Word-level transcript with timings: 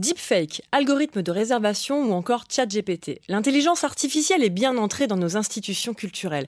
Deepfake, 0.00 0.62
algorithme 0.72 1.20
de 1.20 1.30
réservation 1.30 2.08
ou 2.08 2.12
encore 2.14 2.44
chat 2.48 2.64
GPT. 2.64 3.20
L'intelligence 3.28 3.84
artificielle 3.84 4.42
est 4.42 4.48
bien 4.48 4.78
entrée 4.78 5.06
dans 5.06 5.18
nos 5.18 5.36
institutions 5.36 5.92
culturelles. 5.92 6.46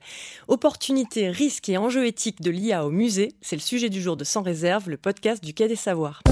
Opportunités, 0.48 1.28
risques 1.28 1.68
et 1.68 1.76
enjeux 1.76 2.06
éthiques 2.06 2.40
de 2.40 2.50
l'IA 2.50 2.86
au 2.86 2.90
musée, 2.90 3.34
c'est 3.42 3.56
le 3.56 3.60
sujet 3.60 3.90
du 3.90 4.00
jour 4.00 4.16
de 4.16 4.24
Sans 4.24 4.40
réserve, 4.40 4.88
le 4.88 4.96
podcast 4.96 5.44
du 5.44 5.52
Quai 5.52 5.68
des 5.68 5.76
Savoirs. 5.76 6.22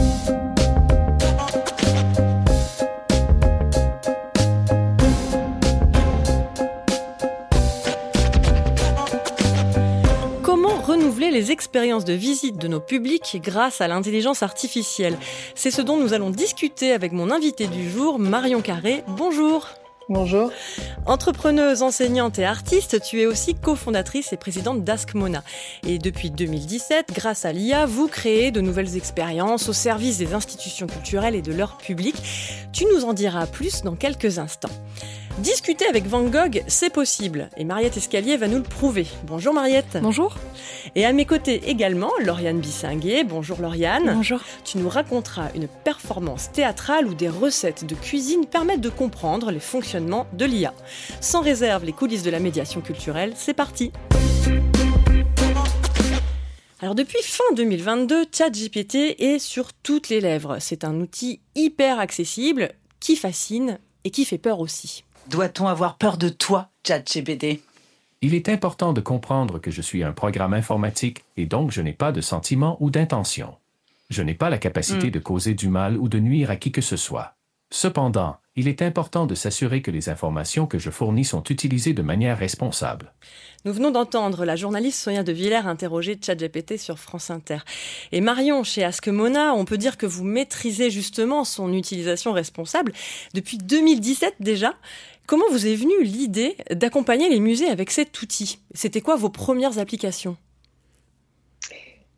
Les 11.29 11.53
expériences 11.53 12.07
de 12.07 12.15
visite 12.15 12.57
de 12.57 12.69
nos 12.69 12.81
publics 12.81 13.39
grâce 13.43 13.83
à 13.83 13.89
l'intelligence 13.89 14.43
artificielle. 14.43 15.19
C'est 15.55 15.71
ce 15.71 15.83
dont 15.83 15.99
nous 15.99 16.15
allons 16.15 16.31
discuter 16.31 16.93
avec 16.93 17.13
mon 17.13 17.31
invité 17.31 17.67
du 17.67 17.91
jour, 17.91 18.19
Marion 18.19 18.63
Carré. 18.63 19.05
Bonjour. 19.09 19.67
Bonjour. 20.09 20.51
Entrepreneuse, 21.07 21.83
enseignante 21.83 22.39
et 22.39 22.45
artiste, 22.45 23.01
tu 23.03 23.21
es 23.21 23.27
aussi 23.27 23.55
cofondatrice 23.55 24.33
et 24.33 24.37
présidente 24.37 24.83
d'Askmona. 24.83 25.45
Et 25.87 25.99
depuis 25.99 26.31
2017, 26.31 27.13
grâce 27.15 27.45
à 27.45 27.53
l'IA, 27.53 27.87
vous 27.87 28.09
créez 28.09 28.51
de 28.51 28.61
nouvelles 28.61 28.97
expériences 28.97 29.69
au 29.69 29.73
service 29.73 30.19
des 30.19 30.35
institutions 30.35 30.87
culturelles 30.87 31.37
et 31.37 31.43
de 31.43 31.53
leur 31.53 31.77
public. 31.77 32.17
Tu 32.73 32.87
nous 32.87 33.05
en 33.05 33.13
diras 33.13 33.47
plus 33.47 33.83
dans 33.83 33.95
quelques 33.95 34.39
instants. 34.39 34.71
Discuter 35.41 35.87
avec 35.87 36.07
Van 36.07 36.25
Gogh, 36.25 36.63
c'est 36.67 36.93
possible. 36.93 37.49
Et 37.57 37.65
Mariette 37.65 37.97
Escalier 37.97 38.37
va 38.37 38.47
nous 38.47 38.59
le 38.59 38.63
prouver. 38.63 39.07
Bonjour 39.25 39.55
Mariette. 39.55 39.97
Bonjour. 40.03 40.37
Et 40.95 41.07
à 41.07 41.15
mes 41.15 41.25
côtés 41.25 41.63
également, 41.71 42.11
Lauriane 42.23 42.61
Bissinguet. 42.61 43.25
Bonjour 43.25 43.59
Lauriane. 43.63 44.13
Bonjour. 44.17 44.41
Tu 44.65 44.77
nous 44.77 44.91
raconteras 44.91 45.49
une 45.55 45.67
performance 45.67 46.53
théâtrale 46.53 47.07
où 47.07 47.15
des 47.15 47.31
recettes 47.31 47.87
de 47.87 47.95
cuisine 47.95 48.45
permettent 48.45 48.83
de 48.83 48.91
comprendre 48.91 49.51
les 49.51 49.61
fonctionnements 49.61 50.27
de 50.35 50.45
l'IA. 50.45 50.75
Sans 51.23 51.41
réserve, 51.41 51.87
les 51.87 51.95
coulisses 51.95 52.23
de 52.23 52.31
la 52.31 52.39
médiation 52.39 52.83
culturelle, 52.83 53.33
c'est 53.35 53.55
parti. 53.55 53.93
Alors 56.83 56.95
depuis 56.95 57.23
fin 57.23 57.45
2022, 57.57 58.27
ChatGPT 58.31 59.17
est 59.19 59.39
sur 59.39 59.73
toutes 59.73 60.11
les 60.11 60.21
lèvres. 60.21 60.59
C'est 60.61 60.85
un 60.85 61.01
outil 61.01 61.41
hyper 61.55 61.99
accessible 61.99 62.73
qui 63.01 63.17
fascine 63.17 63.79
et 64.05 64.11
qui 64.11 64.27
fait 64.27 64.39
peur 64.39 64.61
aussi. 64.61 65.05
Doit-on 65.31 65.69
avoir 65.69 65.97
peur 65.97 66.17
de 66.17 66.29
toi, 66.29 66.71
ChatGPT 66.85 67.63
Il 68.21 68.35
est 68.35 68.49
important 68.49 68.93
de 68.93 69.01
comprendre 69.01 69.61
que 69.61 69.71
je 69.71 69.81
suis 69.81 70.03
un 70.03 70.11
programme 70.11 70.55
informatique 70.55 71.23
et 71.37 71.47
donc 71.47 71.71
je 71.71 71.81
n'ai 71.83 71.93
pas 71.93 72.11
de 72.11 72.21
sentiment 72.21 72.77
ou 72.81 72.91
d'intention. 72.91 73.55
Je 74.09 74.23
n'ai 74.23 74.35
pas 74.35 74.51
la 74.51 74.59
capacité 74.59 75.07
hmm. 75.07 75.13
de 75.13 75.19
causer 75.21 75.55
du 75.55 75.69
mal 75.69 75.97
ou 75.99 76.09
de 76.09 76.19
nuire 76.19 76.51
à 76.51 76.57
qui 76.57 76.73
que 76.73 76.81
ce 76.81 76.97
soit. 76.97 77.37
Cependant, 77.71 78.39
il 78.57 78.67
est 78.67 78.83
important 78.83 79.27
de 79.27 79.37
s'assurer 79.37 79.81
que 79.81 79.93
les 79.93 80.09
informations 80.09 80.67
que 80.67 80.81
je 80.81 80.91
fournis 80.91 81.25
sont 81.25 81.45
utilisées 81.45 81.93
de 81.93 82.03
manière 82.03 82.37
responsable. 82.37 83.13
Nous 83.65 83.73
venons 83.73 83.93
d'entendre 83.93 84.45
la 84.45 84.57
journaliste 84.57 84.99
Sonia 84.99 85.23
De 85.23 85.31
Villers 85.31 85.69
interroger 85.69 86.19
ChatGPT 86.21 86.77
sur 86.77 86.99
France 86.99 87.31
Inter. 87.31 87.59
Et 88.11 88.21
Marion, 88.21 88.65
chez 88.65 88.83
Askemona, 88.83 89.55
on 89.55 89.65
peut 89.65 89.79
dire 89.79 89.97
que 89.97 90.07
vous 90.07 90.25
maîtrisez 90.25 90.91
justement 90.91 91.45
son 91.45 91.73
utilisation 91.73 92.33
responsable 92.33 92.93
depuis 93.35 93.59
2017 93.59 94.35
déjà. 94.41 94.75
Comment 95.31 95.47
vous 95.49 95.69
est 95.69 95.77
venue 95.77 96.03
l'idée 96.03 96.57
d'accompagner 96.73 97.29
les 97.29 97.39
musées 97.39 97.69
avec 97.69 97.93
cet 97.93 98.21
outil? 98.21 98.59
C'était 98.75 99.01
quoi 99.01 99.15
vos 99.15 99.29
premières 99.29 99.79
applications? 99.79 100.37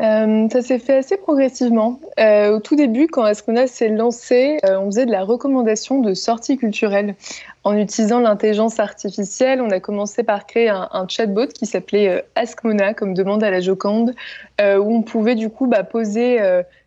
Euh, 0.00 0.48
ça 0.50 0.62
s'est 0.62 0.78
fait 0.78 0.96
assez 0.96 1.18
progressivement. 1.18 2.00
Euh, 2.18 2.56
au 2.56 2.60
tout 2.60 2.74
début, 2.74 3.08
quand 3.08 3.22
Ascona 3.22 3.66
s'est 3.66 3.90
lancé, 3.90 4.60
euh, 4.64 4.78
on 4.78 4.86
faisait 4.86 5.04
de 5.04 5.10
la 5.10 5.24
recommandation 5.24 6.00
de 6.00 6.14
sorties 6.14 6.56
culturelles. 6.56 7.14
En 7.64 7.76
utilisant 7.76 8.18
l'intelligence 8.18 8.80
artificielle, 8.80 9.60
on 9.60 9.68
a 9.68 9.78
commencé 9.78 10.22
par 10.22 10.46
créer 10.46 10.70
un, 10.70 11.06
chatbot 11.06 11.48
qui 11.48 11.66
s'appelait 11.66 12.24
Askmona, 12.34 12.94
comme 12.94 13.12
demande 13.12 13.44
à 13.44 13.50
la 13.50 13.60
Joconde, 13.60 14.14
où 14.58 14.64
on 14.64 15.02
pouvait 15.02 15.34
du 15.34 15.50
coup 15.50 15.66
bah, 15.66 15.84
poser 15.84 16.40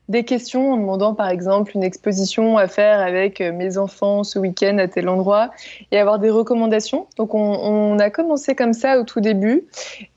des 0.07 0.23
questions 0.23 0.73
en 0.73 0.77
demandant 0.77 1.16
par 1.16 1.29
exemple 1.29 1.71
une 1.73 1.83
exposition 1.83 2.57
à 2.57 2.67
faire 2.67 2.99
avec 2.99 3.41
euh, 3.41 3.51
mes 3.51 3.77
enfants 3.77 4.23
ce 4.23 4.38
week-end 4.38 4.77
à 4.77 4.88
tel 4.88 5.09
endroit 5.09 5.51
et 5.91 5.97
avoir 5.97 6.19
des 6.19 6.29
recommandations. 6.29 7.07
Donc 7.17 7.33
on, 7.33 7.97
a 7.97 8.09
commencé 8.09 8.55
comme 8.55 8.73
ça 8.73 8.99
au 8.99 9.03
tout 9.03 9.21
début 9.21 9.63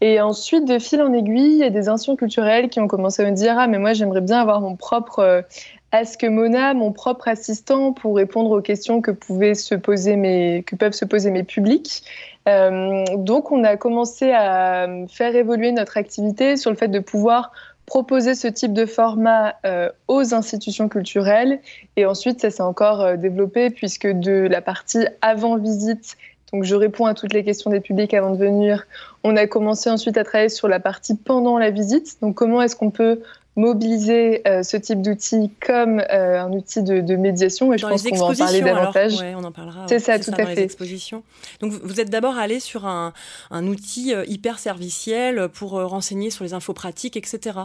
et 0.01 0.21
ensuite 0.21 0.67
de 0.67 0.79
fil 0.79 1.01
en 1.01 1.13
aiguille, 1.13 1.53
il 1.53 1.59
y 1.59 1.65
a 1.65 1.71
des 1.71 1.89
institutions 1.89 2.17
culturelles 2.17 2.69
qui 2.69 2.81
ont 2.81 2.89
commencé 2.89 3.23
à 3.23 3.31
me 3.31 3.35
dire 3.35 3.57
ah 3.59 3.67
mais 3.67 3.79
moi 3.79 3.93
j'aimerais 3.93 4.21
bien 4.21 4.41
avoir 4.41 4.61
mon 4.61 4.77
propre 4.77 5.21
euh, 5.21 5.43
Ask 5.91 6.23
Mona, 6.25 6.75
mon 6.75 6.93
propre 6.93 7.29
assistant 7.29 7.93
pour 7.93 8.17
répondre 8.17 8.51
aux 8.51 8.61
questions 8.61 9.01
que 9.01 9.11
pouvaient 9.11 9.55
se 9.55 9.75
poser 9.75 10.17
mes 10.17 10.65
que 10.67 10.77
peuvent 10.77 10.93
se 10.93 11.07
poser 11.07 11.31
mes 11.31 11.45
publics. 11.45 12.03
Euh, 12.47 13.05
donc 13.17 13.53
on 13.53 13.65
a 13.65 13.77
commencé 13.77 14.33
à 14.33 14.87
faire 15.09 15.35
évoluer 15.35 15.73
notre 15.73 15.97
activité 15.97 16.57
sur 16.57 16.71
le 16.71 16.77
fait 16.77 16.89
de 16.89 16.99
pouvoir 16.99 17.53
proposer 17.89 18.35
ce 18.35 18.49
type 18.49 18.75
de 18.75 18.85
format 18.85 19.55
euh, 19.65 19.89
aux 20.09 20.35
institutions 20.35 20.91
culturelles. 20.91 21.61
Et 21.97 22.05
ensuite, 22.05 22.41
ça 22.41 22.51
s'est 22.51 22.63
encore 22.63 23.01
euh, 23.01 23.17
développé 23.17 23.71
puisque 23.71 24.07
de 24.07 24.47
la 24.47 24.61
partie 24.61 25.07
avant 25.23 25.57
visite, 25.57 26.19
donc 26.53 26.65
je 26.65 26.75
réponds 26.75 27.07
à 27.07 27.15
toutes 27.15 27.33
les 27.33 27.45
questions 27.45 27.71
des 27.71 27.81
publics 27.81 28.13
avant 28.15 28.31
de 28.31 28.39
venir, 28.39 28.87
on 29.25 29.37
a 29.37 29.47
commencé 29.47 29.91
ensuite 29.91 30.17
à 30.17 30.25
travailler 30.25 30.49
sur 30.49 30.69
la 30.69 30.81
partie 30.81 31.17
pendant 31.17 31.59
la 31.59 31.71
visite. 31.71 32.17
Donc 32.21 32.35
comment 32.35 32.63
est-ce 32.63 32.77
qu'on 32.77 32.91
peut 32.91 33.21
mobiliser 33.59 34.43
euh, 34.49 34.63
ce 34.63 34.77
type 34.77 35.03
d'outil 35.03 35.51
comme 35.61 36.03
un 36.09 36.51
outil 36.53 36.83
de, 36.83 37.17
médiation 37.17 37.73
et 37.73 37.79
je 37.79 37.87
pense 37.87 38.03
qu'on 38.03 38.17
va 38.17 38.25
en 38.25 38.35
parler 38.35 38.61
davantage. 38.61 39.15
on 39.37 39.45
en 39.45 39.53
parlera. 39.53 39.87
C'est 39.89 39.99
ça, 39.99 40.19
tout 40.19 40.31
à 40.37 40.47
fait. 40.47 40.63
expositions. 40.63 41.23
Donc 41.61 41.73
vous 41.73 42.01
êtes 42.01 42.11
d'abord 42.11 42.39
allé 42.39 42.61
sur 42.61 42.87
un, 42.87 43.13
un 43.51 43.67
outil 43.67 44.15
hyper 44.27 44.59
serviciel 44.59 45.49
pour 45.49 45.73
renseigner 45.73 46.31
sur 46.31 46.45
les 46.45 46.55
infos 46.55 46.73
pratiques, 46.73 47.17
etc. 47.17 47.59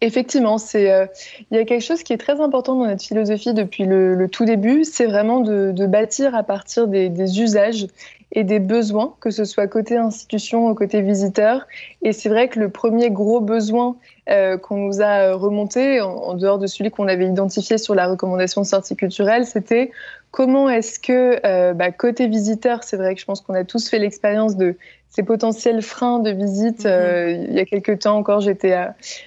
Effectivement, 0.00 0.58
c'est 0.58 0.92
euh, 0.92 1.06
il 1.50 1.56
y 1.56 1.60
a 1.60 1.64
quelque 1.64 1.82
chose 1.82 2.04
qui 2.04 2.12
est 2.12 2.18
très 2.18 2.40
important 2.40 2.76
dans 2.76 2.86
notre 2.86 3.02
philosophie 3.02 3.52
depuis 3.52 3.84
le, 3.84 4.28
tout 4.30 4.44
début, 4.44 4.84
c'est 4.84 5.06
vraiment 5.06 5.40
de, 5.40 5.86
bâtir 5.86 6.36
à 6.36 6.44
partir 6.44 6.86
des, 6.86 7.40
usages 7.40 7.88
et 8.32 8.44
des 8.44 8.58
besoins, 8.58 9.14
que 9.20 9.30
ce 9.30 9.44
soit 9.44 9.66
côté 9.66 9.96
institution 9.96 10.68
ou 10.68 10.74
côté 10.74 11.00
visiteur. 11.00 11.66
Et 12.02 12.12
c'est 12.12 12.28
vrai 12.28 12.48
que 12.48 12.60
le 12.60 12.68
premier 12.68 13.10
gros 13.10 13.40
besoin 13.40 13.96
euh, 14.28 14.58
qu'on 14.58 14.76
nous 14.76 15.00
a 15.00 15.32
remonté, 15.32 16.00
en, 16.00 16.34
dehors 16.34 16.58
de 16.58 16.66
celui 16.66 16.90
qu'on 16.90 17.08
avait 17.08 17.26
identifié 17.26 17.78
sur 17.78 17.94
la 17.94 18.06
recommandation 18.06 18.60
de 18.60 18.66
sortie 18.66 18.96
culturelle, 18.96 19.46
c'était 19.46 19.90
comment 20.30 20.68
est-ce 20.68 20.98
que 20.98 21.40
euh, 21.46 21.72
bah, 21.72 21.90
côté 21.90 22.28
visiteur, 22.28 22.84
c'est 22.84 22.98
vrai 22.98 23.14
que 23.14 23.20
je 23.20 23.26
pense 23.26 23.40
qu'on 23.40 23.54
a 23.54 23.64
tous 23.64 23.88
fait 23.88 23.98
l'expérience 23.98 24.56
de 24.56 24.76
ces 25.18 25.24
potentiels 25.24 25.82
freins 25.82 26.20
de 26.20 26.30
visite. 26.30 26.84
Mhm. 26.84 26.90
Euh, 26.92 27.30
il 27.48 27.54
y 27.54 27.58
a 27.58 27.64
quelques 27.64 27.98
temps 27.98 28.16
encore, 28.16 28.40
j'étais 28.40 28.72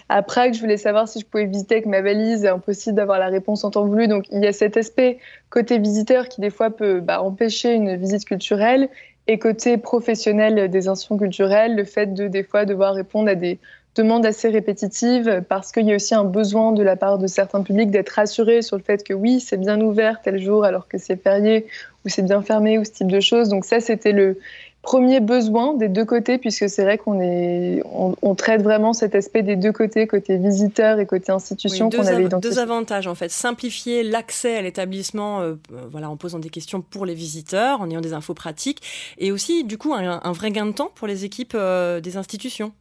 à, 0.08 0.22
Prague, 0.22 0.54
je 0.54 0.62
voulais 0.62 0.78
savoir 0.78 1.10
si 1.10 1.20
je 1.20 1.26
pouvais 1.26 1.48
visiter 1.48 1.76
avec 1.76 1.86
ma 1.86 2.02
valise, 2.02 2.46
impossible 2.46 2.96
d'avoir 2.96 3.20
la 3.20 3.28
réponse 3.28 3.66
en 3.66 3.72
temps 3.72 3.86
voulu. 3.86 4.08
Donc 4.08 4.24
il 4.32 4.42
y 4.42 4.48
a 4.48 4.54
cet 4.54 4.78
aspect 4.78 5.18
côté 5.50 5.80
visiteur 5.80 6.30
qui 6.30 6.40
des 6.40 6.50
fois 6.50 6.70
peut 6.70 7.02
bah, 7.02 7.22
empêcher 7.22 7.74
une 7.74 7.98
visite 7.98 8.24
culturelle 8.24 8.88
et 9.28 9.38
côté 9.38 9.78
professionnel 9.78 10.70
des 10.70 10.88
institutions 10.88 11.18
culturelles, 11.18 11.76
le 11.76 11.84
fait 11.84 12.14
de 12.14 12.30
des 12.30 12.44
fois 12.44 12.64
devoir 12.64 12.94
répondre 12.94 13.30
à 13.30 13.36
des 13.36 13.60
demandes 13.96 14.26
assez 14.26 14.48
répétitives 14.48 15.44
parce 15.50 15.74
qu'il 15.74 15.86
y 15.88 15.92
a 15.92 15.96
aussi 15.98 16.16
un 16.16 16.24
besoin 16.24 16.72
de 16.72 16.84
la 16.84 16.96
part 16.96 17.18
de 17.18 17.28
certains 17.28 17.64
publics 17.64 17.92
d'être 17.92 18.12
rassurés 18.12 18.62
sur 18.62 18.78
le 18.78 18.84
fait 18.84 19.04
que 19.04 19.14
oui, 19.14 19.42
c'est 19.42 19.58
bien 19.58 19.82
ouvert 19.82 20.22
tel 20.22 20.40
jour 20.40 20.64
alors 20.64 20.88
que 20.88 20.98
c'est 20.98 21.22
férié 21.22 21.68
ou 22.06 22.10
c'est 22.10 22.22
bien 22.22 22.42
fermé 22.42 22.78
ou 22.78 22.86
ce 22.86 22.92
type 22.92 23.12
de 23.12 23.20
choses. 23.20 23.50
Donc 23.50 23.66
ça, 23.66 23.82
c'était 23.82 24.14
le 24.14 24.38
premier 24.82 25.20
besoin 25.20 25.76
des 25.76 25.90
deux 25.90 26.06
côtés, 26.06 26.38
puisque 26.38 26.70
c'est 26.70 26.84
vrai 26.84 26.98
qu'on 26.98 27.22
est, 27.22 27.84
on, 27.86 28.36
traite 28.36 28.64
vraiment 28.64 28.94
cet 28.94 29.14
aspect 29.14 29.44
des 29.44 29.56
deux 29.56 29.72
côtés, 29.72 30.08
côté 30.08 30.38
visiteur 30.38 31.00
et 31.00 31.06
côté 31.06 31.32
institution 31.32 31.90
qu'on 31.90 32.00
avait 32.00 32.24
identifié. 32.24 32.56
Deux 32.56 32.60
avantages 32.60 33.08
en 33.08 33.16
fait, 33.16 33.30
simplifier 33.30 34.04
l'accès 34.04 34.58
à 34.58 34.62
l'établissement, 34.62 35.42
euh, 35.42 35.56
voilà, 35.92 36.10
en 36.10 36.18
posant 36.18 36.40
des 36.40 36.50
questions 36.50 36.82
pour 36.82 37.06
les 37.06 37.14
visiteurs, 37.14 37.82
en 37.82 37.90
ayant 37.90 38.02
des 38.02 38.14
infos 38.14 38.34
pratiques, 38.34 38.82
et 39.18 39.32
aussi 39.32 39.64
du 39.64 39.78
coup 39.78 39.94
un, 39.94 40.32
vrai 40.32 40.52
gain 40.52 40.66
de 40.66 40.72
temps 40.72 40.92
pour 40.96 41.08
les 41.08 41.26
équipes 41.26 41.54
euh, 41.56 42.00
des 42.00 42.18
institutions. 42.18 42.72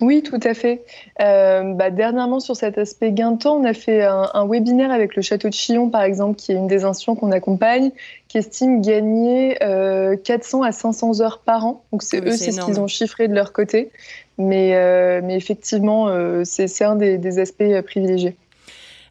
Oui, 0.00 0.22
tout 0.22 0.40
à 0.42 0.54
fait. 0.54 0.84
Euh, 1.20 1.74
bah, 1.74 1.90
dernièrement, 1.90 2.40
sur 2.40 2.56
cet 2.56 2.78
aspect 2.78 3.12
gain 3.12 3.32
de 3.32 3.38
temps, 3.38 3.56
on 3.56 3.64
a 3.64 3.74
fait 3.74 4.02
un, 4.02 4.46
webinaire 4.46 4.90
avec 4.90 5.16
le 5.16 5.22
Château 5.22 5.48
de 5.48 5.54
Chillon, 5.54 5.90
par 5.90 6.02
exemple, 6.02 6.36
qui 6.36 6.52
est 6.52 6.54
une 6.54 6.66
des 6.66 6.84
institutions 6.84 7.16
qu'on 7.16 7.32
accompagne, 7.32 7.90
qui 8.28 8.38
estime 8.38 8.80
gagner 8.80 9.56
400 9.58 10.62
euh, 10.62 10.66
à 10.66 10.72
500 10.72 11.20
heures 11.20 11.38
par 11.38 11.66
an. 11.66 11.82
Donc, 11.92 12.02
c'est 12.02 12.24
eux, 12.24 12.30
c'est 12.30 12.52
ce 12.52 12.60
qu'ils 12.60 12.80
ont 12.80 12.86
chiffré 12.86 13.28
de 13.28 13.34
leur 13.34 13.52
côté. 13.52 13.90
Mais, 14.38 14.74
euh, 14.74 15.20
mais 15.22 15.36
effectivement, 15.36 16.08
c'est 16.44 16.84
un 16.84 16.96
des 16.96 17.38
aspects 17.38 17.80
privilégiés. 17.84 18.36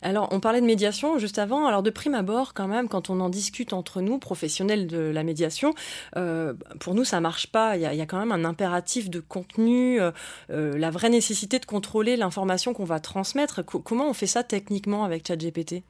Alors, 0.02 0.30
on 0.32 0.40
parlait 0.40 0.62
de 0.62 0.66
médiation 0.66 1.18
juste 1.18 1.40
avant. 1.40 1.66
Alors, 1.66 1.84
de 1.84 1.90
prime 1.90 2.16
abord, 2.16 2.54
quand 2.54 2.68
même, 2.68 2.88
quand 2.88 3.10
on 3.10 3.20
en 3.20 3.30
discute 3.30 3.74
entre 3.74 4.02
nous, 4.02 4.18
professionnels 4.18 4.88
de 4.88 5.00
la 5.00 5.24
médiation, 5.24 5.74
euh, 6.16 6.54
pour 6.80 6.96
nous, 6.96 7.04
ça 7.04 7.20
marche 7.20 7.48
pas. 7.48 7.76
Il 7.76 7.82
y, 7.82 7.86
a, 7.86 8.06
quand 8.06 8.20
même 8.20 8.32
un 8.32 8.46
impératif 8.46 9.10
de 9.10 9.20
contenu, 9.20 10.00
euh, 10.00 10.12
euh, 10.52 10.78
la 10.78 10.90
vraie 10.90 11.10
nécessité 11.10 11.60
de 11.60 11.66
contrôler 11.66 12.16
l'information 12.16 12.74
qu'on 12.74 12.86
va 12.86 13.00
transmettre. 13.00 13.64
comment 13.64 14.10
on 14.10 14.14
fait 14.14 14.28
ça 14.28 14.44
techniquement 14.44 15.04
avec 15.04 15.28
ChatGPT 15.28 15.84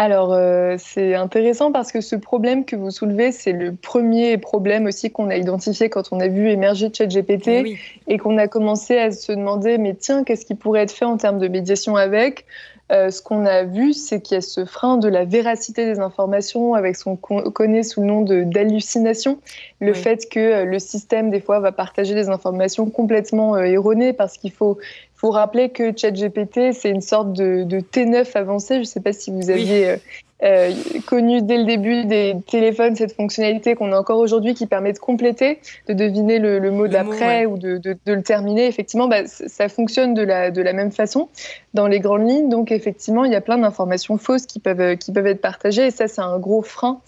alors, 0.00 0.32
euh, 0.32 0.76
c'est 0.78 1.16
intéressant 1.16 1.72
parce 1.72 1.90
que 1.90 2.00
ce 2.00 2.14
problème 2.14 2.64
que 2.64 2.76
vous 2.76 2.92
soulevez, 2.92 3.32
c'est 3.32 3.50
le 3.52 3.74
premier 3.74 4.38
problème 4.38 4.86
aussi 4.86 5.10
qu'on 5.10 5.28
a 5.28 5.36
identifié 5.36 5.90
quand 5.90 6.12
on 6.12 6.20
a 6.20 6.28
vu 6.28 6.48
émerger 6.50 6.88
ChatGPT 6.92 7.62
oui. 7.64 7.78
et 8.06 8.16
qu'on 8.16 8.38
a 8.38 8.46
commencé 8.46 8.96
à 8.96 9.10
se 9.10 9.32
demander, 9.32 9.76
mais 9.76 9.94
tiens, 9.94 10.22
qu'est-ce 10.22 10.46
qui 10.46 10.54
pourrait 10.54 10.82
être 10.82 10.92
fait 10.92 11.04
en 11.04 11.16
termes 11.16 11.40
de 11.40 11.48
médiation 11.48 11.96
avec? 11.96 12.46
Euh, 12.92 13.10
Ce 13.10 13.20
qu'on 13.20 13.44
a 13.44 13.64
vu, 13.64 13.92
c'est 13.92 14.22
qu'il 14.22 14.36
y 14.36 14.38
a 14.38 14.40
ce 14.40 14.64
frein 14.64 14.96
de 14.98 15.08
la 15.08 15.24
véracité 15.24 15.84
des 15.84 15.98
informations 15.98 16.74
avec 16.74 16.94
ce 16.96 17.04
qu'on 17.04 17.16
connaît 17.16 17.82
sous 17.82 18.00
le 18.00 18.06
nom 18.06 18.22
de- 18.22 18.44
d'hallucination. 18.44 19.40
Le 19.80 19.92
Oui. 19.92 19.98
fait 19.98 20.28
que 20.30 20.38
euh, 20.38 20.64
le 20.64 20.78
système, 20.78 21.28
des 21.28 21.40
fois, 21.40 21.58
va 21.60 21.72
partager 21.72 22.14
des 22.14 22.28
informations 22.28 22.88
complètement 22.88 23.56
euh, 23.56 23.64
erronées 23.64 24.12
parce 24.12 24.38
qu'il 24.38 24.52
faut 24.52 24.78
faut 25.20 25.30
rappeler 25.30 25.70
que 25.70 25.96
ChatGPT, 25.96 26.72
c'est 26.72 26.90
une 26.90 27.00
sorte 27.00 27.32
de, 27.32 27.64
de 27.64 27.80
T9 27.80 28.24
avancé. 28.36 28.74
Je 28.74 28.80
ne 28.80 28.84
sais 28.84 29.00
pas 29.00 29.12
si 29.12 29.30
vous 29.32 29.50
aviez 29.50 29.90
euh, 29.90 29.96
euh, 30.44 30.70
connu 31.08 31.42
dès 31.42 31.58
le 31.58 31.64
début 31.64 32.04
des 32.04 32.36
téléphones 32.48 32.94
cette 32.94 33.12
fonctionnalité 33.16 33.74
qu'on 33.74 33.90
a 33.90 33.98
encore 33.98 34.20
aujourd'hui 34.20 34.54
qui 34.54 34.66
permet 34.66 34.92
de 34.92 34.98
compléter, 35.00 35.58
de 35.88 35.92
deviner 35.94 36.38
le, 36.38 36.60
le 36.60 36.70
mot 36.70 36.86
d'après 36.86 37.46
ou 37.46 37.58
de, 37.58 37.78
de- 37.78 37.96
de 38.06 38.12
le 38.12 38.22
terminer. 38.22 38.66
Effectivement, 38.68 39.08
bah, 39.08 39.26
ça 39.26 39.68
fonctionne 39.68 40.14
de 40.14 40.22
la, 40.22 40.52
de 40.52 40.62
la 40.62 40.72
même 40.72 40.92
façon 40.92 41.28
dans 41.74 41.88
les 41.88 41.98
grandes 41.98 42.28
lignes. 42.28 42.48
Donc, 42.48 42.70
effectivement, 42.70 43.24
il 43.24 43.32
y 43.32 43.36
a 43.36 43.40
plein 43.40 43.58
d'informations 43.58 44.18
fausses 44.18 44.46
qui 44.46 44.60
peuvent, 44.60 44.96
qui 44.98 45.10
peuvent 45.10 45.26
être 45.26 45.40
partagées 45.40 45.86
et 45.86 45.90
ça, 45.90 46.06
c'est 46.06 46.20
un 46.20 46.38
gros 46.38 46.62
frein 46.62 47.00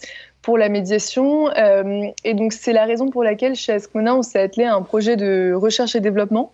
pour 0.42 0.56
la 0.56 0.70
médiation. 0.70 1.50
Euh, 1.56 2.06
et 2.24 2.32
donc, 2.34 2.54
c'est 2.54 2.72
la 2.72 2.86
raison 2.86 3.10
pour 3.10 3.22
laquelle 3.22 3.54
chez 3.54 3.72
Ascona, 3.74 4.16
on 4.16 4.22
s'est 4.22 4.40
attelé 4.40 4.64
à 4.64 4.74
un 4.74 4.80
projet 4.82 5.14
de 5.16 5.52
recherche 5.54 5.94
et 5.94 6.00
développement 6.00 6.50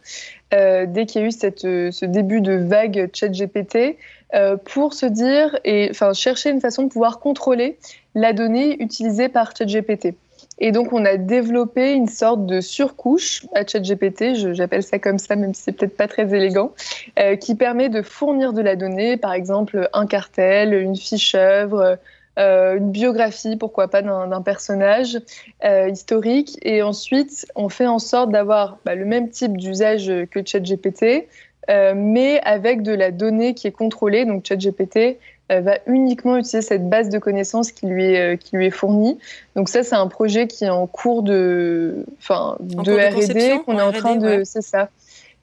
euh, 0.54 0.86
dès 0.86 1.06
qu'il 1.06 1.22
y 1.22 1.24
a 1.24 1.28
eu 1.28 1.32
euh, 1.64 1.90
ce 1.90 2.04
début 2.04 2.40
de 2.40 2.54
vague 2.54 3.10
ChatGPT 3.12 3.96
euh, 4.34 4.56
pour 4.56 4.94
se 4.94 5.06
dire 5.06 5.58
et 5.64 5.88
enfin 5.90 6.12
chercher 6.12 6.50
une 6.50 6.60
façon 6.60 6.84
de 6.84 6.88
pouvoir 6.88 7.18
contrôler 7.20 7.78
la 8.14 8.32
donnée 8.32 8.80
utilisée 8.82 9.28
par 9.28 9.56
ChatGPT. 9.56 10.14
Et 10.58 10.72
donc, 10.72 10.92
on 10.92 11.04
a 11.04 11.16
développé 11.16 11.92
une 11.92 12.08
sorte 12.08 12.46
de 12.46 12.60
surcouche 12.60 13.46
à 13.54 13.66
ChatGPT, 13.66 14.54
j'appelle 14.54 14.82
ça 14.82 14.98
comme 14.98 15.18
ça, 15.18 15.36
même 15.36 15.52
si 15.52 15.62
c'est 15.62 15.72
peut-être 15.72 15.96
pas 15.96 16.08
très 16.08 16.34
élégant, 16.34 16.72
euh, 17.18 17.36
qui 17.36 17.54
permet 17.54 17.90
de 17.90 18.00
fournir 18.00 18.52
de 18.52 18.62
la 18.62 18.74
donnée, 18.74 19.18
par 19.18 19.34
exemple 19.34 19.88
un 19.92 20.06
cartel, 20.06 20.72
une 20.72 20.96
fiche 20.96 21.34
œuvre, 21.34 21.98
euh, 22.38 22.76
une 22.76 22.90
biographie, 22.90 23.56
pourquoi 23.56 23.88
pas, 23.88 24.02
d'un 24.02 24.42
personnage 24.42 25.18
euh, 25.64 25.88
historique. 25.88 26.58
Et 26.62 26.82
ensuite, 26.82 27.46
on 27.54 27.68
fait 27.68 27.86
en 27.86 27.98
sorte 27.98 28.30
d'avoir 28.30 28.78
bah, 28.84 28.94
le 28.94 29.04
même 29.04 29.30
type 29.30 29.56
d'usage 29.56 30.12
que 30.30 30.40
ChatGPT, 30.44 31.28
euh, 31.68 31.94
mais 31.96 32.40
avec 32.42 32.82
de 32.82 32.92
la 32.92 33.10
donnée 33.10 33.54
qui 33.54 33.66
est 33.66 33.72
contrôlée. 33.72 34.24
Donc, 34.24 34.46
ChatGPT 34.46 35.18
euh, 35.52 35.60
va 35.60 35.78
uniquement 35.86 36.36
utiliser 36.36 36.60
cette 36.60 36.88
base 36.88 37.08
de 37.08 37.18
connaissances 37.20 37.70
qui 37.70 37.86
lui 37.86 38.04
est, 38.04 38.34
euh, 38.34 38.36
qui 38.36 38.56
lui 38.56 38.66
est 38.66 38.70
fournie. 38.70 39.16
Donc 39.54 39.68
ça, 39.68 39.84
c'est 39.84 39.94
un 39.94 40.08
projet 40.08 40.48
qui 40.48 40.64
est 40.64 40.70
en 40.70 40.88
cours 40.88 41.22
de, 41.22 42.04
enfin, 42.18 42.56
En 42.76 42.82
de 42.82 42.92
R&D 42.92 43.60
qu'on 43.64 43.78
est 43.78 43.82
en 43.82 43.92
train 43.92 44.16
de, 44.16 44.42
c'est 44.42 44.62
ça. 44.62 44.88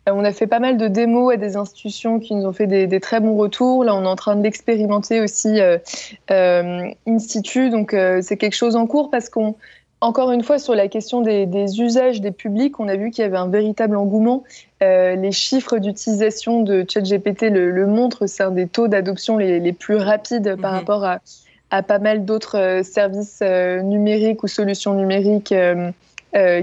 Euh, 0.07 0.11
On 0.13 0.23
a 0.23 0.31
fait 0.31 0.47
pas 0.47 0.59
mal 0.59 0.77
de 0.77 0.87
démos 0.87 1.33
à 1.33 1.37
des 1.37 1.55
institutions 1.55 2.19
qui 2.19 2.35
nous 2.35 2.45
ont 2.45 2.53
fait 2.53 2.67
des, 2.67 2.87
des 2.87 2.99
très 2.99 3.19
bons 3.19 3.35
retours. 3.35 3.83
Là, 3.83 3.95
on 3.95 4.03
est 4.03 4.07
en 4.07 4.15
train 4.15 4.35
de 4.35 4.43
l'expérimenter 4.43 5.21
aussi 5.21 5.59
euh, 5.61 5.77
euh, 6.31 6.87
in 7.07 7.19
situ. 7.19 7.69
Donc, 7.69 7.93
euh, 7.93 8.19
c'est 8.21 8.37
quelque 8.37 8.55
chose 8.55 8.75
en 8.75 8.85
cours 8.87 9.09
parce 9.09 9.29
qu'on, 9.29 9.55
encore 10.01 10.31
une 10.31 10.43
fois, 10.43 10.59
sur 10.59 10.75
la 10.75 10.89
question 10.89 11.21
des, 11.21 11.45
des 11.45 11.79
usages 11.79 12.19
des 12.19 12.31
publics, 12.31 12.79
on 12.79 12.87
a 12.89 12.95
vu 12.97 13.11
qu'il 13.11 13.21
y 13.23 13.25
avait 13.25 13.37
un 13.37 13.47
véritable 13.47 13.95
engouement. 13.95 14.43
Euh, 14.81 15.15
les 15.15 15.31
chiffres 15.31 15.77
d'utilisation 15.77 16.61
de 16.61 16.85
ChatGPT 16.87 17.43
le, 17.43 17.71
le 17.71 17.87
montrent. 17.87 18.27
C'est 18.27 18.43
un 18.43 18.51
des 18.51 18.67
taux 18.67 18.89
d'adoption 18.89 19.37
les, 19.37 19.61
les 19.61 19.73
plus 19.73 19.95
rapides 19.95 20.57
par 20.61 20.73
Mhm. 20.73 20.77
rapport 20.79 21.05
à, 21.05 21.19
à 21.71 21.81
pas 21.83 21.99
mal 21.99 22.25
d'autres 22.25 22.57
euh, 22.59 22.83
services 22.83 23.41
numériques 23.41 24.43
ou 24.43 24.47
solutions 24.47 24.93
numériques 24.93 25.53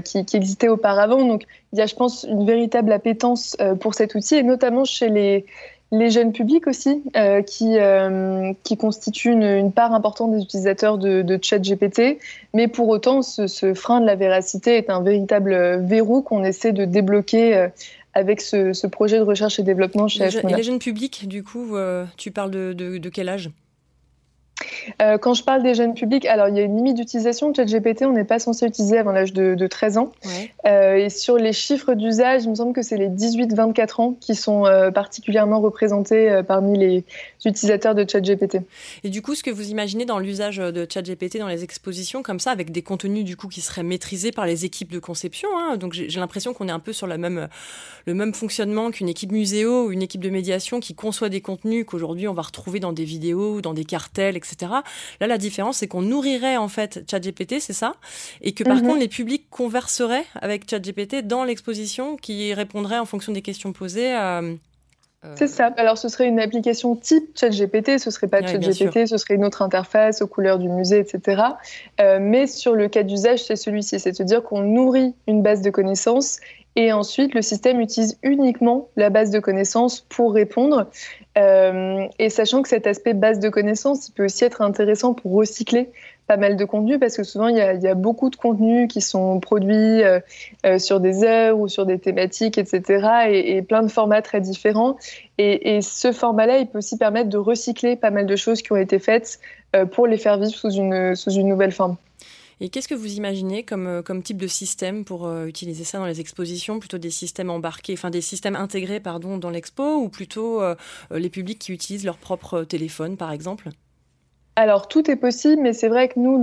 qui, 0.01 0.25
qui 0.25 0.37
existaient 0.37 0.67
auparavant. 0.67 1.23
Donc, 1.25 1.43
il 1.73 1.79
y 1.79 1.81
a, 1.81 1.85
je 1.85 1.95
pense, 1.95 2.25
une 2.29 2.45
véritable 2.45 2.91
appétence 2.91 3.55
euh, 3.61 3.75
pour 3.75 3.93
cet 3.95 4.15
outil, 4.15 4.35
et 4.35 4.43
notamment 4.43 4.83
chez 4.85 5.09
les, 5.09 5.45
les 5.93 6.09
jeunes 6.09 6.31
publics 6.31 6.67
aussi, 6.67 7.03
euh, 7.17 7.41
qui, 7.41 7.77
euh, 7.77 8.53
qui 8.63 8.77
constituent 8.77 9.31
une, 9.31 9.43
une 9.43 9.71
part 9.71 9.93
importante 9.93 10.31
des 10.31 10.41
utilisateurs 10.41 10.97
de, 10.97 11.21
de 11.21 11.39
ChatGPT. 11.41 12.19
Mais 12.53 12.67
pour 12.67 12.87
autant, 12.89 13.21
ce, 13.21 13.47
ce 13.47 13.73
frein 13.73 13.99
de 14.01 14.05
la 14.05 14.15
véracité 14.15 14.77
est 14.77 14.89
un 14.89 15.01
véritable 15.01 15.53
euh, 15.53 15.77
verrou 15.77 16.21
qu'on 16.21 16.43
essaie 16.43 16.71
de 16.71 16.85
débloquer 16.85 17.55
euh, 17.57 17.67
avec 18.13 18.41
ce, 18.41 18.73
ce 18.73 18.87
projet 18.87 19.17
de 19.19 19.23
recherche 19.23 19.57
et 19.59 19.63
développement 19.63 20.07
chez 20.09 20.25
Les, 20.25 20.29
je- 20.31 20.39
et 20.39 20.53
les 20.55 20.63
jeunes 20.63 20.79
publics, 20.79 21.27
du 21.29 21.43
coup, 21.43 21.75
euh, 21.77 22.05
tu 22.17 22.31
parles 22.31 22.51
de, 22.51 22.73
de- 22.73 22.97
de 22.97 23.09
quel 23.09 23.29
âge? 23.29 23.49
Euh, 25.01 25.17
quand 25.17 25.33
je 25.33 25.43
parle 25.43 25.63
des 25.63 25.73
jeunes 25.73 25.93
publics, 25.93 26.25
alors 26.25 26.49
il 26.49 26.55
y 26.55 26.59
a 26.59 26.63
une 26.63 26.75
limite 26.75 26.97
d'utilisation 26.97 27.49
de 27.49 27.55
ChatGPT, 27.55 28.03
on 28.03 28.13
n'est 28.13 28.23
pas 28.23 28.39
censé 28.39 28.65
l'utiliser 28.65 28.97
avant 28.97 29.11
l'âge 29.11 29.33
de, 29.33 29.55
de 29.55 29.67
13 29.67 29.97
ans. 29.97 30.11
Ouais. 30.25 30.51
Euh, 30.65 30.95
et 30.95 31.09
sur 31.09 31.37
les 31.37 31.53
chiffres 31.53 31.93
d'usage, 31.93 32.43
il 32.43 32.49
me 32.49 32.55
semble 32.55 32.73
que 32.73 32.81
c'est 32.81 32.97
les 32.97 33.09
18-24 33.09 34.01
ans 34.01 34.17
qui 34.19 34.35
sont 34.35 34.65
euh, 34.65 34.91
particulièrement 34.91 35.59
représentés 35.59 36.29
euh, 36.29 36.43
parmi 36.43 36.77
les 36.77 37.03
utilisateurs 37.45 37.95
de 37.95 38.05
ChatGPT. 38.07 38.59
Et 39.03 39.09
du 39.09 39.21
coup, 39.21 39.35
ce 39.35 39.43
que 39.43 39.51
vous 39.51 39.69
imaginez 39.69 40.05
dans 40.05 40.19
l'usage 40.19 40.57
de 40.57 40.87
ChatGPT 40.91 41.39
dans 41.39 41.47
les 41.47 41.63
expositions, 41.63 42.23
comme 42.23 42.39
ça, 42.39 42.51
avec 42.51 42.71
des 42.71 42.81
contenus 42.81 43.25
du 43.25 43.35
coup 43.35 43.47
qui 43.47 43.61
seraient 43.61 43.83
maîtrisés 43.83 44.31
par 44.31 44.45
les 44.45 44.65
équipes 44.65 44.91
de 44.91 44.99
conception, 44.99 45.49
hein, 45.57 45.77
donc 45.77 45.93
j'ai 45.93 46.19
l'impression 46.19 46.53
qu'on 46.53 46.67
est 46.67 46.71
un 46.71 46.79
peu 46.79 46.93
sur 46.93 47.07
la 47.07 47.17
même, 47.17 47.47
le 48.05 48.13
même 48.13 48.33
fonctionnement 48.33 48.91
qu'une 48.91 49.09
équipe 49.09 49.31
muséo 49.31 49.85
ou 49.85 49.91
une 49.91 50.01
équipe 50.01 50.21
de 50.21 50.29
médiation 50.29 50.79
qui 50.79 50.93
conçoit 50.93 51.29
des 51.29 51.41
contenus 51.41 51.85
qu'aujourd'hui 51.85 52.27
on 52.27 52.33
va 52.33 52.41
retrouver 52.43 52.79
dans 52.79 52.93
des 52.93 53.05
vidéos, 53.05 53.55
ou 53.55 53.61
dans 53.61 53.73
des 53.73 53.85
cartels, 53.85 54.37
etc. 54.37 54.50
Là, 54.61 55.27
la 55.27 55.37
différence, 55.37 55.77
c'est 55.77 55.87
qu'on 55.87 56.01
nourrirait 56.01 56.57
en 56.57 56.67
fait 56.67 57.01
ChatGPT, 57.09 57.59
c'est 57.59 57.73
ça, 57.73 57.95
et 58.41 58.51
que 58.51 58.63
par 58.63 58.77
Mhm. 58.77 58.87
contre 58.87 58.99
les 58.99 59.07
publics 59.07 59.47
converseraient 59.49 60.25
avec 60.41 60.69
ChatGPT 60.69 61.25
dans 61.25 61.43
l'exposition, 61.43 62.17
qui 62.17 62.53
répondrait 62.53 62.99
en 62.99 63.05
fonction 63.05 63.31
des 63.31 63.41
questions 63.41 63.73
posées. 63.73 64.15
euh, 64.15 64.55
C'est 65.35 65.47
ça. 65.47 65.67
Alors 65.77 65.99
ce 65.99 66.09
serait 66.09 66.27
une 66.27 66.39
application 66.39 66.95
type 66.95 67.37
ChatGPT, 67.39 67.99
ce 67.99 68.09
serait 68.09 68.27
pas 68.27 68.41
ChatGPT, 68.41 69.05
ce 69.07 69.17
serait 69.17 69.35
une 69.35 69.45
autre 69.45 69.61
interface 69.61 70.21
aux 70.23 70.27
couleurs 70.27 70.57
du 70.57 70.67
musée, 70.67 70.97
etc. 70.97 71.43
Euh, 71.99 72.17
mais 72.19 72.47
sur 72.47 72.73
le 72.73 72.87
cas 72.87 73.03
d'usage, 73.03 73.43
c'est 73.43 73.55
celui-ci, 73.55 73.99
c'est-à-dire 73.99 74.41
qu'on 74.41 74.61
nourrit 74.61 75.13
une 75.27 75.43
base 75.43 75.61
de 75.61 75.69
connaissances 75.69 76.39
et 76.75 76.93
ensuite 76.93 77.33
le 77.33 77.41
système 77.41 77.81
utilise 77.81 78.17
uniquement 78.23 78.87
la 78.95 79.09
base 79.09 79.29
de 79.29 79.39
connaissances 79.39 80.01
pour 80.01 80.33
répondre. 80.33 80.87
Euh, 81.37 82.07
et 82.19 82.29
sachant 82.29 82.61
que 82.61 82.69
cet 82.69 82.87
aspect 82.87 83.13
base 83.13 83.39
de 83.39 83.49
connaissances, 83.49 84.09
peut 84.09 84.25
aussi 84.25 84.45
être 84.45 84.61
intéressant 84.61 85.13
pour 85.13 85.33
recycler 85.33 85.89
pas 86.27 86.37
mal 86.37 86.55
de 86.55 86.63
contenu 86.63 86.97
parce 86.97 87.17
que 87.17 87.23
souvent 87.23 87.47
il 87.47 87.57
y 87.57 87.87
a, 87.87 87.95
beaucoup 87.95 88.29
de 88.29 88.37
contenus 88.37 88.87
qui 88.87 89.01
sont 89.01 89.41
produits 89.41 90.01
euh, 90.01 90.19
euh, 90.65 90.79
sur 90.79 91.01
des 91.01 91.23
heures 91.23 91.59
ou 91.59 91.67
sur 91.67 91.85
des 91.85 91.99
thématiques, 91.99 92.57
etc. 92.57 93.29
Et, 93.29 93.61
plein 93.61 93.83
de 93.83 93.89
formats 93.89 94.21
très 94.21 94.39
différents. 94.39 94.97
Et, 95.37 95.81
ce 95.81 96.11
format-là, 96.11 96.59
il 96.59 96.67
peut 96.67 96.77
aussi 96.77 96.97
permettre 96.97 97.29
de 97.29 97.37
recycler 97.37 97.95
pas 97.95 98.11
mal 98.11 98.25
de 98.25 98.35
choses 98.35 98.61
qui 98.61 98.71
ont 98.71 98.77
été 98.77 98.99
faites 98.99 99.39
pour 99.91 100.05
les 100.05 100.17
faire 100.17 100.37
vivre 100.37 100.53
sous 100.53 100.71
une 100.71 101.47
nouvelle 101.47 101.71
forme. 101.71 101.97
Et 102.63 102.69
qu'est-ce 102.69 102.87
que 102.87 102.93
vous 102.93 103.15
imaginez 103.15 103.63
comme, 103.63 103.87
euh, 103.87 104.21
type 104.23 104.37
de 104.37 104.45
système 104.45 105.03
pour 105.03 105.25
euh, 105.25 105.47
utiliser 105.47 105.83
ça 105.83 105.97
dans 105.97 106.05
les 106.05 106.21
expositions? 106.21 106.77
Plutôt 106.77 106.99
des 106.99 107.09
systèmes 107.09 107.49
embarqués, 107.49 107.93
enfin 107.93 108.11
des 108.11 108.21
systèmes 108.21 108.55
intégrés 108.55 108.99
pardon, 108.99 109.39
dans 109.39 109.49
l'expo 109.49 109.95
ou 109.95 110.09
plutôt 110.09 110.61
euh, 110.61 110.75
les 111.09 111.31
publics 111.31 111.57
qui 111.57 111.73
utilisent 111.73 112.05
leur 112.05 112.17
propre 112.17 112.61
téléphone 112.61 113.17
par 113.17 113.31
exemple? 113.31 113.69
Alors, 114.57 114.87
tout 114.87 115.09
est 115.09 115.15
possible, 115.15 115.59
mais 115.59 115.73
c'est 115.73 115.87
vrai 115.87 116.09
que 116.09 116.19
nous, 116.19 116.37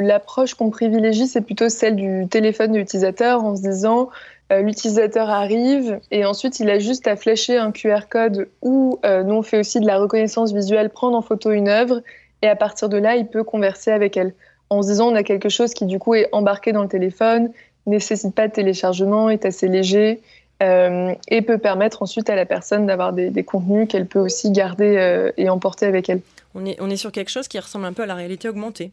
l'approche 0.00 0.54
qu'on 0.54 0.70
privilégie, 0.70 1.28
c'est 1.28 1.42
plutôt 1.42 1.68
celle 1.68 1.94
du 1.94 2.26
téléphone 2.28 2.72
de 2.72 2.78
l'utilisateur 2.78 3.44
en 3.44 3.54
se 3.54 3.62
disant 3.62 4.08
l'utilisateur 4.50 5.28
arrive 5.30 6.00
et 6.10 6.24
ensuite 6.24 6.58
il 6.60 6.70
a 6.70 6.78
juste 6.78 7.06
à 7.06 7.16
flasher 7.16 7.58
un 7.58 7.70
QR 7.70 8.08
code 8.10 8.48
ou 8.62 8.98
nous, 9.04 9.34
on 9.34 9.42
fait 9.42 9.60
aussi 9.60 9.78
de 9.78 9.86
la 9.86 9.98
reconnaissance 9.98 10.52
visuelle, 10.54 10.88
prendre 10.88 11.16
en 11.18 11.22
photo 11.22 11.50
une 11.50 11.68
œuvre 11.68 12.02
et 12.40 12.48
à 12.48 12.56
partir 12.56 12.88
de 12.88 12.96
là, 12.96 13.14
il 13.16 13.26
peut 13.26 13.44
converser 13.44 13.90
avec 13.90 14.16
elle 14.16 14.34
en 14.74 14.82
se 14.82 14.88
disant 14.88 15.08
on 15.08 15.14
a 15.14 15.22
quelque 15.22 15.48
chose 15.48 15.74
qui 15.74 15.86
du 15.86 15.98
coup 15.98 16.14
est 16.14 16.28
embarqué 16.32 16.72
dans 16.72 16.82
le 16.82 16.88
téléphone, 16.88 17.50
nécessite 17.86 18.34
pas 18.34 18.48
de 18.48 18.52
téléchargement, 18.52 19.30
est 19.30 19.44
assez 19.44 19.68
léger. 19.68 20.20
euh, 20.62 21.14
et 21.28 21.42
peut 21.42 21.58
permettre 21.58 22.02
ensuite 22.02 22.30
à 22.30 22.36
la 22.36 22.46
personne 22.46 22.86
d'avoir 22.86 23.12
des, 23.12 23.44
contenus 23.44 23.88
qu'elle 23.88 24.06
peut 24.06 24.20
aussi 24.20 24.50
garder 24.52 24.96
euh, 24.96 25.32
et 25.36 25.48
emporter 25.48 25.84
avec 25.86 26.08
elle. 26.08 26.20
on 26.54 26.64
est, 26.64 26.76
on 26.80 26.88
est 26.90 26.96
sur 26.96 27.10
quelque 27.10 27.30
chose 27.30 27.48
qui 27.48 27.58
ressemble 27.58 27.84
un 27.86 27.92
peu 27.92 28.02
à 28.02 28.06
la 28.06 28.14
réalité 28.14 28.48
augmentée. 28.48 28.92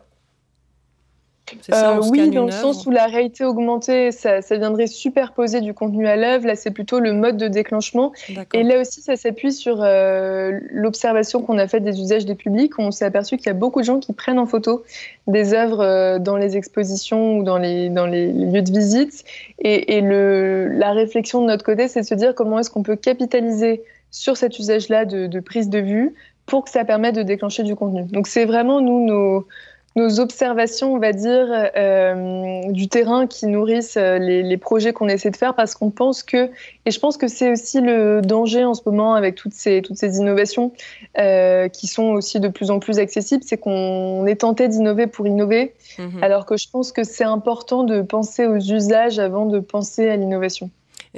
Ça, 1.70 1.98
Euh, 1.98 2.02
oui, 2.10 2.30
dans 2.30 2.46
le 2.46 2.52
sens 2.52 2.86
où 2.86 2.92
la 2.92 3.06
réalité 3.06 3.44
augmentée, 3.44 4.12
ça, 4.12 4.42
ça 4.42 4.58
viendrait 4.58 4.88
superposer 4.88 5.62
du 5.62 5.74
contenu 5.74 6.08
à 6.08 6.16
l'œuvre. 6.16 6.48
Là, 6.48 6.56
c'est 6.56 6.72
plutôt 6.72 7.00
le 7.00 7.14
mode 7.14 7.38
de 7.38 7.48
déclenchement. 7.48 8.12
Et 8.54 8.64
là 8.64 8.80
aussi, 8.80 9.02
ça 9.02 9.16
s'appuie 9.16 9.52
sur 9.52 9.82
euh, 9.82 10.60
l'observation 10.72 11.42
qu'on 11.42 11.58
a 11.58 11.68
faite 11.68 11.84
des 11.84 12.00
usages 12.00 12.26
des 12.26 12.36
publics. 12.36 12.78
On 12.80 12.92
s'est 12.92 13.06
aperçu 13.06 13.38
qu'il 13.38 13.48
y 13.48 13.50
a 13.50 13.54
beaucoup 13.54 13.82
de 13.82 13.86
gens 13.86 14.00
qui 14.00 14.14
prennent 14.14 14.40
en 14.40 14.46
photo 14.46 14.84
des 15.28 15.54
œuvres 15.54 15.82
euh, 15.82 16.20
dans 16.20 16.38
les 16.38 16.58
expositions 16.58 17.38
ou 17.38 17.44
dans 17.44 17.58
les, 17.58 17.90
dans 17.90 18.08
les 18.08 18.32
lieux 18.32 18.62
de 18.62 18.72
visite. 18.72 19.24
Et, 19.60 19.98
et 19.98 20.02
le, 20.02 20.68
la 20.68 20.92
réflexion 20.94 21.42
de 21.42 21.48
notre 21.48 21.64
côté, 21.64 21.88
c'est 21.88 22.02
de 22.02 22.06
se 22.06 22.16
dire 22.16 22.34
comment 22.36 22.60
est-ce 22.60 22.70
qu'on 22.70 22.84
peut 22.84 22.96
capitaliser 22.96 23.84
sur 24.10 24.36
cet 24.38 24.60
usage-là 24.60 25.06
de, 25.06 25.28
de 25.28 25.40
prise 25.40 25.70
de 25.70 25.80
vue 25.80 26.14
pour 26.46 26.66
que 26.66 26.70
ça 26.70 26.84
permette 26.84 27.16
de 27.16 27.24
déclencher 27.24 27.64
du 27.64 27.76
contenu. 27.76 28.04
Donc 28.12 28.28
c'est 28.28 28.46
vraiment 28.46 28.82
nous 28.82 29.06
nos 29.06 29.48
nos 29.96 30.20
observations, 30.20 30.94
on 30.94 31.00
va 31.00 31.12
dire, 31.12 31.48
euh, 31.76 32.62
du 32.72 32.88
terrain 32.88 33.28
qui 33.28 33.46
nourrissent 33.46 33.98
euh, 33.98 34.20
les, 34.20 34.58
projets 34.58 34.94
qu'on 34.94 35.10
essaie 35.10 35.32
de 35.32 35.36
faire 35.36 35.54
parce 35.54 35.76
qu'on 35.76 35.90
pense 35.90 36.24
que, 36.24 36.50
et 36.86 36.92
je 36.92 37.00
pense 37.00 37.18
que 37.18 37.28
c'est 37.28 37.52
aussi 37.52 37.82
le 37.82 38.22
danger 38.22 38.64
en 38.64 38.74
ce 38.74 38.82
moment 38.86 39.16
avec 39.16 39.36
toutes 39.36 39.54
ces, 39.54 39.82
toutes 39.82 39.98
ces 39.98 40.18
innovations 40.18 40.72
euh, 41.18 41.68
qui 41.68 41.88
sont 41.88 42.12
aussi 42.12 42.40
de 42.40 42.48
plus 42.48 42.72
en 42.72 42.80
plus 42.80 43.00
accessibles, 43.00 43.44
c'est 43.46 43.58
qu'on 43.58 44.26
est 44.28 44.42
tenté 44.42 44.70
d'innover 44.70 45.08
pour 45.08 45.28
innover, 45.28 45.74
mhm. 45.98 46.24
alors 46.24 46.46
que 46.46 46.56
je 46.56 46.70
pense 46.70 46.94
que 46.94 47.04
c'est 47.04 47.26
important 47.26 47.84
de 47.84 48.02
penser 48.02 48.46
aux 48.46 48.60
usages 48.60 49.20
avant 49.20 49.46
de 49.46 49.60
penser 49.60 50.08
à 50.08 50.16
l'innovation 50.16 50.70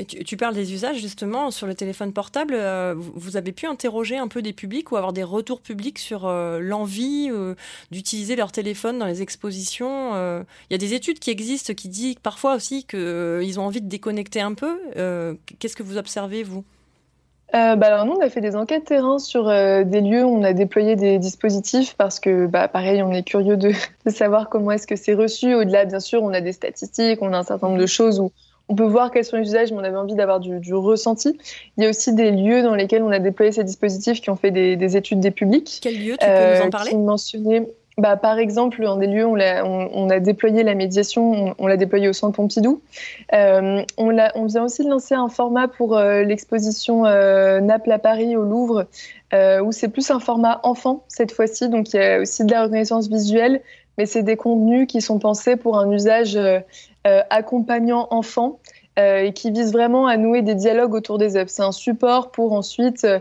tu, 0.07 0.37
parles 0.37 0.55
des 0.55 0.73
usages 0.73 0.97
justement 0.97 1.51
sur 1.51 1.67
le 1.67 1.75
téléphone 1.75 2.13
portable. 2.13 2.55
Euh, 2.57 2.95
vous 2.97 3.37
avez 3.37 3.51
pu 3.51 3.67
interroger 3.67 4.17
un 4.17 4.27
peu 4.27 4.41
des 4.41 4.53
publics 4.53 4.91
ou 4.91 4.95
avoir 4.95 5.13
des 5.13 5.23
retours 5.23 5.61
publics 5.61 5.99
sur 5.99 6.25
euh, 6.25 6.59
l'envie 6.59 7.29
euh, 7.31 7.53
d'utiliser 7.91 8.35
leur 8.35 8.51
téléphone 8.51 8.97
dans 8.97 9.05
les 9.05 9.21
expositions. 9.21 10.13
Il 10.13 10.73
y 10.73 10.75
a 10.75 10.79
des 10.79 10.93
études 10.95 11.19
qui 11.19 11.29
existent 11.29 11.73
qui 11.73 11.89
disent 11.89 12.15
parfois 12.15 12.55
aussi 12.55 12.85
qu'ils 12.85 13.59
ont 13.59 13.63
envie 13.63 13.81
de 13.81 13.87
déconnecter 13.87 14.41
un 14.41 14.53
peu. 14.53 14.79
Qu'est-ce 15.59 15.75
que 15.75 15.83
vous 15.83 15.97
observez 15.97 16.43
vous? 16.43 16.63
Bah 17.51 17.77
alors 17.81 18.05
nous, 18.05 18.13
on 18.13 18.21
a 18.21 18.29
fait 18.29 18.41
des 18.41 18.55
enquêtes 18.55 18.85
terrain 18.85 19.19
sur 19.19 19.45
des 19.47 20.01
lieux 20.01 20.23
où 20.23 20.29
on 20.29 20.43
a 20.43 20.53
déployé 20.53 20.95
des 20.95 21.19
dispositifs 21.19 21.95
parce 21.95 22.19
que, 22.19 22.47
bah, 22.47 22.67
pareil, 22.67 23.03
on 23.03 23.11
est 23.11 23.23
curieux 23.23 23.57
de, 23.57 23.71
de 24.05 24.09
savoir 24.09 24.49
comment 24.49 24.71
est-ce 24.71 24.87
que 24.87 24.95
c'est 24.95 25.13
reçu. 25.13 25.53
Au-delà, 25.53 25.85
bien 25.85 25.99
sûr, 25.99 26.23
on 26.23 26.33
a 26.33 26.41
des 26.41 26.53
statistiques, 26.53 27.21
on 27.21 27.31
a 27.31 27.37
un 27.37 27.43
certain 27.43 27.67
nombre 27.67 27.79
de 27.79 27.85
choses 27.85 28.19
où 28.19 28.31
on 28.69 28.75
peut 28.75 28.85
voir 28.85 29.11
quels 29.11 29.25
sont 29.25 29.37
les 29.37 29.43
usages, 29.43 29.71
mais 29.71 29.77
on 29.77 29.83
avait 29.83 29.97
envie 29.97 30.15
d'avoir 30.15 30.39
du, 30.39 30.73
ressenti. 30.73 31.37
Il 31.77 31.83
y 31.83 31.87
a 31.87 31.89
aussi 31.89 32.13
des 32.13 32.31
lieux 32.31 32.63
dans 32.63 32.75
lesquels 32.75 33.03
on 33.03 33.11
a 33.11 33.19
déployé 33.19 33.51
ces 33.51 33.63
dispositifs 33.63 34.21
qui 34.21 34.29
ont 34.29 34.35
fait 34.35 34.51
des, 34.51 34.97
études 34.97 35.19
des 35.19 35.31
publics. 35.31 35.79
Quels 35.81 35.99
lieux 35.99 36.15
tu 36.19 36.25
peux 36.25 36.31
nous 36.31 36.61
en 36.61 36.67
euh, 36.67 36.69
parler 36.69 37.67
bah, 37.99 38.17
par 38.17 38.39
exemple, 38.39 38.81
dans 38.81 38.97
des 38.97 39.05
lieux 39.05 39.23
où 39.23 39.37
on, 39.37 40.09
a, 40.09 40.19
déployé 40.19 40.63
la 40.63 40.73
médiation, 40.73 41.53
on, 41.59 41.67
l'a 41.67 41.77
déployé 41.77 42.09
au 42.09 42.13
Centre 42.13 42.37
Pompidou. 42.37 42.81
Euh, 43.33 43.83
on, 43.99 44.17
on, 44.33 44.45
vient 44.47 44.63
aussi 44.63 44.83
de 44.83 44.89
lancer 44.89 45.13
un 45.13 45.29
format 45.29 45.67
pour 45.67 45.95
euh, 45.95 46.23
l'exposition 46.23 47.03
Naples 47.03 47.91
à 47.91 47.99
Paris 47.99 48.35
au 48.35 48.45
Louvre, 48.45 48.87
où 49.31 49.71
c'est 49.71 49.89
plus 49.89 50.09
un 50.09 50.19
format 50.19 50.59
enfant 50.63 51.03
cette 51.07 51.33
fois-ci. 51.33 51.69
Donc 51.69 51.93
il 51.93 51.97
y 51.97 52.03
a 52.03 52.21
aussi 52.21 52.43
de 52.45 52.51
la 52.51 52.63
reconnaissance 52.63 53.09
visuelle, 53.09 53.61
mais 53.97 54.05
c'est 54.05 54.23
des 54.23 54.37
contenus 54.37 54.87
qui 54.87 55.01
sont 55.01 55.19
pensés 55.19 55.55
pour 55.55 55.77
un 55.77 55.91
usage 55.91 56.37
euh, 57.05 57.21
accompagnant 57.29 58.07
enfants 58.11 58.59
euh, 58.97 59.23
et 59.23 59.33
qui 59.33 59.51
vise 59.51 59.73
vraiment 59.73 60.07
à 60.07 60.15
nouer 60.15 60.41
des 60.41 60.55
dialogues 60.55 60.93
autour 60.93 61.17
des 61.17 61.35
œuvres. 61.35 61.49
C'est 61.49 61.63
un 61.63 61.73
support 61.73 62.31
pour 62.31 62.53
ensuite 62.53 63.05
euh, 63.05 63.19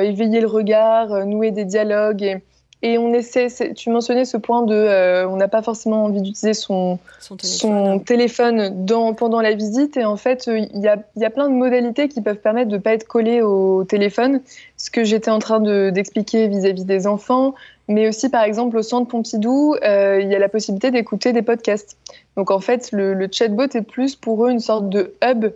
éveiller 0.00 0.40
le 0.40 0.46
regard, 0.46 1.26
nouer 1.26 1.50
des 1.50 1.66
dialogues 1.66 2.22
et 2.22 2.42
et 2.80 2.96
on 2.96 3.12
essaie, 3.12 3.48
tu 3.74 3.90
mentionnais 3.90 4.24
ce 4.24 4.36
point 4.36 4.62
de, 4.62 5.26
on 5.26 5.34
n'a 5.34 5.48
pas 5.48 5.62
forcément 5.62 6.04
envie 6.04 6.22
d'utiliser 6.22 6.54
son, 6.54 7.00
son, 7.18 7.98
téléphone, 7.98 8.84
dans, 8.86 9.14
pendant 9.14 9.40
la 9.40 9.52
visite. 9.54 9.96
Et 9.96 10.04
en 10.04 10.16
fait, 10.16 10.46
il 10.46 10.80
y 10.80 10.86
a, 10.86 10.96
y 11.16 11.24
a, 11.24 11.30
plein 11.30 11.48
de 11.48 11.54
modalités 11.54 12.06
qui 12.06 12.20
peuvent 12.20 12.38
permettre 12.38 12.70
de 12.70 12.76
ne 12.76 12.80
pas 12.80 12.92
être 12.92 13.08
collé 13.08 13.42
au 13.42 13.82
téléphone. 13.82 14.42
Ce 14.76 14.92
que 14.92 15.02
j'étais 15.02 15.32
en 15.32 15.40
train 15.40 15.58
d'expliquer 15.90 16.46
vis-à-vis 16.46 16.84
des 16.84 17.08
enfants, 17.08 17.56
mais 17.88 18.06
aussi, 18.06 18.28
par 18.28 18.42
exemple, 18.42 18.76
au 18.76 18.82
centre 18.82 19.08
Pompidou, 19.08 19.74
euh, 19.82 20.20
il 20.20 20.28
y 20.28 20.34
a 20.34 20.38
la 20.38 20.50
possibilité 20.50 20.90
d'écouter 20.90 21.32
des 21.32 21.40
podcasts. 21.40 21.96
Donc, 22.36 22.50
en 22.50 22.60
fait, 22.60 22.90
le, 22.92 23.26
chatbot 23.32 23.64
est 23.74 23.82
plus 23.82 24.14
pour 24.14 24.46
eux 24.46 24.50
une 24.50 24.60
sorte 24.60 24.90
de 24.90 25.14
hub 25.24 25.46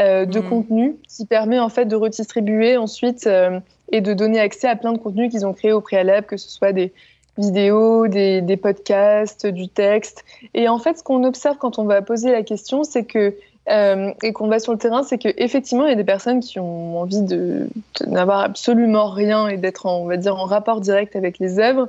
euh, 0.00 0.24
de 0.24 0.40
hmm. 0.40 0.48
contenu 0.48 0.96
qui 1.06 1.26
permet 1.26 1.58
en 1.58 1.68
fait 1.68 1.84
de 1.84 1.94
redistribuer 1.94 2.78
ensuite 2.78 3.26
euh, 3.26 3.60
et 3.92 4.00
de 4.00 4.14
donner 4.14 4.40
accès 4.40 4.66
à 4.66 4.76
plein 4.76 4.92
de 4.92 4.98
contenus 4.98 5.30
qu'ils 5.30 5.46
ont 5.46 5.52
créés 5.52 5.72
au 5.72 5.82
préalable, 5.82 6.26
que 6.26 6.38
ce 6.38 6.48
soit 6.48 6.72
des 6.72 6.92
vidéos, 7.36 8.08
des, 8.08 8.40
des 8.40 8.56
podcasts, 8.56 9.46
du 9.46 9.68
texte. 9.68 10.24
Et 10.54 10.68
en 10.68 10.78
fait, 10.78 10.98
ce 10.98 11.02
qu'on 11.02 11.22
observe 11.24 11.58
quand 11.58 11.78
on 11.78 11.84
va 11.84 12.00
poser 12.00 12.32
la 12.32 12.42
question, 12.42 12.82
c'est 12.84 13.04
que 13.04 13.34
euh, 13.70 14.12
et 14.22 14.32
qu'on 14.32 14.48
va 14.48 14.58
sur 14.58 14.72
le 14.72 14.78
terrain, 14.78 15.02
c'est 15.02 15.16
qu'effectivement, 15.16 15.86
il 15.86 15.90
y 15.90 15.92
a 15.92 15.96
des 15.96 16.04
personnes 16.04 16.40
qui 16.40 16.58
ont 16.58 16.98
envie 16.98 17.22
de, 17.22 17.68
n'avoir 18.06 18.40
absolument 18.40 19.08
rien 19.08 19.48
et 19.48 19.56
d'être, 19.56 19.86
on 19.86 20.04
va 20.04 20.16
dire, 20.16 20.36
en 20.36 20.44
rapport 20.44 20.80
direct 20.80 21.16
avec 21.16 21.38
les 21.38 21.58
œuvres. 21.58 21.88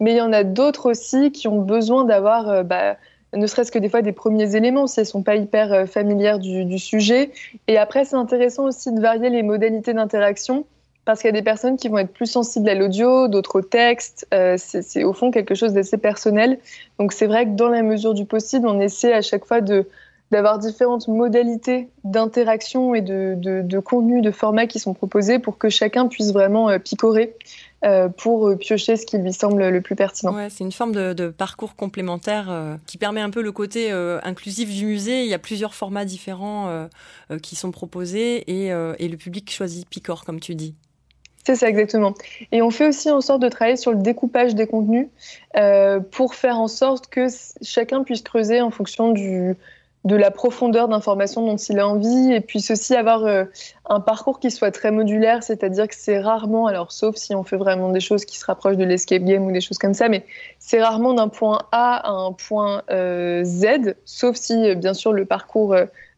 Mais 0.00 0.12
il 0.12 0.16
y 0.16 0.22
en 0.22 0.32
a 0.32 0.44
d'autres 0.44 0.90
aussi 0.90 1.30
qui 1.30 1.46
ont 1.46 1.60
besoin 1.60 2.04
d'avoir, 2.04 2.48
euh, 2.48 2.62
bah, 2.62 2.96
ne 3.34 3.46
serait-ce 3.46 3.70
que 3.70 3.78
des 3.78 3.90
fois 3.90 4.00
des 4.00 4.12
premiers 4.12 4.56
éléments, 4.56 4.86
si 4.86 5.00
elles 5.00 5.06
sont 5.06 5.22
pas 5.22 5.36
hyper 5.36 5.72
euh, 5.72 5.86
familières 5.86 6.38
du, 6.38 6.64
du, 6.64 6.78
sujet. 6.78 7.30
Et 7.68 7.76
après, 7.76 8.06
c'est 8.06 8.16
intéressant 8.16 8.64
aussi 8.64 8.90
de 8.90 9.00
varier 9.00 9.28
les 9.28 9.42
modalités 9.42 9.92
d'interaction. 9.92 10.64
Parce 11.04 11.20
qu'il 11.20 11.28
y 11.28 11.30
a 11.30 11.38
des 11.38 11.42
personnes 11.42 11.76
qui 11.76 11.88
vont 11.88 11.98
être 11.98 12.12
plus 12.12 12.30
sensibles 12.30 12.68
à 12.68 12.74
l'audio, 12.74 13.26
d'autres 13.26 13.60
au 13.60 13.62
texte. 13.62 14.28
c'est 14.58 15.02
au 15.02 15.14
fond 15.14 15.30
quelque 15.30 15.54
chose 15.54 15.72
d'assez 15.72 15.96
personnel. 15.96 16.58
Donc 16.98 17.12
c'est 17.12 17.26
vrai 17.26 17.46
que 17.46 17.52
dans 17.52 17.68
la 17.68 17.82
mesure 17.82 18.12
du 18.12 18.26
possible, 18.26 18.68
on 18.68 18.78
essaie 18.80 19.12
à 19.14 19.22
chaque 19.22 19.46
fois 19.46 19.62
de, 19.62 19.86
d'avoir 20.30 20.58
différentes 20.58 21.08
modalités 21.08 21.88
d'interaction 22.04 22.94
et 22.94 23.00
de, 23.00 23.34
de, 23.36 23.62
de, 23.62 23.78
contenu, 23.80 24.22
de 24.22 24.30
format 24.30 24.66
qui 24.66 24.78
sont 24.78 24.94
proposés 24.94 25.38
pour 25.38 25.58
que 25.58 25.68
chacun 25.68 26.06
puisse 26.06 26.32
vraiment 26.32 26.70
euh, 26.70 26.78
picorer 26.78 27.34
euh, 27.84 28.08
pour 28.08 28.48
euh, 28.48 28.56
piocher 28.56 28.96
ce 28.96 29.06
qui 29.06 29.18
lui 29.18 29.32
semble 29.32 29.68
le 29.68 29.80
plus 29.80 29.96
pertinent. 29.96 30.34
Ouais, 30.34 30.48
c'est 30.48 30.62
une 30.62 30.72
forme 30.72 30.92
de, 30.92 31.12
de 31.14 31.28
parcours 31.28 31.74
complémentaire 31.74 32.78
qui 32.86 32.96
permet 32.96 33.20
un 33.20 33.30
peu 33.30 33.42
le 33.42 33.52
côté 33.52 33.90
inclusif 33.90 34.70
du 34.70 34.86
musée. 34.86 35.24
Il 35.24 35.28
y 35.28 35.34
a 35.34 35.38
plusieurs 35.38 35.74
formats 35.74 36.04
différents 36.04 36.88
qui 37.42 37.56
sont 37.56 37.70
proposés 37.70 38.44
et, 38.50 38.66
et 38.68 39.08
le 39.08 39.16
public 39.16 39.50
choisit 39.50 39.88
picore, 39.88 40.24
comme 40.24 40.40
tu 40.40 40.54
dis. 40.54 40.74
C'est 41.44 41.56
ça, 41.56 41.68
exactement. 41.68 42.14
Et 42.52 42.60
on 42.60 42.70
fait 42.70 42.86
aussi 42.86 43.10
en 43.10 43.22
sorte 43.22 43.40
de 43.40 43.48
travailler 43.48 43.76
sur 43.76 43.92
le 43.92 44.02
découpage 44.02 44.54
des 44.54 44.66
contenus 44.66 45.08
pour 46.10 46.34
faire 46.34 46.58
en 46.58 46.68
sorte 46.68 47.08
que 47.08 47.26
chacun 47.62 48.04
puisse 48.04 48.22
creuser 48.22 48.60
en 48.60 48.70
fonction 48.70 49.12
du, 49.12 49.56
de 50.04 50.16
la 50.16 50.30
profondeur 50.30 50.88
d'information 50.88 51.44
dont 51.44 51.56
il 51.56 51.78
a 51.78 51.86
envie 51.86 52.32
et 52.32 52.40
puisse 52.40 52.70
aussi 52.70 52.96
avoir 52.96 53.24
euh, 53.24 53.44
un 53.88 54.00
parcours 54.00 54.40
qui 54.40 54.50
soit 54.50 54.70
très 54.70 54.90
modulaire, 54.90 55.42
c'est-à-dire 55.42 55.88
que 55.88 55.94
c'est 55.94 56.18
rarement, 56.18 56.66
alors 56.66 56.90
sauf 56.90 57.16
si 57.16 57.34
on 57.34 57.44
fait 57.44 57.58
vraiment 57.58 57.90
des 57.90 58.00
choses 58.00 58.24
qui 58.24 58.38
se 58.38 58.46
rapprochent 58.46 58.78
de 58.78 58.84
l'escape 58.84 59.22
game 59.22 59.44
ou 59.44 59.52
des 59.52 59.60
choses 59.60 59.78
comme 59.78 59.94
ça, 59.94 60.08
mais 60.08 60.24
c'est 60.58 60.82
rarement 60.82 61.12
d'un 61.12 61.28
point 61.28 61.60
A 61.72 61.96
à 61.96 62.10
un 62.10 62.32
point 62.32 62.82
euh, 62.90 63.44
Z, 63.44 63.94
sauf 64.06 64.36
si 64.36 64.74
bien 64.76 64.94
sûr 64.94 65.12
le 65.12 65.26
parcours 65.26 65.74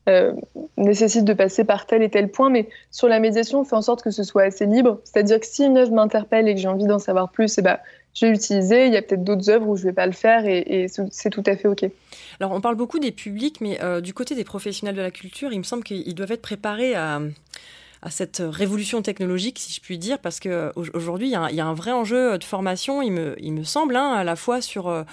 euh, 0.09 0.33
nécessite 0.77 1.25
de 1.25 1.33
passer 1.33 1.63
par 1.63 1.87
tel 1.87 2.03
et 2.03 2.11
tel 2.11 2.29
point, 2.29 2.51
mais 2.51 2.69
sur 2.91 3.07
la 3.07 3.21
médiation, 3.21 3.61
on 3.61 3.65
fait 3.65 3.77
en 3.77 3.83
sorte 3.83 4.03
que 4.03 4.11
ce 4.11 4.25
soit 4.25 4.43
assez 4.43 4.67
libre, 4.67 4.99
c'est-à-dire 5.05 5.39
que 5.39 5.47
si 5.47 5.65
une 5.65 5.79
œuvre 5.79 5.93
m'interpelle 5.93 6.49
et 6.49 6.55
que 6.55 6.61
j'ai 6.61 6.67
envie 6.67 6.87
d'en 6.87 6.99
savoir 6.99 7.31
plus, 7.31 7.57
et 7.57 7.61
eh 7.61 7.63
ben, 7.63 7.79
je 8.15 8.27
vais 8.27 8.33
l'utiliser. 8.33 8.87
Il 8.87 8.93
y 8.93 8.97
a 8.97 9.03
peut-être 9.03 9.25
d'autres 9.25 9.51
œuvres 9.51 9.69
où 9.69 9.77
je 9.77 9.83
ne 9.83 9.89
vais 9.89 9.95
pas 9.95 10.07
le 10.07 10.13
faire 10.13 10.47
et, 10.47 10.87
c'est 11.11 11.31
tout 11.31 11.43
à 11.47 11.57
fait 11.57 11.69
OK. 11.69 11.85
Alors, 12.41 12.53
on 12.53 12.61
parle 12.61 12.77
beaucoup 12.77 12.99
des 12.99 13.13
publics, 13.13 13.61
mais 13.61 13.83
euh, 13.83 14.01
du 14.01 14.15
côté 14.15 14.35
des 14.35 14.45
professionnels 14.45 14.97
de 14.97 15.03
la 15.03 15.11
culture, 15.11 15.53
il 15.53 15.59
me 15.59 15.65
semble 15.65 15.85
qu'ils 15.85 16.15
doivent 16.15 16.33
être 16.33 16.43
préparés 16.43 16.95
à, 16.95 17.21
cette 18.11 18.43
révolution 18.45 19.01
technologique, 19.01 19.61
si 19.61 19.73
je 19.73 19.81
puis 19.81 19.97
dire, 19.97 20.19
parce 20.19 20.41
qu'aujourd'hui, 20.41 21.29
il, 21.29 21.55
y 21.55 21.61
a 21.61 21.67
un 21.67 21.73
vrai 21.73 21.93
enjeu 21.93 22.37
de 22.37 22.43
formation, 22.43 23.01
il 23.01 23.13
me, 23.13 23.63
semble, 23.63 23.95
hein, 23.95 24.11
à 24.15 24.25
la 24.25 24.35
fois 24.35 24.61
sur 24.61 24.89
euh, 24.89 25.05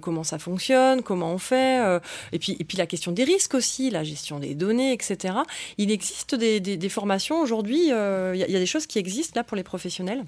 comment 0.00 0.24
ça 0.24 0.38
fonctionne, 0.38 1.02
comment 1.02 1.30
on 1.30 1.36
fait, 1.36 1.84
euh, 1.84 2.00
et, 2.32 2.38
puis, 2.38 2.56
la 2.78 2.86
question 2.86 3.12
des 3.12 3.24
risques 3.24 3.52
aussi, 3.52 3.90
la 3.90 4.02
gestion 4.02 4.38
des 4.38 4.54
données, 4.54 4.94
etc. 4.94 5.34
Il 5.76 5.90
existe 5.90 6.34
des, 6.36 6.88
formations 6.88 7.38
aujourd'hui, 7.38 7.88
il 7.88 7.90
y, 7.90 8.56
a 8.56 8.58
des 8.58 8.66
choses 8.66 8.86
qui 8.86 8.98
existent 8.98 9.38
là 9.38 9.44
pour 9.44 9.58
les 9.58 9.62
professionnels? 9.62 10.24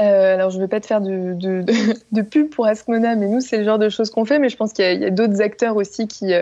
Euh, 0.00 0.34
alors, 0.34 0.50
je 0.50 0.56
ne 0.56 0.62
vais 0.62 0.68
pas 0.68 0.80
te 0.80 0.86
faire 0.86 1.00
de, 1.00 1.34
de, 1.34 1.64
de, 2.12 2.22
pub 2.22 2.50
pour 2.50 2.66
Askmona, 2.66 3.14
mais 3.14 3.28
nous, 3.28 3.40
c'est 3.40 3.58
le 3.58 3.64
genre 3.64 3.78
de 3.78 3.88
choses 3.88 4.10
qu'on 4.10 4.24
fait. 4.24 4.38
Mais 4.38 4.48
je 4.48 4.56
pense 4.56 4.72
qu'il 4.72 4.84
y 4.84 5.04
a, 5.04 5.06
a 5.06 5.10
d'autres 5.10 5.40
acteurs 5.40 5.76
aussi 5.76 6.08
qui, 6.08 6.32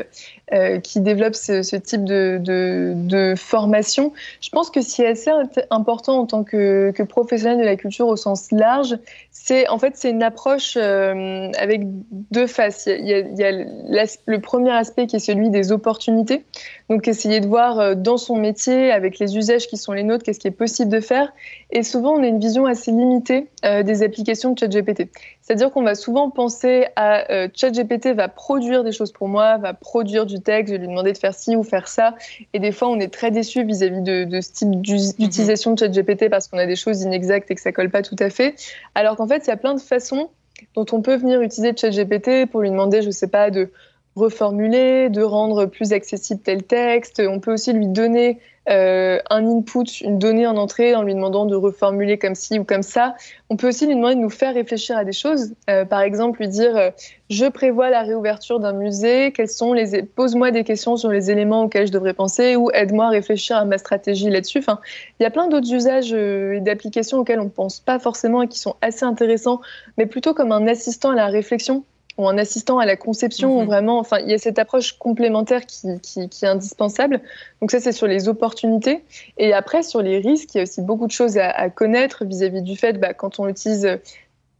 euh, 0.53 0.63
euh, 0.63 0.81
qui 0.81 1.01
développent 1.01 1.35
ce, 1.35 1.77
type 1.77 2.05
de, 2.05 3.35
formation. 3.37 4.13
Je 4.41 4.51
pense 4.51 4.71
que 4.71 4.81
ce 4.81 4.95
qui 4.95 5.03
est 5.03 5.09
assez 5.09 5.31
important 5.71 6.19
en 6.19 6.27
tant 6.27 6.45
que, 6.45 6.93
que 6.95 7.03
professionnel 7.03 7.59
de 7.59 7.65
la 7.65 7.77
culture 7.77 8.07
au 8.07 8.17
sens 8.17 8.51
large, 8.53 8.97
c'est 9.31 9.69
en 9.69 9.79
fait 9.79 9.97
c'est 9.97 10.11
une 10.11 10.23
approche 10.23 10.77
euh, 10.77 11.51
avec 11.59 11.83
deux 12.31 12.47
faces. 12.47 12.87
Il 12.87 13.07
y 13.07 13.45
a, 13.45 14.07
le 14.27 14.41
premier 14.41 14.71
aspect 14.71 15.07
qui 15.07 15.17
est 15.17 15.21
celui 15.21 15.51
des 15.51 15.73
opportunités. 15.73 16.45
Donc, 16.89 17.09
essayer 17.09 17.41
de 17.41 17.47
voir 17.47 17.97
dans 17.97 18.19
son 18.19 18.37
métier, 18.37 18.93
avec 18.93 19.19
les 19.19 19.37
usages 19.37 19.67
qui 19.67 19.77
sont 19.79 19.93
les 19.93 20.03
nôtres, 20.03 20.25
qu'est-ce 20.25 20.41
qui 20.41 20.49
est 20.49 20.51
possible 20.51 20.91
de 20.91 21.01
faire. 21.01 21.33
Et 21.71 21.83
souvent, 21.83 22.13
on 22.13 22.23
a 22.23 22.27
une 22.27 22.39
vision 22.39 22.67
assez 22.67 22.91
limitée 22.91 23.49
euh, 23.65 23.83
des 23.83 24.03
applications 24.03 24.53
de 24.53 24.59
ChatGPT. 24.59 25.09
C'est-à-dire 25.53 25.71
qu'on 25.71 25.83
va 25.83 25.95
souvent 25.95 26.31
penser 26.31 26.87
à 26.97 27.31
euh, 27.31 27.47
ChatGPT 27.55 28.15
va 28.15 28.29
produire 28.29 28.85
des 28.85 28.93
choses 28.93 29.13
pour 29.13 29.29
moi, 29.29 29.59
va 29.59 29.75
produire 29.75 30.25
du 30.25 30.41
texte, 30.41 30.69
je 30.69 30.79
vais 30.79 30.79
lui 30.79 30.89
demander 30.89 31.13
de 31.13 31.19
faire 31.19 31.35
ci 31.35 31.57
ou 31.57 31.63
faire 31.63 31.89
ça. 31.89 32.15
Et 32.55 32.59
des 32.59 32.73
fois, 32.73 32.89
on 32.89 32.99
est 32.99 33.13
très 33.13 33.31
déçu 33.31 33.63
vis-à-vis 33.63 34.01
de, 34.01 34.25
de, 34.25 34.41
ce 34.41 34.51
type 34.51 34.69
mhm. 34.69 34.81
d'utilisation 34.81 35.75
de 35.75 35.79
ChatGPT 35.79 36.31
parce 36.31 36.49
qu'on 36.49 36.57
a 36.57 36.65
des 36.65 36.75
choses 36.75 37.03
inexactes 37.03 37.51
et 37.51 37.55
que 37.55 37.61
ça 37.61 37.71
colle 37.71 37.91
pas 37.91 38.01
tout 38.01 38.17
à 38.19 38.31
fait. 38.31 38.55
Alors 38.95 39.17
qu'en 39.17 39.29
fait, 39.29 39.47
il 39.47 39.49
y 39.49 39.53
a 39.53 39.59
plein 39.59 39.75
de 39.75 39.81
façons 39.81 40.31
dont 40.75 40.87
on 40.91 41.03
peut 41.03 41.17
venir 41.17 41.43
utiliser 41.43 41.77
ChatGPT 41.77 42.51
pour 42.51 42.63
lui 42.63 42.71
demander, 42.71 43.03
je 43.03 43.11
sais 43.11 43.29
pas, 43.29 43.51
de 43.51 43.71
reformuler, 44.17 45.11
de 45.11 45.21
rendre 45.21 45.67
plus 45.67 45.93
accessible 45.93 46.41
tel 46.41 46.63
texte. 46.63 47.21
On 47.29 47.41
peut 47.41 47.53
aussi 47.53 47.75
lui 47.75 47.89
donner 47.89 48.39
euh, 48.69 49.19
un 49.29 49.45
input, 49.47 50.03
une 50.03 50.19
donnée 50.19 50.47
en 50.47 50.57
entrée 50.57 50.95
en 50.95 51.03
lui 51.03 51.15
demandant 51.15 51.47
de 51.47 51.57
reformuler 51.57 52.19
comme 52.19 52.35
ci 52.35 52.59
ou 52.59 52.65
comme 52.65 52.83
ça. 52.83 53.17
On 53.51 53.57
peut 53.57 53.69
aussi 53.69 53.87
lui 53.87 53.97
demander 53.97 54.15
de 54.15 54.21
nous 54.21 54.31
faire 54.31 54.55
réfléchir 54.55 54.97
à 54.97 55.05
des 55.05 55.13
choses. 55.13 55.55
Euh, 55.69 55.85
par 55.85 56.01
exemple, 56.01 56.41
lui 56.41 56.49
dire 56.49 56.77
euh, 56.77 56.91
Je 57.29 57.47
prévois 57.47 57.91
la 57.91 58.03
réouverture 58.03 58.61
d'un 58.61 58.73
musée, 58.73 59.33
quels 59.33 59.49
sont 59.49 59.73
les... 59.73 60.03
pose-moi 60.03 60.53
des 60.53 60.63
questions 60.63 60.97
sur 60.97 61.11
les 61.11 61.31
éléments 61.31 61.65
auxquels 61.65 61.89
je 61.89 61.93
devrais 61.93 62.15
penser 62.15 62.55
ou 62.55 62.71
aide-moi 62.73 63.07
à 63.07 63.11
réfléchir 63.11 63.57
à 63.57 63.65
ma 63.65 63.79
stratégie 63.79 64.31
là-dessus. 64.31 64.59
Enfin, 64.59 64.79
il 65.19 65.25
y 65.25 65.27
a 65.27 65.31
plein 65.31 65.49
d'autres 65.49 65.73
usages 65.73 66.13
et 66.13 66.61
d'applications 66.61 67.19
auxquels 67.19 67.41
on 67.41 67.45
ne 67.45 67.49
pense 67.49 67.81
pas 67.81 67.99
forcément 67.99 68.43
et 68.43 68.49
qui 68.49 68.59
sont 68.59 68.77
assez 68.81 69.05
intéressants, 69.05 69.61
mais 69.99 70.07
plutôt 70.07 70.35
comme 70.35 70.53
un 70.53 70.67
assistant 70.69 71.11
à 71.11 71.15
la 71.17 71.27
réflexion 71.27 71.85
ou 72.19 72.27
en 72.27 72.37
assistant 72.39 72.79
à 72.79 72.87
la 72.87 72.97
conception, 72.97 73.61
mhm. 73.61 73.67
vraiment, 73.67 73.99
enfin, 73.99 74.19
il 74.19 74.31
y 74.31 74.35
a 74.35 74.39
cette 74.39 74.59
approche 74.59 74.93
complémentaire 74.99 75.67
qui, 75.67 75.89
est 75.89 76.47
indispensable. 76.47 77.21
Donc 77.61 77.71
ça, 77.71 77.81
c'est 77.81 77.93
sur 77.93 78.07
les 78.07 78.29
opportunités. 78.29 79.03
Et 79.39 79.53
après, 79.53 79.83
sur 79.83 80.03
les 80.03 80.19
risques, 80.19 80.55
il 80.55 80.59
y 80.59 80.61
a 80.61 80.65
aussi 80.65 80.83
beaucoup 80.83 81.07
de 81.07 81.13
choses 81.13 81.39
à, 81.39 81.71
connaître 81.71 82.25
vis-à-vis 82.25 82.63
du 82.63 82.77
fait, 82.77 82.95
bah, 82.95 83.15
quand 83.15 83.39
on 83.39 83.47
l'utilise 83.47 83.99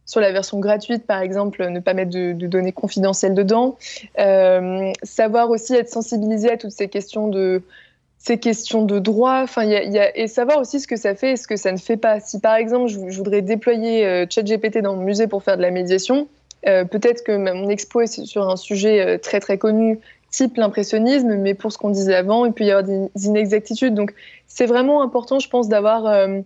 sur 0.05 0.19
la 0.19 0.31
version 0.31 0.59
gratuite, 0.59 1.05
par 1.05 1.21
exemple, 1.21 1.65
ne 1.67 1.79
pas 1.79 1.93
mettre 1.93 2.11
de, 2.11 2.33
données 2.33 2.71
confidentielles 2.71 3.33
dedans. 3.33 3.77
Euh, 4.19 4.91
savoir 5.03 5.49
aussi 5.49 5.75
être 5.75 5.89
sensibilisé 5.89 6.51
à 6.51 6.57
toutes 6.57 6.71
ces 6.71 6.89
questions 6.89 7.27
de 7.27 7.61
ces 8.23 8.37
questions 8.37 8.85
de 8.85 8.99
droit, 8.99 9.41
enfin, 9.43 9.65
y 9.65 9.75
a, 9.75 10.17
et 10.17 10.27
savoir 10.27 10.57
aussi 10.57 10.79
ce 10.79 10.87
que 10.87 10.95
ça 10.95 11.13
fait 11.13 11.33
et 11.33 11.35
ce 11.35 11.45
que 11.45 11.57
ça 11.57 11.73
ne 11.73 11.77
fait 11.77 11.97
pas. 11.97 12.21
Si 12.21 12.39
par 12.39 12.55
exemple, 12.55 12.87
je, 12.89 13.17
voudrais 13.17 13.41
déployer 13.41 14.05
euh, 14.05 14.25
ChatGPT 14.29 14.77
dans 14.77 14.95
mon 14.95 15.03
musée 15.03 15.27
pour 15.27 15.43
faire 15.43 15.57
de 15.57 15.61
la 15.61 15.71
médiation, 15.71 16.29
euh, 16.67 16.85
peut-être 16.85 17.23
que 17.23 17.35
mon 17.35 17.69
expo 17.69 18.01
est 18.01 18.25
sur 18.25 18.49
un 18.49 18.55
sujet 18.55 19.05
euh, 19.05 19.17
très 19.17 19.39
très 19.39 19.57
connu, 19.57 19.99
type 20.31 20.57
l'impressionnisme, 20.57 21.35
mais 21.35 21.53
pour 21.53 21.71
ce 21.71 21.77
qu'on 21.77 21.89
disait 21.89 22.15
avant, 22.15 22.45
il 22.45 22.53
peut 22.53 22.63
y 22.63 22.71
avoir 22.71 22.83
des 22.83 23.25
inexactitudes. 23.25 23.93
Donc 23.93 24.13
c'est 24.47 24.65
vraiment 24.65 25.01
important, 25.01 25.39
je 25.39 25.49
pense, 25.49 25.67
d'avoir 25.67 26.05
euh, 26.07 26.41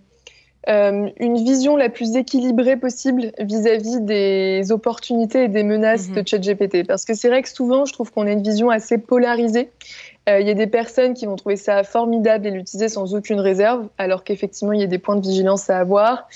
une 0.65 1.37
vision 1.37 1.77
la 1.77 1.89
plus 1.89 2.15
équilibrée 2.15 2.75
possible 2.75 3.31
vis-à-vis 3.39 4.01
des 4.01 4.71
opportunités 4.71 5.45
et 5.45 5.47
des 5.47 5.63
menaces 5.63 6.09
de 6.09 6.19
mhm. 6.19 6.27
ChatGPT. 6.27 6.85
Parce 6.85 7.05
que 7.05 7.13
c'est 7.13 7.29
vrai 7.29 7.41
que 7.41 7.49
souvent, 7.49 7.85
je 7.85 7.93
trouve 7.93 8.11
qu'on 8.11 8.27
a 8.27 8.31
une 8.31 8.43
vision 8.43 8.69
assez 8.69 8.97
polarisée. 8.97 9.69
Il 10.29 10.45
y 10.45 10.49
a 10.49 10.55
des 10.55 10.67
personnes 10.67 11.13
qui 11.13 11.25
vont 11.25 11.37
trouver 11.37 11.55
ça 11.55 11.85
formidable 11.85 12.47
et 12.47 12.51
l'utiliser 12.51 12.89
sans 12.89 13.15
aucune 13.15 13.39
réserve, 13.39 13.87
alors 13.97 14.25
qu'effectivement, 14.25 14.73
il 14.73 14.81
y 14.81 14.83
a 14.83 14.87
des 14.87 14.97
points 14.97 15.15
de 15.15 15.25
vigilance 15.25 15.69
à 15.69 15.79
avoir. 15.79 16.27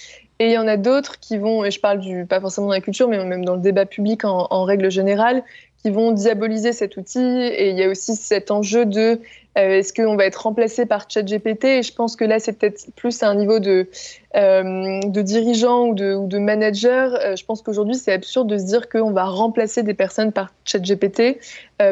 Et 0.42 0.46
il 0.46 0.52
y 0.54 0.58
en 0.58 0.68
a 0.68 0.76
d'autres 0.76 1.20
qui 1.20 1.38
vont, 1.38 1.64
et 1.64 1.70
je 1.70 1.80
parle 1.80 2.00
du, 2.00 2.26
pas 2.26 2.42
forcément 2.42 2.66
dans 2.66 2.74
la 2.74 2.82
culture, 2.82 3.08
mais 3.08 3.24
même 3.24 3.46
dans 3.46 3.54
le 3.54 3.62
débat 3.62 3.86
public 3.86 4.26
en, 4.26 4.64
règle 4.64 4.90
générale, 4.90 5.44
qui 5.84 5.92
vont 5.92 6.14
diaboliser 6.14 6.74
cet 6.74 6.98
outil. 6.98 7.20
Et 7.20 7.70
il 7.70 7.78
y 7.78 7.84
a 7.84 7.88
aussi 7.88 8.16
cet 8.16 8.50
enjeu 8.50 8.88
de 8.88 9.20
euh, 9.60 9.78
est-ce 9.78 9.94
qu'on 9.94 10.16
va 10.16 10.26
être 10.26 10.42
remplacé 10.42 10.88
par 10.88 11.08
ChatGPT? 11.08 11.66
Et 11.66 11.84
je 11.84 11.94
pense 11.94 12.16
que 12.16 12.26
là, 12.26 12.40
c'est 12.40 12.54
peut-être 12.54 12.88
plus 12.96 13.22
à 13.22 13.30
un 13.30 13.36
niveau 13.36 13.60
de, 13.60 13.88
euh, 14.36 15.00
de 15.02 15.22
dirigeant 15.22 15.90
ou 15.90 15.94
de, 15.94 16.16
ou 16.16 16.26
de 16.26 16.40
manager. 16.40 17.14
Euh, 17.14 17.36
je 17.36 17.46
pense 17.46 17.62
qu'aujourd'hui, 17.62 17.94
c'est 17.94 18.12
absurde 18.12 18.50
de 18.50 18.58
se 18.58 18.66
dire 18.66 18.90
qu'on 18.90 19.12
va 19.12 19.26
remplacer 19.26 19.84
des 19.84 19.94
personnes 19.94 20.32
par 20.32 20.52
ChatGPT 20.66 21.38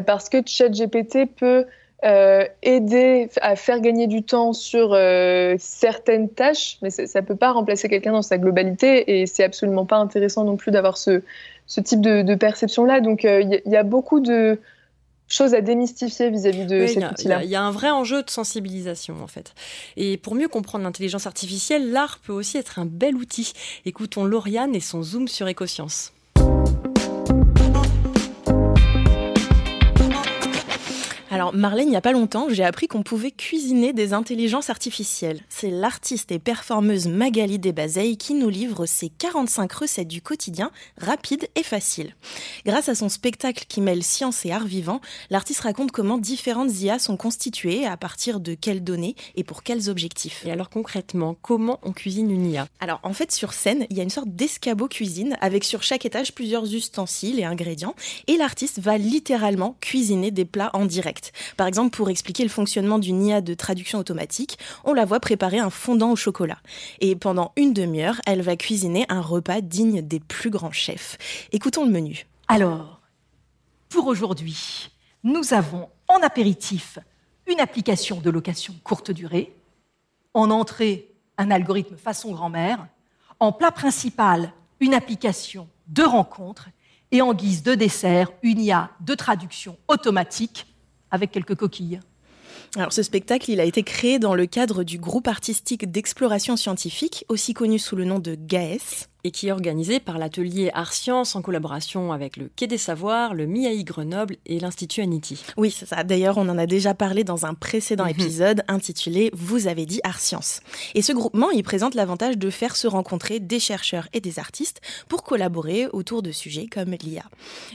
parce 0.08 0.28
que 0.28 0.38
ChatGPT 0.44 1.28
peut 1.38 1.66
euh, 2.06 2.46
aider 2.64 3.30
à 3.42 3.58
faire 3.58 3.82
gagner 3.82 4.08
du 4.08 4.24
temps 4.24 4.54
sur 4.54 4.94
euh, 4.94 5.56
certaines 5.60 6.30
tâches, 6.30 6.78
mais 6.82 6.92
ça 6.92 7.04
ne 7.20 7.26
peut 7.26 7.36
pas 7.36 7.52
remplacer 7.52 7.90
quelqu'un 7.90 8.14
dans 8.14 8.22
sa 8.22 8.38
globalité 8.38 9.20
et 9.20 9.26
c'est 9.26 9.44
absolument 9.44 9.86
pas 9.86 9.98
intéressant 9.98 10.46
non 10.46 10.56
plus 10.56 10.72
d'avoir 10.72 10.98
ce, 10.98 11.24
ce, 11.68 11.82
type 11.82 12.00
de, 12.00 12.36
perception-là. 12.36 13.02
Donc 13.02 13.24
il 13.24 13.30
euh, 13.30 13.60
y, 13.66 13.76
a 13.76 13.84
beaucoup 13.84 14.22
de 14.22 14.62
choses 15.28 15.54
à 15.54 15.60
démystifier 15.60 16.30
vis-à-vis 16.30 16.66
de 16.66 16.88
cet 16.88 17.04
outil-là. 17.04 17.44
Il 17.44 17.50
y, 17.50 17.56
a 17.56 17.64
un 17.64 17.72
vrai 17.72 17.90
enjeu 17.90 18.24
de 18.24 18.30
sensibilisation 18.30 19.16
en 19.22 19.28
fait. 19.28 19.54
Et 19.98 20.16
pour 20.16 20.36
mieux 20.36 20.48
comprendre 20.48 20.86
l'intelligence 20.86 21.28
artificielle, 21.28 21.92
l'art 21.92 22.20
peut 22.26 22.32
aussi 22.32 22.58
être 22.58 22.80
un 22.80 22.86
bel 22.86 23.16
outil. 23.16 23.52
Écoutons 23.84 24.24
Lauriane 24.24 24.74
et 24.74 24.80
son 24.80 25.04
zoom 25.04 25.28
sur 25.28 25.50
Écosciences. 25.50 26.14
Alors 31.40 31.54
Marlène, 31.54 31.88
il 31.88 31.92
n'y 31.92 31.96
a 31.96 32.02
pas 32.02 32.12
longtemps, 32.12 32.48
j'ai 32.50 32.66
appris 32.66 32.90
qu'on 32.90 33.02
pouvait 33.02 33.32
cuisiner 33.32 33.94
des 33.94 34.12
intelligences 34.12 34.70
artificielles. 34.70 35.40
C'est 35.48 35.70
l'artiste 35.70 36.34
et 36.34 36.38
performeuse 36.38 37.08
Magali 37.08 37.60
Desbazeilles 37.60 38.18
qui 38.18 38.34
nous 38.34 38.50
livre 38.50 38.86
ses 38.86 39.08
45 39.08 39.72
recettes 39.72 40.10
du 40.10 40.22
quotidien, 40.22 40.70
rapides 40.98 41.48
et 41.56 41.64
faciles. 41.64 42.14
Grâce 42.66 42.90
à 42.90 42.96
son 42.96 43.08
spectacle 43.08 43.64
qui 43.70 43.80
mêle 43.80 44.04
science 44.04 44.46
et 44.46 44.52
art 44.52 44.66
vivant, 44.66 45.00
l'artiste 45.30 45.62
raconte 45.62 45.94
comment 45.94 46.18
différentes 46.18 46.78
IA 46.82 47.00
sont 47.00 47.16
constituées, 47.16 47.86
à 47.86 47.96
partir 47.96 48.42
de 48.42 48.54
quelles 48.54 48.84
données 48.84 49.16
et 49.38 49.46
pour 49.46 49.64
quels 49.64 49.90
objectifs. 49.90 50.46
Et 50.46 50.52
alors 50.52 50.70
concrètement, 50.70 51.38
comment 51.42 51.80
on 51.84 51.94
cuisine 51.94 52.32
une 52.32 52.52
IA 52.52 52.68
Alors 52.82 53.00
en 53.04 53.14
fait, 53.14 53.32
sur 53.32 53.54
scène, 53.54 53.88
il 53.90 53.96
y 53.96 54.02
a 54.02 54.04
une 54.04 54.10
sorte 54.10 54.28
d'escabeau 54.28 54.90
cuisine 54.90 55.38
avec 55.40 55.64
sur 55.64 55.84
chaque 55.84 56.06
étage 56.06 56.36
plusieurs 56.36 56.66
ustensiles 56.74 57.40
et 57.40 57.46
ingrédients, 57.46 57.96
et 58.28 58.36
l'artiste 58.36 58.80
va 58.80 58.98
littéralement 58.98 59.78
cuisiner 59.80 60.32
des 60.32 60.44
plats 60.44 60.72
en 60.74 60.86
direct. 60.86 61.29
Par 61.58 61.68
exemple, 61.68 61.96
pour 61.96 62.10
expliquer 62.10 62.44
le 62.44 62.50
fonctionnement 62.50 63.00
d'une 63.00 63.26
IA 63.26 63.42
de 63.42 63.54
traduction 63.54 64.00
automatique, 64.00 64.58
on 64.84 64.94
la 64.94 65.06
voit 65.06 65.20
préparer 65.20 65.60
un 65.60 65.70
fondant 65.70 66.12
au 66.12 66.16
chocolat. 66.16 66.60
Et 67.00 67.16
pendant 67.16 67.52
une 67.56 67.74
demi-heure, 67.74 68.20
elle 68.26 68.42
va 68.42 68.56
cuisiner 68.56 69.06
un 69.10 69.22
repas 69.22 69.62
digne 69.62 70.02
des 70.02 70.20
plus 70.20 70.50
grands 70.50 70.72
chefs. 70.72 71.18
Écoutons 71.52 71.86
le 71.86 71.92
menu. 71.92 72.28
Alors, 72.48 73.02
pour 73.90 74.08
aujourd'hui, 74.08 74.90
nous 75.24 75.54
avons 75.54 75.90
en 76.08 76.22
apéritif 76.22 77.00
une 77.48 77.60
application 77.60 78.20
de 78.22 78.30
location 78.30 78.76
courte 78.84 79.12
durée, 79.12 79.56
en 80.34 80.52
entrée 80.52 81.12
un 81.38 81.52
algorithme 81.52 81.98
façon 81.98 82.32
grand-mère, 82.32 82.88
en 83.40 83.52
plat 83.52 83.72
principal 83.72 84.54
une 84.80 84.94
application 84.94 85.68
de 85.88 86.04
rencontre 86.04 86.70
et 87.12 87.22
en 87.22 87.34
guise 87.34 87.64
de 87.64 87.76
dessert 87.76 88.32
une 88.44 88.60
IA 88.60 88.92
de 89.02 89.16
traduction 89.16 89.78
automatique 89.88 90.68
avec 91.12 91.32
quelques 91.32 91.56
coquilles. 91.56 92.00
Alors 92.76 92.94
ce 92.94 93.02
spectacle, 93.02 93.60
a 93.60 93.64
été 93.64 93.84
créé 93.84 94.20
dans 94.20 94.36
le 94.36 94.46
cadre 94.46 94.84
du 94.84 95.00
groupe 95.00 95.28
artistique 95.28 95.90
d'exploration 95.92 96.56
scientifique, 96.56 97.26
aussi 97.28 97.54
connu 97.54 97.80
sous 97.80 97.96
le 97.96 98.06
nom 98.06 98.20
de 98.20 98.36
GAES 98.36 99.08
et 99.24 99.32
qui 99.32 99.48
est 99.48 99.52
organisé 99.52 100.00
par 100.00 100.18
l'atelier 100.18 100.72
Art 100.74 100.94
Science 100.94 101.36
en 101.36 101.42
collaboration 101.42 102.14
avec 102.14 102.38
le 102.38 102.50
Quai 102.56 102.68
des 102.68 102.78
Savoirs, 102.78 103.34
le 103.34 103.46
MIAI 103.46 103.84
Grenoble 103.84 104.38
et 104.46 104.60
l'Institut 104.60 105.02
Anity. 105.02 105.44
Oui, 105.58 105.72
c'est 105.72 105.86
ça. 105.86 106.04
D'ailleurs, 106.04 106.38
on 106.38 106.48
en 106.48 106.58
a 106.58 106.66
déjà 106.66 106.94
parlé 106.94 107.24
dans 107.24 107.46
un 107.46 107.54
précédent 107.54 108.06
mhm. 108.06 108.12
épisode 108.12 108.64
intitulé 108.68 109.30
Vous 109.34 109.68
avez 109.68 109.86
dit 109.86 110.00
Art 110.04 110.20
Science. 110.20 110.62
Et 110.96 111.02
ce 111.02 111.12
groupement, 111.12 111.50
il 111.52 111.64
présente 111.64 111.96
l'avantage 111.96 112.38
de 112.38 112.50
faire 112.50 112.76
se 112.76 112.88
rencontrer 112.88 113.40
des 113.40 113.60
chercheurs 113.60 114.08
et 114.14 114.22
des 114.22 114.40
artistes 114.40 114.82
pour 115.08 115.24
collaborer 115.24 115.88
autour 115.92 116.22
de 116.22 116.32
sujets 116.32 116.68
comme 116.68 116.92
l'IA. 116.92 117.24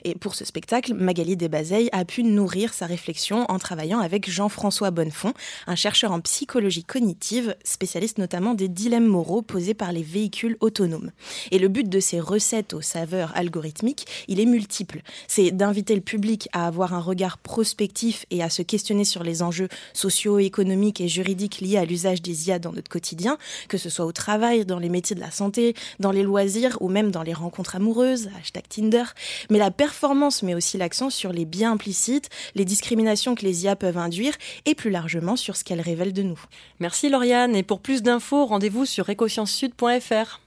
Et 0.05 0.15
pour 0.15 0.35
ce 0.35 0.45
spectacle, 0.45 0.95
Magali 0.95 1.37
Desbazeilles 1.37 1.91
a 1.93 2.05
pu 2.05 2.25
nourrir 2.25 2.73
sa 2.73 2.87
réflexion 2.87 3.45
en 3.49 3.59
travaillant 3.59 4.01
avec 4.01 4.31
Jean-François 4.31 4.91
Bonnefond, 4.91 5.35
un 5.67 5.77
chercheur 5.77 6.13
en 6.13 6.21
psychologie 6.21 6.85
cognitive, 6.85 7.55
spécialiste 7.65 8.19
notamment 8.19 8.55
des 8.55 8.69
dilemmes 8.69 9.07
moraux 9.07 9.43
posés 9.43 9.75
par 9.75 9.93
les 9.93 10.03
véhicules 10.03 10.57
autonomes. 10.61 11.11
Et 11.51 11.59
le 11.59 11.69
but 11.69 11.89
de 11.89 12.01
ces 12.01 12.21
recettes 12.21 12.75
aux 12.75 12.81
saveurs 12.81 13.33
algorithmiques, 13.35 14.07
il 14.29 14.41
est 14.41 14.47
multiple. 14.47 15.03
C'est 15.29 15.51
d'inviter 15.51 15.95
le 15.95 16.01
public 16.01 16.49
à 16.53 16.67
avoir 16.67 16.95
un 16.95 17.01
regard 17.01 17.39
prospectif 17.39 18.27
et 18.31 18.43
à 18.43 18.51
se 18.51 18.63
questionner 18.63 19.05
sur 19.05 19.23
les 19.23 19.43
enjeux 19.43 19.69
sociaux, 19.93 20.39
économiques 20.39 21.01
et 21.01 21.09
juridiques 21.09 21.61
liés 21.61 21.77
à 21.77 21.85
l'usage 21.85 22.23
des 22.23 22.49
IA 22.49 22.59
dans 22.59 22.73
notre 22.73 22.89
quotidien, 22.89 23.39
que 23.69 23.79
ce 23.79 23.91
soit 23.91 24.05
au 24.05 24.13
travail, 24.13 24.65
dans 24.65 24.79
les 24.79 24.89
métiers 24.89 25.17
de 25.17 25.21
la 25.21 25.31
santé, 25.31 25.75
dans 26.01 26.11
les 26.11 26.23
loisirs 26.23 26.77
ou 26.81 26.89
même 26.89 27.11
dans 27.11 27.23
les 27.23 27.33
rencontres 27.33 27.77
amoureuses, 27.77 28.29
hashtag 28.39 28.65
Tinder. 28.69 29.05
Mais 29.51 29.59
la 29.59 29.71
performance 29.71 30.43
met 30.43 30.55
aussi 30.55 30.79
l'accent 30.79 31.11
sur 31.11 31.33
les 31.33 31.45
biens 31.45 31.73
implicites, 31.73 32.29
les 32.55 32.65
discriminations 32.65 33.35
que 33.35 33.45
les 33.45 33.65
IA 33.65 33.77
peuvent 33.77 33.99
induire 33.99 34.35
et 34.67 34.75
plus 34.75 34.91
largement 34.91 35.37
sur 35.37 35.57
ce 35.57 35.65
qu'elles 35.65 35.81
révèlent 35.81 36.13
de 36.13 36.23
nous. 36.23 36.41
Merci 36.81 37.09
Lauriane 37.09 37.57
et 37.57 37.63
pour 37.63 37.81
plus 37.81 38.03
d'infos, 38.03 38.47
rendez-vous 38.47 38.87
sur 38.87 39.09
écosciencesud.fr. 39.09 40.41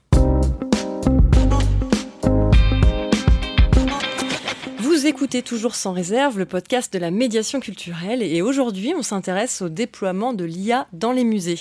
Vous 4.98 5.06
écoutez 5.06 5.42
toujours 5.42 5.76
sans 5.76 5.92
réserve 5.92 6.38
le 6.38 6.44
podcast 6.44 6.92
de 6.92 6.98
la 6.98 7.10
médiation 7.10 7.60
culturelle 7.60 8.22
et 8.22 8.42
aujourd'hui 8.42 8.94
on 8.96 9.02
s'intéresse 9.02 9.62
au 9.62 9.68
déploiement 9.68 10.32
de 10.32 10.44
l'IA 10.44 10.88
dans 10.92 11.12
les 11.12 11.22
musées. 11.24 11.60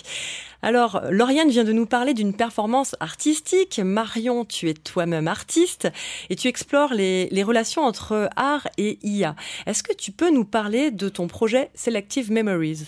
Alors, 0.64 1.02
Lauriane 1.12 1.50
vient 1.50 1.64
de 1.64 1.72
nous 1.72 1.86
parler 1.86 2.16
d'une 2.16 2.34
performance 2.34 2.96
artistique. 3.00 3.80
Marion, 3.84 4.44
tu 4.44 4.70
es 4.70 4.74
toi-même 4.74 5.28
artiste 5.28 5.88
et 6.32 6.36
tu 6.36 6.48
explores 6.48 6.94
les, 6.94 7.30
les 7.30 7.44
relations 7.44 7.84
entre 7.84 8.28
art 8.36 8.68
et 8.78 8.98
IA. 9.04 9.36
Est-ce 9.68 9.84
que 9.84 9.94
tu 9.94 10.12
peux 10.12 10.32
nous 10.32 10.46
parler 10.46 10.90
de 10.90 11.08
ton 11.08 11.28
projet 11.28 11.70
Selective 11.76 12.32
Memories? 12.32 12.88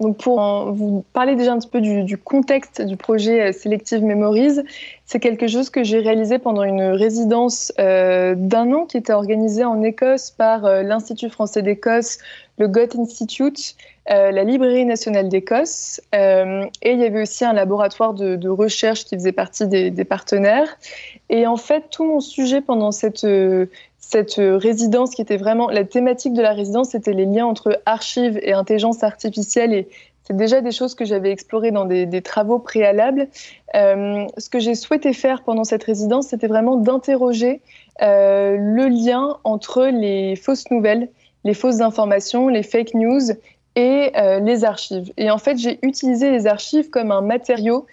Donc 0.00 0.18
pour 0.18 0.40
vous 0.72 1.04
parler 1.12 1.34
déjà 1.34 1.52
un 1.52 1.58
petit 1.58 1.68
peu 1.68 1.80
du, 1.80 2.16
contexte 2.18 2.82
du 2.82 2.96
projet 2.96 3.48
euh, 3.48 3.52
Selective 3.52 4.02
Memories, 4.02 4.60
c'est 5.06 5.18
quelque 5.18 5.48
chose 5.48 5.70
que 5.70 5.82
j'ai 5.82 5.98
réalisé 5.98 6.38
pendant 6.38 6.62
une 6.62 6.82
résidence 6.82 7.72
euh, 7.80 8.34
d'un 8.36 8.72
an 8.72 8.86
qui 8.86 8.96
était 8.96 9.12
organisée 9.12 9.64
en 9.64 9.82
Écosse 9.82 10.30
par 10.30 10.64
euh, 10.64 10.82
l'Institut 10.82 11.30
français 11.30 11.62
d'Écosse, 11.62 12.18
le 12.58 12.68
Goethe 12.68 12.96
Institute, 12.96 13.76
la 14.10 14.42
Librairie 14.42 14.86
nationale 14.86 15.28
d'Écosse, 15.28 16.00
et 16.12 16.92
il 16.92 16.98
y 16.98 17.04
avait 17.04 17.22
aussi 17.22 17.44
un 17.44 17.52
laboratoire 17.52 18.14
de, 18.14 18.48
recherche 18.48 19.04
qui 19.04 19.14
faisait 19.14 19.32
partie 19.32 19.68
des, 19.68 19.90
des, 19.92 20.04
partenaires. 20.04 20.76
Et 21.28 21.46
en 21.46 21.58
fait, 21.58 21.84
tout 21.90 22.04
mon 22.04 22.18
sujet 22.18 22.62
pendant 22.62 22.90
cette, 22.90 23.24
cette 23.98 24.36
résidence 24.38 25.14
qui 25.14 25.22
était 25.22 25.36
vraiment 25.36 25.68
la 25.68 25.84
thématique 25.84 26.32
de 26.32 26.42
la 26.42 26.52
résidence, 26.52 26.90
c'était 26.90 27.12
les 27.12 27.26
liens 27.26 27.46
entre 27.46 27.80
archives 27.84 28.38
et 28.42 28.52
intelligence 28.52 29.02
artificielle 29.02 29.74
et 29.74 29.88
c'est 30.28 30.36
déjà 30.36 30.60
des 30.60 30.72
choses 30.72 30.94
que 30.94 31.06
j'avais 31.06 31.30
explorées 31.30 31.70
dans 31.70 31.86
des, 31.86 32.20
travaux 32.20 32.58
préalables. 32.58 33.28
Euh, 33.74 34.26
ce 34.36 34.50
que 34.50 34.58
j'ai 34.58 34.74
souhaité 34.74 35.14
faire 35.14 35.42
pendant 35.42 35.64
cette 35.64 35.84
résidence, 35.84 36.28
c'était 36.28 36.48
vraiment 36.48 36.76
d'interroger 36.76 37.62
euh, 38.02 38.56
le 38.58 38.88
lien 38.88 39.38
entre 39.44 39.86
les 39.86 40.36
fausses 40.36 40.70
nouvelles, 40.70 41.08
les 41.44 41.54
fausses 41.54 41.80
informations, 41.80 42.48
les 42.48 42.62
fake 42.62 42.92
news 42.92 43.32
et 43.76 44.12
euh, 44.16 44.40
les 44.40 44.64
archives. 44.64 45.12
Et 45.16 45.30
en 45.30 45.38
fait, 45.38 45.56
j'ai 45.58 45.78
utilisé 45.82 46.30
les 46.30 46.46
archives 46.46 46.90
comme 46.90 47.12
un 47.12 47.20
matériau 47.20 47.86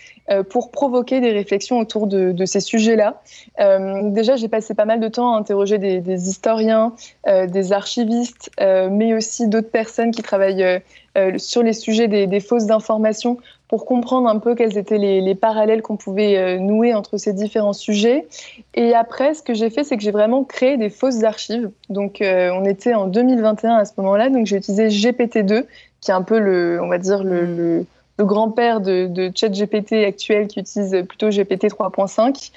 pour 0.49 0.71
provoquer 0.71 1.21
des 1.21 1.29
réflexions 1.29 1.77
autour 1.77 2.07
de, 2.07 2.45
ces 2.47 2.59
sujets-là. 2.59 3.21
déjà, 4.09 4.35
j'ai 4.35 4.47
passé 4.47 4.73
pas 4.73 4.85
mal 4.85 4.99
de 4.99 5.07
temps 5.07 5.35
à 5.35 5.37
interroger 5.37 5.77
des 5.77 6.29
historiens, 6.29 6.93
des 7.27 7.73
archivistes, 7.73 8.49
mais 8.59 9.13
aussi 9.13 9.47
d'autres 9.47 9.69
personnes 9.69 10.09
qui 10.09 10.23
travaillent 10.23 10.81
euh, 11.17 11.37
sur 11.37 11.63
les 11.63 11.71
sujets 11.71 12.09
des, 12.09 12.39
fausses 12.41 12.69
informations 12.71 13.37
pour 13.67 13.85
comprendre 13.85 14.27
un 14.27 14.39
peu 14.39 14.55
quels 14.55 14.77
étaient 14.77 14.97
les, 14.97 15.35
parallèles 15.35 15.81
qu'on 15.81 15.97
pouvait 15.97 16.37
euh, 16.37 16.59
nouer 16.59 16.93
entre 16.93 17.17
ces 17.17 17.33
différents 17.33 17.73
sujets. 17.73 18.27
Et 18.73 18.93
après, 18.93 19.33
ce 19.33 19.41
que 19.41 19.53
j'ai 19.53 19.69
fait, 19.69 19.83
c'est 19.83 19.97
que 19.97 20.03
j'ai 20.03 20.11
vraiment 20.11 20.43
créé 20.43 20.77
des 20.77 20.89
fausses 20.89 21.23
archives. 21.23 21.71
Donc, 21.89 22.21
euh, 22.21 22.51
on 22.53 22.63
était 22.63 22.93
en 22.93 23.07
2021 23.07 23.75
à 23.75 23.85
ce 23.85 23.93
moment-là, 23.97 24.29
donc 24.29 24.45
j'ai 24.45 24.57
utilisé 24.57 24.87
GPT-2, 24.87 25.65
qui 26.01 26.11
est 26.11 26.13
un 26.13 26.21
peu 26.21 26.39
le, 26.39 26.79
on 26.81 26.87
va 26.87 26.99
dire, 26.99 27.23
le, 27.23 27.85
grand-père 28.23 28.79
de, 28.79 29.07
de 29.07 29.31
ChatGPT 29.35 30.05
actuel 30.05 30.47
qui 30.47 30.59
utilise 30.59 30.95
plutôt 31.07 31.29
GPT 31.29 31.65
3.5. 31.65 32.51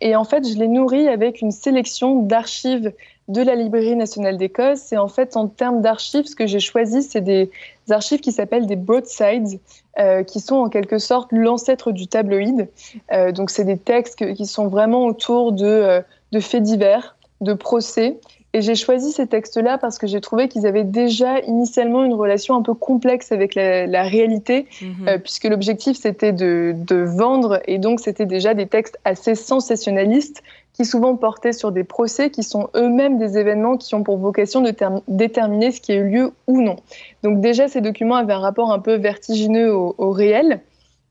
et 0.00 0.16
en 0.16 0.24
fait, 0.24 0.48
je 0.48 0.58
l'ai 0.58 0.68
nourri 0.68 1.08
avec 1.08 1.42
une 1.42 1.50
sélection 1.50 2.22
d'archives 2.22 2.92
de 3.28 3.42
la 3.42 3.54
Librairie 3.54 3.96
nationale 3.96 4.36
d'Écosse. 4.36 4.92
Et 4.92 4.98
en 4.98 5.08
fait, 5.08 5.36
en 5.36 5.48
termes 5.48 5.80
d'archives, 5.80 6.26
ce 6.26 6.36
que 6.36 6.46
j'ai 6.46 6.60
choisi, 6.60 7.02
c'est 7.02 7.20
des 7.20 7.50
archives 7.90 8.20
qui 8.20 8.32
s'appellent 8.32 8.66
des 8.66 8.76
broadsides, 8.76 9.60
euh, 9.98 10.22
qui 10.22 10.40
sont 10.40 10.56
en 10.56 10.68
quelque 10.68 10.98
sorte 10.98 11.32
l'ancêtre 11.32 11.92
du 11.92 12.06
tabloïd. 12.06 12.68
Euh, 13.12 13.32
donc, 13.32 13.50
c'est 13.50 13.64
des 13.64 13.78
textes 13.78 14.34
qui 14.34 14.46
sont 14.46 14.68
vraiment 14.68 15.06
autour 15.06 15.52
de, 15.52 15.64
euh, 15.64 16.00
de 16.32 16.40
faits 16.40 16.62
divers, 16.62 17.16
de 17.40 17.54
procès. 17.54 18.18
Et 18.54 18.62
j'ai 18.62 18.76
choisi 18.76 19.10
ces 19.10 19.26
textes-là 19.26 19.78
parce 19.78 19.98
que 19.98 20.06
j'ai 20.06 20.20
trouvé 20.20 20.48
qu'ils 20.48 20.64
avaient 20.64 20.84
déjà 20.84 21.40
initialement 21.40 22.04
une 22.04 22.14
relation 22.14 22.54
un 22.54 22.62
peu 22.62 22.72
complexe 22.72 23.32
avec 23.32 23.56
la, 23.56 24.04
réalité, 24.04 24.66
mhm. 24.80 25.18
puisque 25.22 25.44
l'objectif 25.44 25.98
c'était 26.00 26.32
de, 26.32 26.72
de, 26.74 26.96
vendre, 26.96 27.60
et 27.66 27.78
donc 27.78 27.98
c'était 27.98 28.26
déjà 28.26 28.54
des 28.54 28.66
textes 28.66 28.96
assez 29.04 29.34
sensationnalistes 29.34 30.42
qui 30.74 30.84
souvent 30.84 31.16
portaient 31.16 31.52
sur 31.52 31.72
des 31.72 31.84
procès 31.84 32.30
qui 32.30 32.42
sont 32.42 32.68
eux-mêmes 32.76 33.18
des 33.18 33.38
événements 33.38 33.76
qui 33.76 33.94
ont 33.94 34.02
pour 34.02 34.18
vocation 34.18 34.60
de 34.60 34.72
déterminer 35.08 35.70
ce 35.70 35.80
qui 35.80 35.92
a 35.92 35.96
eu 35.96 36.08
lieu 36.08 36.32
ou 36.46 36.60
non. 36.60 36.76
Donc 37.22 37.40
déjà, 37.40 37.68
ces 37.68 37.80
documents 37.80 38.16
avaient 38.16 38.32
un 38.32 38.40
rapport 38.40 38.72
un 38.72 38.80
peu 38.80 38.94
vertigineux 38.94 39.72
au, 39.72 40.10
réel. 40.10 40.60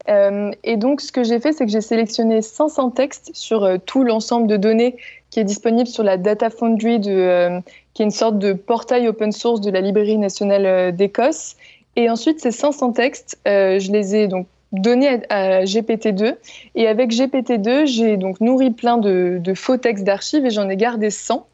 Euh, 0.09 0.51
et 0.65 0.75
donc, 0.75 0.99
ce 0.99 1.13
que 1.13 1.23
j'ai 1.23 1.39
fait, 1.39 1.53
c'est 1.53 1.65
que 1.65 1.71
j'ai 1.71 1.81
sélectionné 1.81 2.41
500 2.41 2.91
textes 2.91 3.31
sur 3.33 3.63
euh, 3.63 3.77
tout 3.77 4.03
l'ensemble 4.03 4.47
de 4.47 4.57
données 4.57 4.97
qui 5.33 5.39
est 5.39 5.43
disponible 5.43 5.87
sur 5.87 6.03
la 6.03 6.17
Data 6.17 6.51
Foundry, 6.51 7.01
euh, 7.07 7.59
qui 7.95 8.03
est 8.03 8.05
une 8.05 8.11
sorte 8.11 8.37
de 8.37 8.53
portail 8.53 9.07
open 9.07 9.31
source 9.31 9.61
de 9.61 9.71
la 9.71 9.81
Librairie 9.81 10.19
nationale 10.19 10.95
d'Écosse. 10.95 11.55
Et 11.95 12.07
ensuite, 12.07 12.39
ces 12.39 12.51
500 12.51 12.91
textes, 12.91 13.39
je 13.45 13.91
les 13.91 14.15
ai 14.15 14.27
donc 14.27 14.45
donné 14.73 15.21
à, 15.29 15.63
GPT-2. 15.63 16.35
Et 16.75 16.87
avec 16.87 17.11
GPT-2, 17.11 17.87
j'ai 17.87 18.17
donc 18.17 18.41
nourri 18.41 18.69
plein 18.69 18.97
de, 18.97 19.41
faux 19.55 19.77
textes 19.77 20.03
d'archives 20.03 20.45
et 20.45 20.51
j'en 20.51 20.69
ai 20.69 20.75
gardé 20.75 21.09
100. 21.09 21.47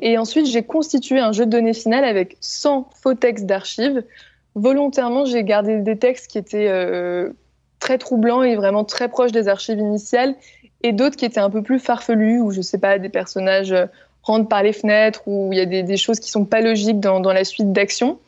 Et 0.00 0.16
ensuite, 0.16 0.46
j'ai 0.46 0.62
constitué 0.62 1.18
un 1.18 1.32
jeu 1.32 1.44
de 1.44 1.50
données 1.50 1.74
final 1.74 2.04
avec 2.04 2.38
100 2.40 2.88
faux 3.02 3.14
textes 3.14 3.44
d'archives. 3.44 4.02
Volontairement, 4.54 5.26
j'ai 5.26 5.44
gardé 5.44 5.78
des 5.78 5.98
textes 5.98 6.30
qui 6.30 6.38
étaient 6.38 6.68
euh, 6.68 7.30
très 7.80 7.98
troublants 7.98 8.42
et 8.42 8.56
vraiment 8.56 8.84
très 8.84 9.08
proches 9.08 9.32
des 9.32 9.48
archives 9.48 9.78
initiales, 9.78 10.34
et 10.82 10.92
d'autres 10.92 11.16
qui 11.16 11.24
étaient 11.24 11.40
un 11.40 11.50
peu 11.50 11.62
plus 11.62 11.78
farfelus, 11.78 12.40
où 12.40 12.50
je 12.50 12.60
sais 12.60 12.78
pas, 12.78 12.98
des 12.98 13.08
personnages 13.08 13.72
euh, 13.72 13.86
rentrent 14.22 14.48
par 14.48 14.62
les 14.62 14.72
fenêtres, 14.72 15.22
où 15.26 15.52
il 15.52 15.58
y 15.58 15.60
a 15.60 15.66
des, 15.66 15.96
choses 15.96 16.20
qui 16.20 16.30
sont 16.30 16.44
pas 16.44 16.60
logiques 16.60 17.00
dans, 17.00 17.20
la 17.20 17.44
suite 17.44 17.72
d'action. 17.72 18.18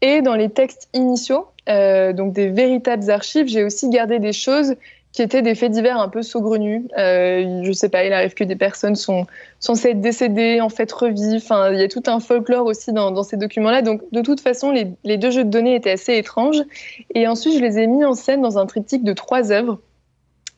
Et 0.00 0.22
dans 0.22 0.34
les 0.34 0.50
textes 0.50 0.88
initiaux, 0.92 1.46
euh, 1.68 2.12
donc 2.12 2.32
des 2.32 2.48
véritables 2.48 3.10
archives. 3.10 3.46
J'ai 3.46 3.64
aussi 3.64 3.88
gardé 3.88 4.18
des 4.18 4.32
choses 4.32 4.74
qui 5.12 5.20
étaient 5.20 5.42
des 5.42 5.54
faits 5.54 5.72
divers 5.72 6.00
un 6.00 6.08
peu 6.08 6.22
saugrenus. 6.22 6.84
Euh, 6.98 7.60
je 7.62 7.72
sais 7.72 7.90
pas, 7.90 8.04
il 8.04 8.12
arrive 8.12 8.32
que 8.32 8.44
des 8.44 8.56
personnes 8.56 8.96
sont 8.96 9.26
censées 9.60 9.90
être 9.90 10.00
décédées, 10.00 10.60
en 10.60 10.70
fait 10.70 10.90
revivent. 10.90 11.42
Enfin, 11.42 11.70
il 11.70 11.78
y 11.78 11.82
a 11.82 11.88
tout 11.88 12.02
un 12.06 12.18
folklore 12.18 12.64
aussi 12.66 12.92
dans, 12.92 13.22
ces 13.22 13.36
documents-là. 13.36 13.82
Donc, 13.82 14.00
de 14.10 14.22
toute 14.22 14.40
façon, 14.40 14.72
les, 14.72 15.16
deux 15.18 15.30
jeux 15.30 15.44
de 15.44 15.50
données 15.50 15.74
étaient 15.74 15.92
assez 15.92 16.16
étranges. 16.16 16.62
Et 17.14 17.28
ensuite, 17.28 17.54
je 17.54 17.60
les 17.60 17.78
ai 17.78 17.86
mis 17.86 18.04
en 18.04 18.14
scène 18.14 18.40
dans 18.40 18.58
un 18.58 18.66
triptyque 18.66 19.04
de 19.04 19.12
trois 19.12 19.52
œuvres. 19.52 19.78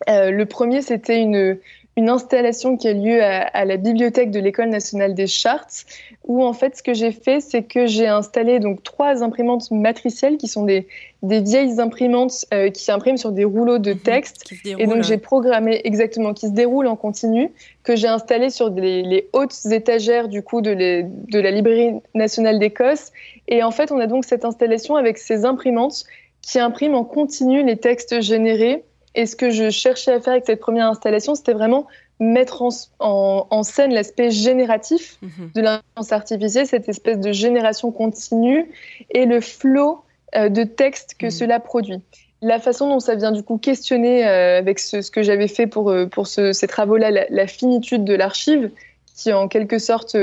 Euh, 0.09 0.31
le 0.31 0.47
premier, 0.47 0.83
c'était 0.83 1.21
une, 1.21 1.59
une 1.97 2.09
installation 2.09 2.77
qui 2.77 2.89
a 2.89 2.93
lieu 2.93 3.23
à, 3.23 3.65
la 3.65 3.77
bibliothèque 3.77 4.33
de 4.33 4.41
l'École 4.41 4.69
nationale 4.69 5.15
des 5.15 5.29
chartes, 5.29 5.87
où 6.25 6.43
en 6.43 6.53
fait 6.53 6.77
ce 6.77 6.83
que 6.83 6.93
j'ai 6.93 7.13
fait, 7.13 7.41
c'est 7.41 7.63
que 7.63 7.87
j'ai 7.87 8.09
installé 8.09 8.59
donc 8.59 8.83
trois 8.83 9.23
imprimantes 9.23 9.71
matricielles 9.71 10.37
qui 10.37 10.49
sont 10.49 10.65
des, 10.65 10.89
des 11.23 11.41
vieilles 11.41 11.81
imprimantes 11.81 12.47
euh, 12.53 12.71
qui 12.71 12.91
impriment 12.91 13.17
sur 13.17 13.31
des 13.31 13.45
rouleaux 13.45 13.79
de 13.79 13.93
mhm. 13.93 14.01
texte. 14.01 14.53
et 14.65 14.87
donc 14.87 15.05
j'ai 15.05 15.19
programmé 15.19 15.81
exactement 15.85 16.35
qui 16.35 16.49
se 16.49 16.53
déroulent 16.53 16.89
en 16.89 16.97
continu, 16.97 17.53
que 17.85 17.95
j'ai 17.95 18.09
installé 18.09 18.51
sur 18.51 18.71
les, 18.71 19.29
hautes 19.33 19.67
étagères 19.71 20.29
du 20.29 20.43
coup 20.43 20.63
de, 20.63 20.75
de 20.75 21.39
la 21.39 21.51
librairie 21.53 22.01
nationale 22.15 22.59
d'Écosse. 22.59 23.13
Et 23.47 23.63
en 23.63 23.71
fait, 23.71 23.93
on 23.93 24.01
a 24.01 24.07
donc 24.07 24.25
cette 24.25 24.45
installation 24.45 24.97
avec 24.97 25.19
ces 25.19 25.45
imprimantes 25.45 26.05
qui 26.43 26.59
impriment 26.59 26.97
en 26.97 27.05
continu 27.05 27.65
les 27.65 27.77
textes 27.77 28.21
générés 28.21 28.83
et 29.15 29.27
ce 29.27 29.37
que 29.37 29.51
je 29.51 29.71
cherchais 29.71 30.13
à 30.13 30.21
faire 30.21 30.33
avec 30.33 30.45
cette 30.47 30.61
première 30.61 30.89
installation, 30.89 31.35
c'était 31.35 31.53
vraiment 31.53 31.87
mettre 32.21 32.63
en, 33.01 33.63
scène 33.63 33.93
l'aspect 33.93 34.31
génératif 34.31 35.19
mhm. 35.23 35.51
de 35.55 35.61
l'intelligence 35.61 36.13
artificielle, 36.13 36.67
cette 36.67 36.89
espèce 36.89 37.19
de 37.19 37.33
génération 37.33 37.91
continue 37.91 38.71
et 39.11 39.27
le 39.27 39.41
flot 39.41 40.03
euh, 40.37 40.49
de 40.49 40.65
texte 40.65 41.17
que 41.19 41.27
mhm. 41.27 41.31
cela 41.31 41.61
produit. 41.61 42.01
La 42.43 42.59
façon 42.61 42.89
dont 42.89 43.01
ça 43.01 43.15
vient 43.15 43.33
du 43.33 43.43
coup 43.43 43.59
questionner 43.59 44.27
euh, 44.27 44.59
avec 44.59 44.79
ce, 44.79 45.11
que 45.11 45.23
j'avais 45.23 45.49
fait 45.49 45.67
pour, 45.67 45.91
euh, 45.91 46.07
pour 46.07 46.27
ces 46.27 46.67
travaux-là, 46.67 47.11
la, 47.29 47.47
finitude 47.47 48.05
de 48.05 48.15
l'archive, 48.15 48.71
qui 49.17 49.33
en 49.33 49.49
quelque 49.49 49.79
sorte 49.79 50.17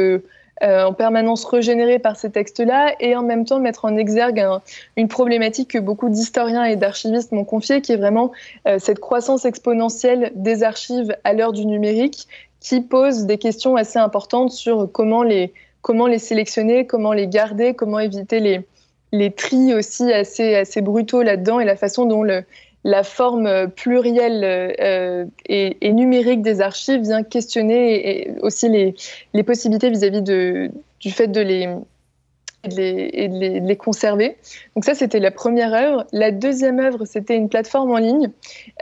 euh, 0.63 0.83
en 0.85 0.93
permanence 0.93 1.43
régénéré 1.45 1.97
par 1.97 2.15
ces 2.15 2.29
textes-là 2.29 2.95
et 2.99 3.15
en 3.15 3.23
même 3.23 3.45
temps 3.45 3.59
mettre 3.59 3.85
en 3.85 3.97
exergue 3.97 4.45
une 4.95 5.07
problématique 5.07 5.71
que 5.71 5.79
beaucoup 5.79 6.09
d'historiens 6.09 6.65
et 6.65 6.75
d'archivistes 6.75 7.31
m'ont 7.31 7.45
confiée, 7.45 7.81
qui 7.81 7.93
est 7.93 7.97
vraiment 7.97 8.31
euh, 8.67 8.77
cette 8.79 8.99
croissance 8.99 9.45
exponentielle 9.45 10.31
des 10.35 10.63
archives 10.63 11.15
à 11.23 11.33
l'heure 11.33 11.51
du 11.51 11.65
numérique, 11.65 12.27
qui 12.59 12.81
pose 12.81 13.25
des 13.25 13.37
questions 13.37 13.75
assez 13.75 13.97
importantes 13.97 14.51
sur 14.51 14.91
comment 14.91 15.23
les, 15.23 15.51
comment 15.81 16.05
les 16.05 16.19
sélectionner, 16.19 16.85
comment 16.85 17.13
les 17.13 17.27
garder, 17.27 17.73
comment 17.73 17.99
éviter 17.99 18.39
les, 18.39 18.61
les 19.11 19.31
tris 19.31 19.73
aussi 19.73 20.13
assez, 20.13 20.55
assez 20.55 20.81
brutaux 20.81 21.23
là-dedans 21.23 21.59
et 21.59 21.65
la 21.65 21.75
façon 21.75 22.05
dont 22.05 22.21
le, 22.21 22.43
la 22.83 23.03
forme 23.03 23.69
plurielle 23.69 24.43
euh, 24.43 25.25
et, 25.47 25.93
numérique 25.93 26.41
des 26.41 26.61
archives 26.61 27.01
vient 27.01 27.23
questionner 27.23 28.33
aussi 28.41 28.69
les, 28.69 29.43
possibilités 29.43 29.89
vis-à-vis 29.89 30.21
du 30.21 31.11
fait 31.11 31.27
de 31.27 31.41
les, 31.41 31.67
conserver. 33.77 34.37
Donc 34.75 34.85
ça, 34.85 34.95
c'était 34.95 35.19
la 35.19 35.31
première 35.31 35.73
œuvre. 35.73 36.05
La 36.11 36.31
deuxième 36.31 36.79
œuvre, 36.79 37.05
c'était 37.05 37.35
une 37.35 37.49
plateforme 37.49 37.91
en 37.91 37.97
ligne 37.97 38.31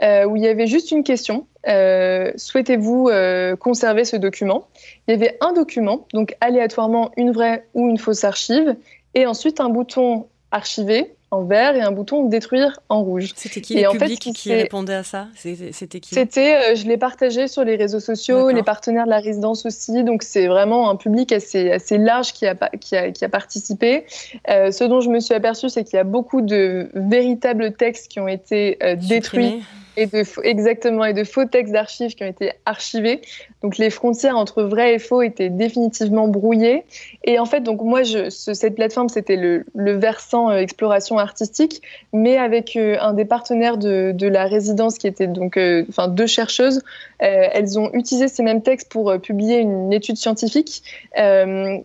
euh, 0.02 0.24
où 0.24 0.36
il 0.36 0.42
y 0.42 0.48
avait 0.48 0.66
juste 0.66 0.90
une 0.92 1.04
question. 1.04 1.46
Euh, 1.68 2.32
souhaitez-vous 2.36 3.10
conserver 3.58 4.06
ce 4.06 4.16
document? 4.16 4.66
Il 5.08 5.10
y 5.12 5.14
avait 5.14 5.36
un 5.42 5.52
document, 5.52 6.06
donc 6.14 6.36
aléatoirement 6.40 7.10
une 7.18 7.32
vraie 7.32 7.66
ou 7.74 7.88
une 7.88 7.98
fausse 7.98 8.24
archive, 8.24 8.76
et 9.14 9.26
ensuite 9.26 9.60
un 9.60 9.68
bouton 9.68 10.26
archiver 10.52 11.14
en 11.30 11.44
vert 11.44 11.76
et 11.76 11.80
un 11.80 11.92
bouton 11.92 12.24
détruire 12.24 12.80
en 12.88 13.02
rouge. 13.02 13.32
C'était 13.36 13.60
qui 13.60 13.74
les 13.74 13.86
en 13.86 13.92
publics 13.92 14.32
qui 14.34 14.52
répondait 14.52 14.94
à 14.94 15.04
ça? 15.04 15.28
C'était 15.36 16.00
qui? 16.00 16.14
C'était, 16.14 16.56
euh, 16.56 16.74
je 16.74 16.86
l'ai 16.86 16.96
partagé 16.96 17.46
sur 17.46 17.64
les 17.64 17.76
réseaux 17.76 18.00
sociaux, 18.00 18.50
les 18.50 18.62
partenaires 18.62 19.04
de 19.04 19.10
la 19.10 19.20
résidence 19.20 19.64
aussi. 19.64 20.02
Donc 20.02 20.22
c'est 20.22 20.48
vraiment 20.48 20.90
un 20.90 20.96
public 20.96 21.32
assez, 21.32 21.70
assez 21.70 21.98
large 21.98 22.32
qui 22.32 22.46
a, 22.46 22.54
qui 22.80 22.96
a, 22.96 23.10
qui 23.12 23.24
a 23.24 23.28
participé. 23.28 24.06
Euh, 24.48 24.70
ce 24.70 24.84
dont 24.84 25.00
je 25.00 25.08
me 25.08 25.20
suis 25.20 25.34
aperçue, 25.34 25.68
c'est 25.68 25.84
qu'il 25.84 25.96
y 25.96 26.00
a 26.00 26.04
beaucoup 26.04 26.40
de 26.40 26.90
véritables 26.94 27.72
textes 27.74 28.08
qui 28.08 28.18
ont 28.20 28.28
été 28.28 28.78
euh, 28.82 28.96
détruits 28.96 29.62
Et 30.00 30.06
de 30.06 30.24
exactement, 30.44 31.04
et 31.04 31.12
de 31.12 31.24
faux 31.24 31.44
textes 31.44 31.74
d'archives 31.74 32.14
qui 32.14 32.24
ont 32.24 32.28
été 32.28 32.52
archivés. 32.64 33.20
Donc 33.62 33.76
les 33.76 33.90
frontières 33.90 34.38
entre 34.38 34.62
vrai 34.62 34.94
et 34.94 34.98
faux 34.98 35.20
étaient 35.20 35.50
définitivement 35.50 36.26
brouillées. 36.26 36.84
Et 37.24 37.38
en 37.38 37.44
fait, 37.44 37.60
donc 37.60 37.82
moi, 37.82 38.02
je, 38.02 38.30
cette 38.30 38.76
plateforme, 38.76 39.10
c'était 39.10 39.36
le, 39.36 39.66
le, 39.74 39.92
versant 39.98 40.50
exploration 40.52 41.18
artistique, 41.18 41.82
mais 42.14 42.38
avec 42.38 42.76
un 42.76 43.12
des 43.12 43.26
partenaires 43.26 43.76
de, 43.76 44.12
de, 44.14 44.26
la 44.26 44.46
résidence 44.46 44.96
qui 44.96 45.06
était 45.06 45.26
donc, 45.26 45.60
enfin 45.90 46.08
deux 46.08 46.26
chercheuses, 46.26 46.80
elles 47.18 47.78
ont 47.78 47.90
utilisé 47.92 48.28
ces 48.28 48.42
mêmes 48.42 48.62
textes 48.62 48.90
pour 48.90 49.12
publier 49.20 49.58
une 49.58 49.92
étude 49.92 50.16
scientifique 50.16 50.82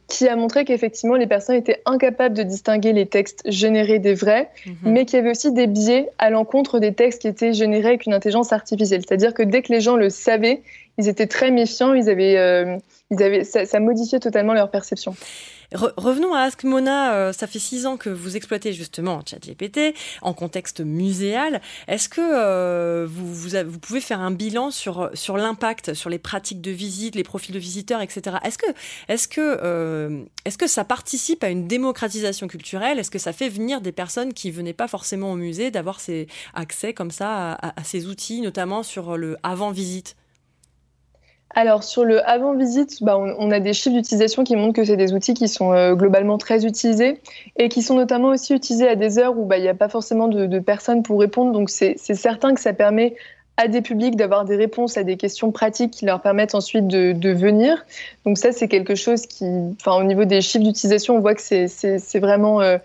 qui 0.08 0.28
a 0.28 0.36
montré 0.38 0.64
qu'effectivement 0.64 1.16
les 1.16 1.28
personnes 1.28 1.58
étaient 1.58 1.82
incapables 1.86 2.36
de 2.36 2.44
distinguer 2.44 2.94
les 2.94 3.06
textes 3.06 3.42
générés 3.46 4.00
des 4.00 4.14
vrais, 4.14 4.50
mhm. 4.66 4.76
mais 4.86 5.06
qu'il 5.06 5.18
y 5.18 5.22
avait 5.22 5.32
aussi 5.32 5.52
des 5.52 5.68
biais 5.68 6.10
à 6.18 6.30
l'encontre 6.30 6.80
des 6.80 6.94
textes 6.94 7.22
qui 7.22 7.28
étaient 7.28 7.54
générés 7.54 7.90
avec 7.90 8.05
une 8.06 8.14
intelligence 8.14 8.54
artificielle. 8.54 9.02
C'est-à-dire 9.08 9.34
que 9.34 9.44
dès 9.44 9.62
que 9.62 9.72
les 9.72 9.82
gens 9.82 9.96
le 9.96 10.10
savaient, 10.10 10.62
ils 10.98 11.08
étaient 11.08 11.28
très 11.28 11.52
méfiants, 11.52 11.94
ils 11.94 12.10
avaient, 12.10 12.38
euh, 12.38 12.78
ils 13.12 13.22
avaient, 13.22 13.44
ça 13.44 13.80
modifiait 13.80 14.20
totalement 14.20 14.54
leur 14.54 14.72
perception 14.72 15.16
revenons 15.76 16.34
à 16.34 16.42
Ask 16.42 16.64
Mona. 16.64 17.14
Euh, 17.14 17.34
ça 17.34 17.48
fait 17.48 17.60
six 17.60 17.86
ans 17.86 17.98
que 17.98 18.10
vous 18.10 18.36
exploitez 18.36 18.74
justement 18.74 19.22
ChatGPT 19.26 19.96
en 20.22 20.34
contexte 20.34 20.82
muséal. 20.82 21.62
Est-ce 21.88 22.10
que 22.10 22.22
euh, 22.22 23.08
vous, 23.08 23.80
pouvez 23.80 24.02
faire 24.02 24.20
un 24.20 24.32
bilan 24.32 24.72
sur, 24.72 25.10
l'impact, 25.36 25.94
sur 25.94 26.10
les 26.10 26.20
pratiques 26.20 26.62
de 26.62 26.72
visite, 26.72 27.16
les 27.16 27.24
profils 27.24 27.54
de 27.54 27.60
visiteurs, 27.60 28.02
etc. 28.02 28.38
Est-ce 28.44 28.58
euh, 29.38 30.24
est 30.46 30.58
que 30.58 30.68
ça 30.68 30.84
participe 30.84 31.44
à 31.44 31.50
une 31.50 31.68
démocratisation 31.68 32.48
culturelle? 32.48 33.00
Est-ce 33.00 33.12
que 33.12 33.20
ça 33.20 33.34
fait 33.34 33.50
venir 33.50 33.82
des 33.82 33.92
personnes 33.92 34.34
qui 34.34 34.52
venaient 34.52 34.74
pas 34.74 34.88
forcément 34.88 35.32
au 35.32 35.36
musée 35.36 35.72
d'avoir 35.72 36.00
accès 36.54 36.94
comme 36.94 37.12
ça 37.12 37.54
à 37.54 37.84
ces 37.84 38.08
outils, 38.08 38.42
notamment 38.42 38.84
sur 38.84 39.18
le 39.18 39.38
avant-visite? 39.44 40.16
Alors 41.56 41.84
sur 41.84 42.04
le 42.04 42.22
avant-visite, 42.28 43.02
bah, 43.02 43.18
on, 43.18 43.50
a 43.50 43.62
des 43.62 43.72
chiffres 43.72 43.96
d'utilisation 43.96 44.44
qui 44.44 44.58
montrent 44.58 44.74
que 44.74 44.84
c'est 44.84 44.98
des 44.98 45.14
outils 45.14 45.34
qui 45.34 45.48
sont 45.48 45.72
euh, 45.72 45.96
globalement 45.96 46.38
très 46.38 46.66
utilisés 46.66 47.22
et 47.56 47.70
qui 47.70 47.82
sont 47.82 47.96
notamment 47.96 48.30
aussi 48.30 48.54
utilisés 48.54 48.90
à 48.90 48.96
des 48.96 49.18
heures 49.18 49.38
où 49.38 49.46
bah, 49.46 49.58
il 49.58 49.62
n'y 49.62 49.70
a 49.70 49.74
pas 49.74 49.88
forcément 49.88 50.28
de, 50.28 50.60
personnes 50.60 51.02
pour 51.02 51.18
répondre. 51.18 51.54
Donc 51.54 51.70
c'est 51.70 51.96
certain 51.98 52.54
que 52.54 52.60
ça 52.60 52.74
permet 52.74 53.16
à 53.56 53.70
des 53.70 53.82
publics 53.82 54.18
d'avoir 54.18 54.44
des 54.44 54.58
réponses 54.58 54.98
à 54.98 55.04
des 55.04 55.16
questions 55.16 55.54
pratiques 55.54 55.92
qui 55.92 56.06
leur 56.06 56.22
permettent 56.22 56.56
ensuite 56.56 56.88
de, 56.88 57.30
venir. 57.30 57.86
Donc 58.26 58.38
ça, 58.38 58.52
c'est 58.52 58.68
quelque 58.68 58.96
chose 58.96 59.26
qui, 59.26 59.46
enfin, 59.80 59.96
au 59.96 60.04
niveau 60.04 60.26
des 60.26 60.42
chiffres 60.42 60.66
d'utilisation, 60.66 61.16
on 61.16 61.20
voit 61.22 61.36
que 61.36 61.42
c'est 61.42 62.20
vraiment 62.20 62.60
euh, 62.60 62.78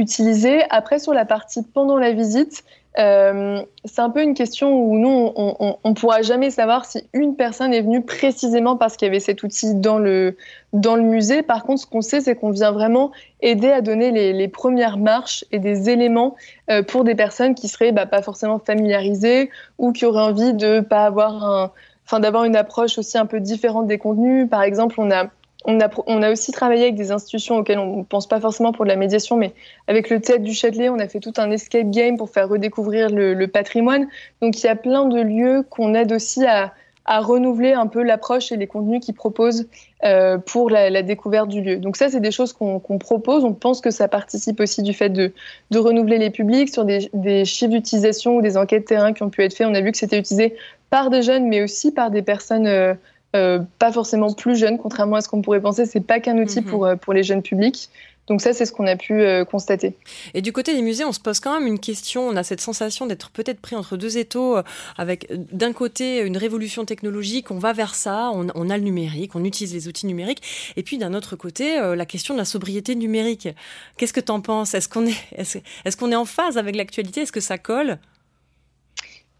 utilisé. 0.00 0.62
Après, 0.70 0.98
sur 0.98 1.14
la 1.14 1.26
partie 1.26 1.62
pendant 1.62 1.96
la 1.96 2.10
visite, 2.10 2.64
euh, 2.98 3.62
c'est 3.84 4.00
un 4.00 4.10
peu 4.10 4.22
une 4.22 4.34
question 4.34 4.74
où 4.74 4.98
nous, 4.98 5.32
on 5.36 5.76
ne 5.84 5.94
pourra 5.94 6.22
jamais 6.22 6.50
savoir 6.50 6.86
si 6.86 7.02
une 7.12 7.36
personne 7.36 7.74
est 7.74 7.82
venue 7.82 8.02
précisément 8.02 8.76
parce 8.76 8.96
qu'il 8.96 9.06
y 9.06 9.10
avait 9.10 9.20
cet 9.20 9.42
outil 9.42 9.74
dans 9.74 9.98
le, 9.98 10.36
dans 10.72 10.96
le 10.96 11.02
musée. 11.02 11.42
Par 11.42 11.64
contre, 11.64 11.82
ce 11.82 11.86
qu'on 11.86 12.00
sait, 12.00 12.20
c'est 12.20 12.34
qu'on 12.34 12.50
vient 12.50 12.72
vraiment 12.72 13.12
aider 13.42 13.70
à 13.70 13.82
donner 13.82 14.10
les, 14.32 14.48
premières 14.48 14.96
marches 14.96 15.44
et 15.52 15.58
des 15.58 15.90
éléments 15.90 16.36
euh, 16.70 16.82
pour 16.82 17.04
des 17.04 17.14
personnes 17.14 17.54
qui 17.54 17.68
seraient 17.68 17.92
bah, 17.92 18.06
pas 18.06 18.22
forcément 18.22 18.58
familiarisées 18.58 19.50
ou 19.78 19.92
qui 19.92 20.06
auraient 20.06 20.22
envie 20.22 20.54
de 20.54 20.80
pas 20.80 21.04
avoir 21.04 21.44
un, 21.44 21.72
d'avoir 22.20 22.44
une 22.44 22.56
approche 22.56 22.98
aussi 22.98 23.18
un 23.18 23.26
peu 23.26 23.40
différente 23.40 23.86
des 23.86 23.98
contenus. 23.98 24.48
Par 24.48 24.62
exemple, 24.62 24.94
on 24.98 25.10
a 25.10 25.26
on 25.66 26.22
a, 26.22 26.30
aussi 26.30 26.52
travaillé 26.52 26.84
avec 26.84 26.94
des 26.94 27.10
institutions 27.10 27.56
auxquelles 27.56 27.78
on 27.78 27.98
ne 27.98 28.04
pense 28.04 28.28
pas 28.28 28.40
forcément 28.40 28.72
pour 28.72 28.84
de 28.84 28.90
la 28.90 28.96
médiation, 28.96 29.36
mais 29.36 29.52
avec 29.88 30.10
le 30.10 30.20
Théâtre 30.20 30.44
du 30.44 30.54
Châtelet, 30.54 30.88
on 30.88 30.98
a 30.98 31.08
fait 31.08 31.20
tout 31.20 31.32
un 31.38 31.50
escape 31.50 31.90
game 31.90 32.16
pour 32.16 32.30
faire 32.30 32.48
redécouvrir 32.48 33.10
le, 33.10 33.46
patrimoine. 33.46 34.08
Donc 34.42 34.58
il 34.62 34.66
y 34.66 34.68
a 34.68 34.76
plein 34.76 35.06
de 35.06 35.20
lieux 35.20 35.64
qu'on 35.68 35.94
aide 35.94 36.12
aussi 36.12 36.44
à, 36.46 36.72
renouveler 37.08 37.72
un 37.72 37.86
peu 37.86 38.02
l'approche 38.02 38.50
et 38.50 38.56
les 38.56 38.66
contenus 38.66 39.00
qu'ils 39.00 39.14
proposent 39.14 39.68
euh, 40.04 40.38
pour 40.38 40.70
la, 40.70 41.02
découverte 41.02 41.48
du 41.48 41.60
lieu. 41.60 41.76
Donc 41.76 41.96
ça, 41.96 42.08
c'est 42.08 42.20
des 42.20 42.32
choses 42.32 42.52
qu'on 42.52 42.80
propose. 42.98 43.44
On 43.44 43.54
pense 43.54 43.80
que 43.80 43.92
ça 43.92 44.08
participe 44.08 44.58
aussi 44.58 44.82
du 44.82 44.92
fait 44.92 45.10
de, 45.10 45.32
renouveler 45.72 46.18
les 46.18 46.30
publics 46.30 46.68
sur 46.68 46.84
des, 46.84 47.44
chiffres 47.44 47.70
d'utilisation 47.70 48.36
ou 48.36 48.42
des 48.42 48.56
enquêtes 48.56 48.86
terrain 48.86 49.12
qui 49.12 49.22
ont 49.22 49.30
pu 49.30 49.42
être 49.44 49.54
faites. 49.54 49.68
On 49.68 49.74
a 49.74 49.80
vu 49.80 49.92
que 49.92 49.98
c'était 49.98 50.18
utilisé 50.18 50.56
par 50.90 51.10
des 51.10 51.22
jeunes, 51.22 51.46
mais 51.48 51.62
aussi 51.62 51.92
par 51.92 52.10
des 52.10 52.22
personnes... 52.22 52.66
Euh, 52.66 52.94
euh, 53.36 53.60
pas 53.78 53.92
forcément 53.92 54.32
plus 54.32 54.56
jeunes, 54.56 54.78
contrairement 54.78 55.16
à 55.16 55.20
ce 55.20 55.28
qu'on 55.28 55.42
pourrait 55.42 55.60
penser. 55.60 55.86
C'est 55.86 56.00
pas 56.00 56.20
qu'un 56.20 56.38
outil 56.38 56.60
mhm. 56.60 56.66
pour, 56.66 56.86
euh, 56.86 56.96
pour 56.96 57.12
les 57.12 57.22
jeunes 57.22 57.42
publics. 57.42 57.88
Donc 58.26 58.40
ça, 58.40 58.52
c'est 58.52 58.66
ce 58.66 58.72
qu'on 58.72 58.88
a 58.88 58.96
pu 58.96 59.12
euh, 59.20 59.44
constater. 59.44 59.94
Et 60.34 60.42
du 60.42 60.52
côté 60.52 60.74
des 60.74 60.82
musées, 60.82 61.04
on 61.04 61.12
se 61.12 61.20
pose 61.20 61.38
quand 61.38 61.56
même 61.56 61.68
une 61.68 61.78
question. 61.78 62.26
On 62.26 62.34
a 62.34 62.42
cette 62.42 62.60
sensation 62.60 63.06
d'être 63.06 63.30
peut-être 63.30 63.60
pris 63.60 63.76
entre 63.76 63.96
deux 63.96 64.18
étaux, 64.18 64.56
avec 64.98 65.30
d'un 65.52 65.72
côté 65.72 66.22
une 66.22 66.36
révolution 66.36 66.84
technologique, 66.84 67.52
on 67.52 67.58
va 67.58 67.72
vers 67.72 67.94
ça, 67.94 68.32
on, 68.34 68.70
a 68.70 68.76
le 68.76 68.82
numérique, 68.82 69.36
on 69.36 69.44
utilise 69.44 69.72
les 69.72 69.86
outils 69.86 70.06
numériques, 70.06 70.42
et 70.74 70.82
puis 70.82 70.98
d'un 70.98 71.14
autre 71.14 71.36
côté, 71.36 71.78
la 71.78 72.04
question 72.04 72.34
de 72.34 72.40
la 72.40 72.44
sobriété 72.44 72.96
numérique. 72.96 73.48
Qu'est-ce 73.96 74.12
que 74.12 74.20
tu 74.20 74.32
en 74.32 74.40
penses? 74.40 74.74
Est-ce 74.74 74.88
qu'on 74.88 75.06
est, 75.06 75.16
est-ce 75.38 75.96
qu'on 75.96 76.10
est 76.10 76.16
en 76.16 76.24
phase 76.24 76.58
avec 76.58 76.74
l'actualité? 76.74 77.20
Est-ce 77.20 77.32
que 77.32 77.40
ça 77.40 77.58
colle? 77.58 77.98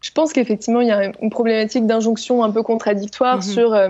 Je 0.01 0.11
pense 0.11 0.33
qu'effectivement, 0.33 0.81
il 0.81 0.87
y 0.87 0.91
a 0.91 1.11
une 1.21 1.29
problématique 1.29 1.85
d'injonction 1.85 2.43
un 2.43 2.51
peu 2.51 2.63
contradictoire 2.63 3.37
mhm. 3.37 3.41
sur 3.41 3.73
euh, 3.73 3.89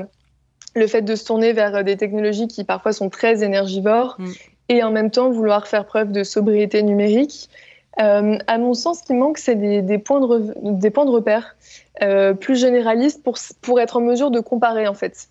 le 0.76 0.88
fait 0.88 1.02
de 1.02 1.16
se 1.16 1.26
tourner 1.26 1.54
vers 1.54 1.76
euh, 1.76 1.84
des 1.84 1.98
technologies 1.98 2.48
qui 2.48 2.64
parfois 2.64 2.94
sont 2.94 3.10
très 3.10 3.44
énergivores 3.44 4.16
mhm. 4.20 4.34
et 4.70 4.84
en 4.84 4.92
même 4.92 5.12
temps 5.12 5.30
vouloir 5.30 5.68
faire 5.68 5.86
preuve 5.86 6.12
de 6.12 6.24
sobriété 6.24 6.82
numérique. 6.84 7.50
Euh, 8.00 8.38
à 8.48 8.58
mon 8.58 8.74
sens, 8.74 9.00
ce 9.00 9.04
qui 9.04 9.14
manque, 9.14 9.40
c'est 9.40 9.56
des, 9.56 9.98
points 9.98 10.22
de 10.22 10.54
des 10.62 10.92
points 10.92 11.06
de 11.06 11.12
repère 11.12 11.56
plus 12.40 12.56
généralistes 12.56 13.24
pour, 13.24 13.40
pour 13.64 13.80
être 13.80 13.98
en 13.98 14.02
mesure 14.02 14.30
de 14.30 14.40
comparer 14.40 14.88
en 14.88 14.94
fait. 14.94 15.30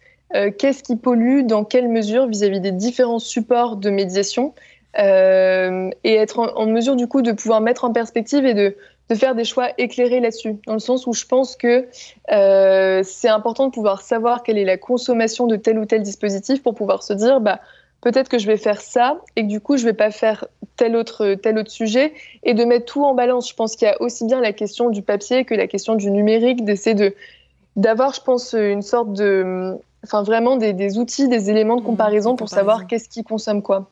Qu'est-ce 0.59 0.83
qui 0.83 0.97
pollue, 0.97 1.43
dans 1.45 1.63
quelle 1.63 1.89
mesure 1.89 2.27
vis-à-vis 2.27 2.59
des 2.59 2.73
différents 2.73 3.21
supports 3.21 3.77
de 3.77 3.89
médiation 3.89 4.53
et 4.99 5.93
être 6.05 6.41
en, 6.57 6.67
mesure 6.67 6.97
du 6.97 7.07
coup 7.07 7.23
de 7.23 7.31
pouvoir 7.31 7.61
mettre 7.61 7.85
en 7.85 7.93
perspective 7.93 8.45
et 8.45 8.55
de 8.55 8.77
de 9.09 9.15
faire 9.15 9.35
des 9.35 9.45
choix 9.45 9.69
éclairés 9.79 10.21
là-dessus, 10.21 10.57
dans 10.67 10.73
le 10.73 10.81
sens 10.81 11.07
où 11.07 11.13
je 11.13 11.25
pense 11.27 11.57
que 11.57 11.87
euh, 12.33 13.03
c'est 13.05 13.29
important 13.29 13.67
de 13.67 13.73
pouvoir 13.73 14.03
savoir 14.03 14.43
quelle 14.43 14.59
est 14.59 14.65
la 14.65 14.79
consommation 14.79 15.47
de 15.47 15.57
tel 15.57 15.79
ou 15.79 15.85
tel 15.85 16.03
dispositif 16.03 16.63
pour 16.63 16.75
pouvoir 16.75 17.03
se 17.03 17.13
dire, 17.13 17.41
bah, 17.41 17.61
peut-être 18.01 18.29
que 18.29 18.39
je 18.39 18.47
vais 18.47 18.57
faire 18.57 18.81
ça 18.81 19.21
et 19.37 19.43
que 19.43 19.49
du 19.49 19.61
coup, 19.61 19.77
je 19.77 19.85
vais 19.85 19.93
pas 19.93 20.11
faire 20.11 20.47
tel 20.77 20.97
autre, 20.97 21.35
tel 21.35 21.59
autre 21.59 21.71
sujet 21.71 22.13
et 22.43 22.55
de 22.55 22.65
mettre 22.65 22.87
tout 22.87 23.05
en 23.05 23.15
balance. 23.15 23.49
Je 23.49 23.55
pense 23.55 23.77
qu'il 23.77 23.87
y 23.87 23.91
a 23.91 24.01
aussi 24.03 24.27
bien 24.27 24.41
la 24.41 24.53
question 24.53 24.91
du 24.91 25.03
papier 25.03 25.45
que 25.45 25.55
la 25.55 25.69
question 25.69 25.95
du 25.95 26.11
numérique, 26.11 26.65
d'essayer 26.65 26.95
de, 26.95 27.15
d'avoir, 27.77 28.13
je 28.13 28.21
pense, 28.21 28.55
une 28.55 28.83
sorte 28.83 29.13
de, 29.13 29.77
enfin, 30.03 30.23
vraiment 30.23 30.57
des, 30.57 30.73
des 30.73 30.99
outils, 30.99 31.29
des 31.29 31.49
éléments 31.49 31.77
de 31.77 31.83
mmh, 31.83 31.85
comparaison 31.85 32.37
pour 32.37 32.49
savoir 32.49 32.87
qu'est-ce 32.87 33.09
qui 33.09 33.23
consomme 33.23 33.63
quoi. 33.63 33.89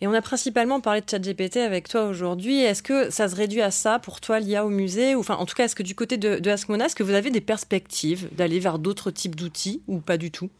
Et 0.00 0.06
on 0.06 0.12
a 0.12 0.22
principalement 0.22 0.80
parlé 0.80 1.00
de 1.00 1.08
ChatGPT 1.08 1.58
avec 1.58 1.88
toi 1.88 2.04
aujourd'hui. 2.04 2.62
Est-ce 2.62 2.82
que 2.82 3.10
ça 3.10 3.28
se 3.28 3.36
réduit 3.36 3.62
à 3.62 3.70
ça 3.70 3.98
pour 3.98 4.20
toi, 4.20 4.40
l'IA 4.40 4.64
au 4.64 4.70
musée 4.70 5.14
Enfin, 5.14 5.36
en 5.36 5.46
tout 5.46 5.54
cas, 5.54 5.64
est-ce 5.64 5.74
que 5.74 5.82
du 5.82 5.94
côté 5.94 6.16
de, 6.16 6.38
de 6.38 6.50
est-ce 6.50 6.94
que 6.94 7.02
vous 7.02 7.14
avez 7.14 7.30
des 7.30 7.40
perspectives 7.40 8.28
d'aller 8.34 8.58
vers 8.58 8.78
d'autres 8.78 9.10
types 9.10 9.36
d'outils 9.36 9.82
ou 9.88 9.98
pas 9.98 10.16
du 10.16 10.30
tout? 10.30 10.50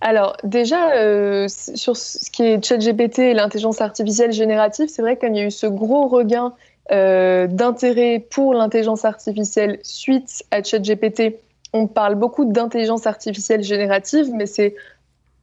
Alors 0.00 0.36
déjà, 0.44 0.92
euh, 0.96 1.46
sur 1.48 1.96
ce 1.96 2.30
qui 2.30 2.42
est 2.42 2.64
ChatGPT 2.64 3.20
et 3.20 3.34
l'intelligence 3.34 3.80
artificielle 3.80 4.32
générative, 4.32 4.88
c'est 4.88 5.02
vrai 5.02 5.16
qu'il 5.16 5.34
y 5.34 5.40
a 5.40 5.46
eu 5.46 5.50
ce 5.50 5.66
gros 5.66 6.08
regain 6.08 6.52
euh, 6.92 7.46
d'intérêt 7.46 8.18
pour 8.30 8.52
l'intelligence 8.52 9.04
artificielle 9.04 9.78
suite 9.82 10.44
à 10.50 10.62
ChatGPT. 10.62 11.36
On 11.72 11.86
parle 11.86 12.16
beaucoup 12.16 12.44
d'intelligence 12.44 13.06
artificielle 13.06 13.62
générative, 13.62 14.30
mais 14.34 14.46
c'est 14.46 14.74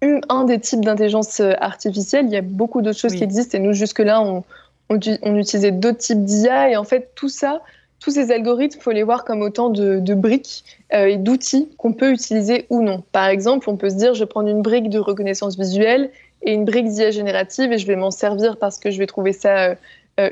un 0.02 0.46
des 0.46 0.60
types 0.60 0.84
d'intelligence 0.84 1.40
euh, 1.40 1.54
artificielle. 1.60 2.26
Il 2.26 2.32
y 2.32 2.38
a 2.38 2.42
beaucoup 2.42 2.82
d'autres 2.82 3.00
choses 3.00 3.16
qui 3.16 3.24
existent 3.24 3.58
et 3.58 3.62
nous, 3.62 3.74
jusque-là, 3.74 4.22
on, 4.22 4.44
on, 4.90 5.36
utilisait 5.38 5.72
d'autres 5.72 6.00
types 6.00 6.24
d'IA. 6.24 6.72
Et 6.72 6.78
en 6.78 6.84
fait, 6.84 7.12
tout 7.16 7.30
ça, 7.30 7.62
tous 8.00 8.12
ces 8.12 8.32
algorithmes, 8.32 8.80
il 8.80 8.82
faut 8.82 8.92
les 8.92 9.04
voir 9.04 9.24
comme 9.26 9.42
autant 9.42 9.70
de, 9.70 10.14
briques 10.14 10.64
euh, 10.94 11.06
et 11.06 11.18
d'outils 11.18 11.70
qu'on 11.78 11.94
peut 11.94 12.12
utiliser 12.12 12.66
ou 12.70 12.82
non. 12.82 13.04
Par 13.12 13.28
exemple, 13.28 13.70
on 13.70 13.78
peut 13.78 13.90
se 13.90 13.96
dire, 13.96 14.14
je 14.14 14.22
vais 14.22 14.30
prendre 14.30 14.50
une 14.50 14.62
brique 14.62 14.90
de 14.90 15.00
reconnaissance 15.00 15.58
visuelle 15.58 16.10
et 16.42 16.54
une 16.54 16.66
brique 16.66 16.88
d'IA 16.88 17.12
générative 17.12 17.72
et 17.72 17.78
je 17.78 17.86
vais 17.86 17.96
m'en 17.96 18.12
servir 18.12 18.58
parce 18.58 18.80
que 18.80 18.90
je 18.90 18.98
vais 18.98 19.08
trouver 19.08 19.34
ça 19.34 19.70
euh, 19.70 19.76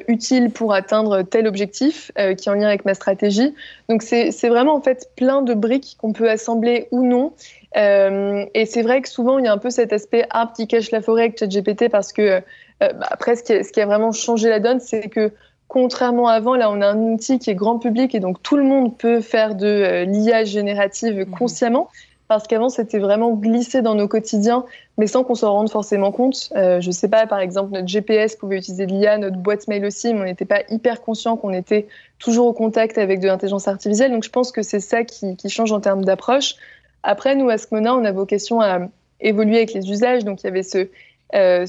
utile 0.07 0.51
pour 0.51 0.73
atteindre 0.73 1.23
tel 1.23 1.47
objectif 1.47 2.11
qui 2.15 2.21
est 2.21 2.49
en 2.49 2.53
lien 2.53 2.67
avec 2.67 2.85
ma 2.85 2.93
stratégie. 2.93 3.53
Donc 3.87 4.03
c'est 4.03 4.49
vraiment 4.49 4.75
en 4.75 4.81
fait 4.81 5.09
plein 5.15 5.41
de 5.41 5.53
briques 5.53 5.95
qu'on 5.99 6.13
peut 6.13 6.29
assembler 6.29 6.87
ou 6.91 7.03
non 7.03 7.33
euh, 7.77 8.45
et 8.53 8.65
c'est 8.65 8.81
vrai 8.81 9.01
que 9.01 9.09
souvent, 9.09 9.37
il 9.37 9.45
y 9.45 9.47
a 9.47 9.53
un 9.53 9.57
peu 9.57 9.69
cet 9.69 9.93
aspect 9.93 10.25
arbre 10.29 10.53
qui 10.53 10.67
cache 10.67 10.91
la 10.91 11.01
forêt 11.01 11.23
avec 11.23 11.39
ChatGPT 11.39 11.89
parce 11.89 12.11
que, 12.13 12.21
euh, 12.21 12.41
bah, 12.79 13.07
après, 13.11 13.35
ce 13.35 13.43
qui, 13.43 13.81
a, 13.81 13.85
vraiment 13.85 14.11
changé 14.11 14.49
la 14.49 14.59
donne, 14.59 14.79
c'est 14.79 15.09
que 15.09 15.31
contrairement 15.67 16.27
à 16.27 16.33
avant, 16.33 16.55
là, 16.55 16.71
on 16.71 16.81
a 16.81 16.87
un 16.87 16.97
outil 16.97 17.37
qui 17.37 17.51
est 17.51 17.55
grand 17.55 17.77
public 17.77 18.15
et 18.15 18.19
donc 18.19 18.41
tout 18.41 18.57
le 18.57 18.63
monde 18.63 18.97
peut 18.97 19.21
faire 19.21 19.53
de 19.53 19.67
euh, 19.67 20.05
l'IA 20.05 20.43
générative 20.43 21.19
mhm. 21.19 21.29
consciemment. 21.29 21.89
Parce 22.29 22.47
qu'avant 22.47 22.69
c'était 22.69 22.99
vraiment 22.99 23.33
glissé 23.33 23.81
dans 23.81 23.95
nos 23.95 24.07
quotidiens, 24.07 24.63
mais 24.97 25.07
sans 25.07 25.23
qu'on 25.23 25.33
s'en 25.33 25.51
rende 25.51 25.69
forcément 25.71 26.11
compte. 26.11 26.53
Euh, 26.55 26.79
je 26.79 26.91
sais 26.91 27.09
pas, 27.09 27.25
par 27.25 27.39
exemple, 27.39 27.73
notre 27.73 27.87
GPS 27.87 28.35
pouvait 28.35 28.57
utiliser 28.59 28.85
de 28.85 28.93
l'IA, 28.93 29.17
notre 29.17 29.37
boîte 29.37 29.67
mail 29.67 29.83
aussi, 29.83 30.13
mais 30.13 30.21
on 30.21 30.25
n'était 30.25 30.45
pas 30.45 30.61
hyper 30.69 31.01
conscient 31.01 31.37
qu'on 31.37 31.51
était 31.51 31.87
toujours 32.19 32.45
au 32.45 32.53
contact 32.53 32.99
avec 32.99 33.19
de 33.19 33.25
l'intelligence 33.25 33.67
artificielle. 33.67 34.11
Donc 34.11 34.23
je 34.23 34.29
pense 34.29 34.51
que 34.51 34.61
c'est 34.61 34.79
ça 34.79 35.03
qui, 35.03 35.35
qui, 35.37 35.49
change 35.49 35.71
en 35.71 35.79
termes 35.79 36.05
d'approche. 36.05 36.53
Après, 37.01 37.35
nous, 37.35 37.49
à 37.49 37.57
Scmona, 37.57 37.95
on 37.95 38.05
a 38.05 38.11
vocation 38.11 38.61
à 38.61 38.81
évoluer 39.19 39.57
avec 39.57 39.73
les 39.73 39.89
usages. 39.89 40.23
Donc 40.23 40.43
il 40.43 40.45
y 40.45 40.49
avait 40.49 40.61
ce, 40.61 40.87
euh, 41.33 41.65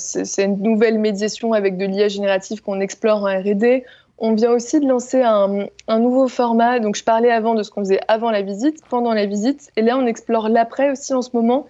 nouvelle 0.59 0.99
médiation 0.99 1.55
avec 1.55 1.79
de 1.79 1.87
l'IA 1.87 2.09
générative 2.09 2.61
qu'on 2.61 2.81
explore 2.81 3.23
en 3.23 3.29
R&D. 3.29 3.85
On 4.21 4.35
vient 4.35 4.51
aussi 4.51 4.81
de 4.81 4.87
lancer 4.87 5.23
un, 5.23 5.67
nouveau 5.89 6.29
format. 6.29 6.79
Donc, 6.79 6.95
je 6.95 7.05
parlais 7.05 7.31
avant 7.31 7.55
de 7.55 7.63
ce 7.63 7.71
qu'on 7.71 7.81
faisait 7.81 8.01
avant 8.07 8.31
la 8.31 8.43
visite, 8.43 8.83
pendant 8.89 9.15
la 9.15 9.25
visite. 9.25 9.71
Et 9.77 9.83
là, 9.83 9.97
on 9.97 10.07
explore 10.07 10.49
l'après 10.49 10.91
aussi 10.91 11.15
en 11.15 11.23
ce 11.23 11.31
moment, 11.33 11.67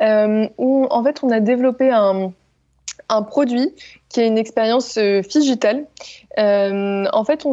euh, 0.00 0.48
où 0.58 0.86
en 0.90 1.04
fait, 1.04 1.22
on 1.22 1.30
a 1.30 1.40
développé 1.40 1.90
un, 1.90 2.32
produit 3.28 3.74
qui 4.08 4.20
est 4.20 4.26
une 4.26 4.38
expérience 4.38 4.96
euh, 4.96 5.20
digitale. 5.20 5.84
Euh, 6.38 7.04
en 7.12 7.24
fait, 7.24 7.44
on, 7.44 7.52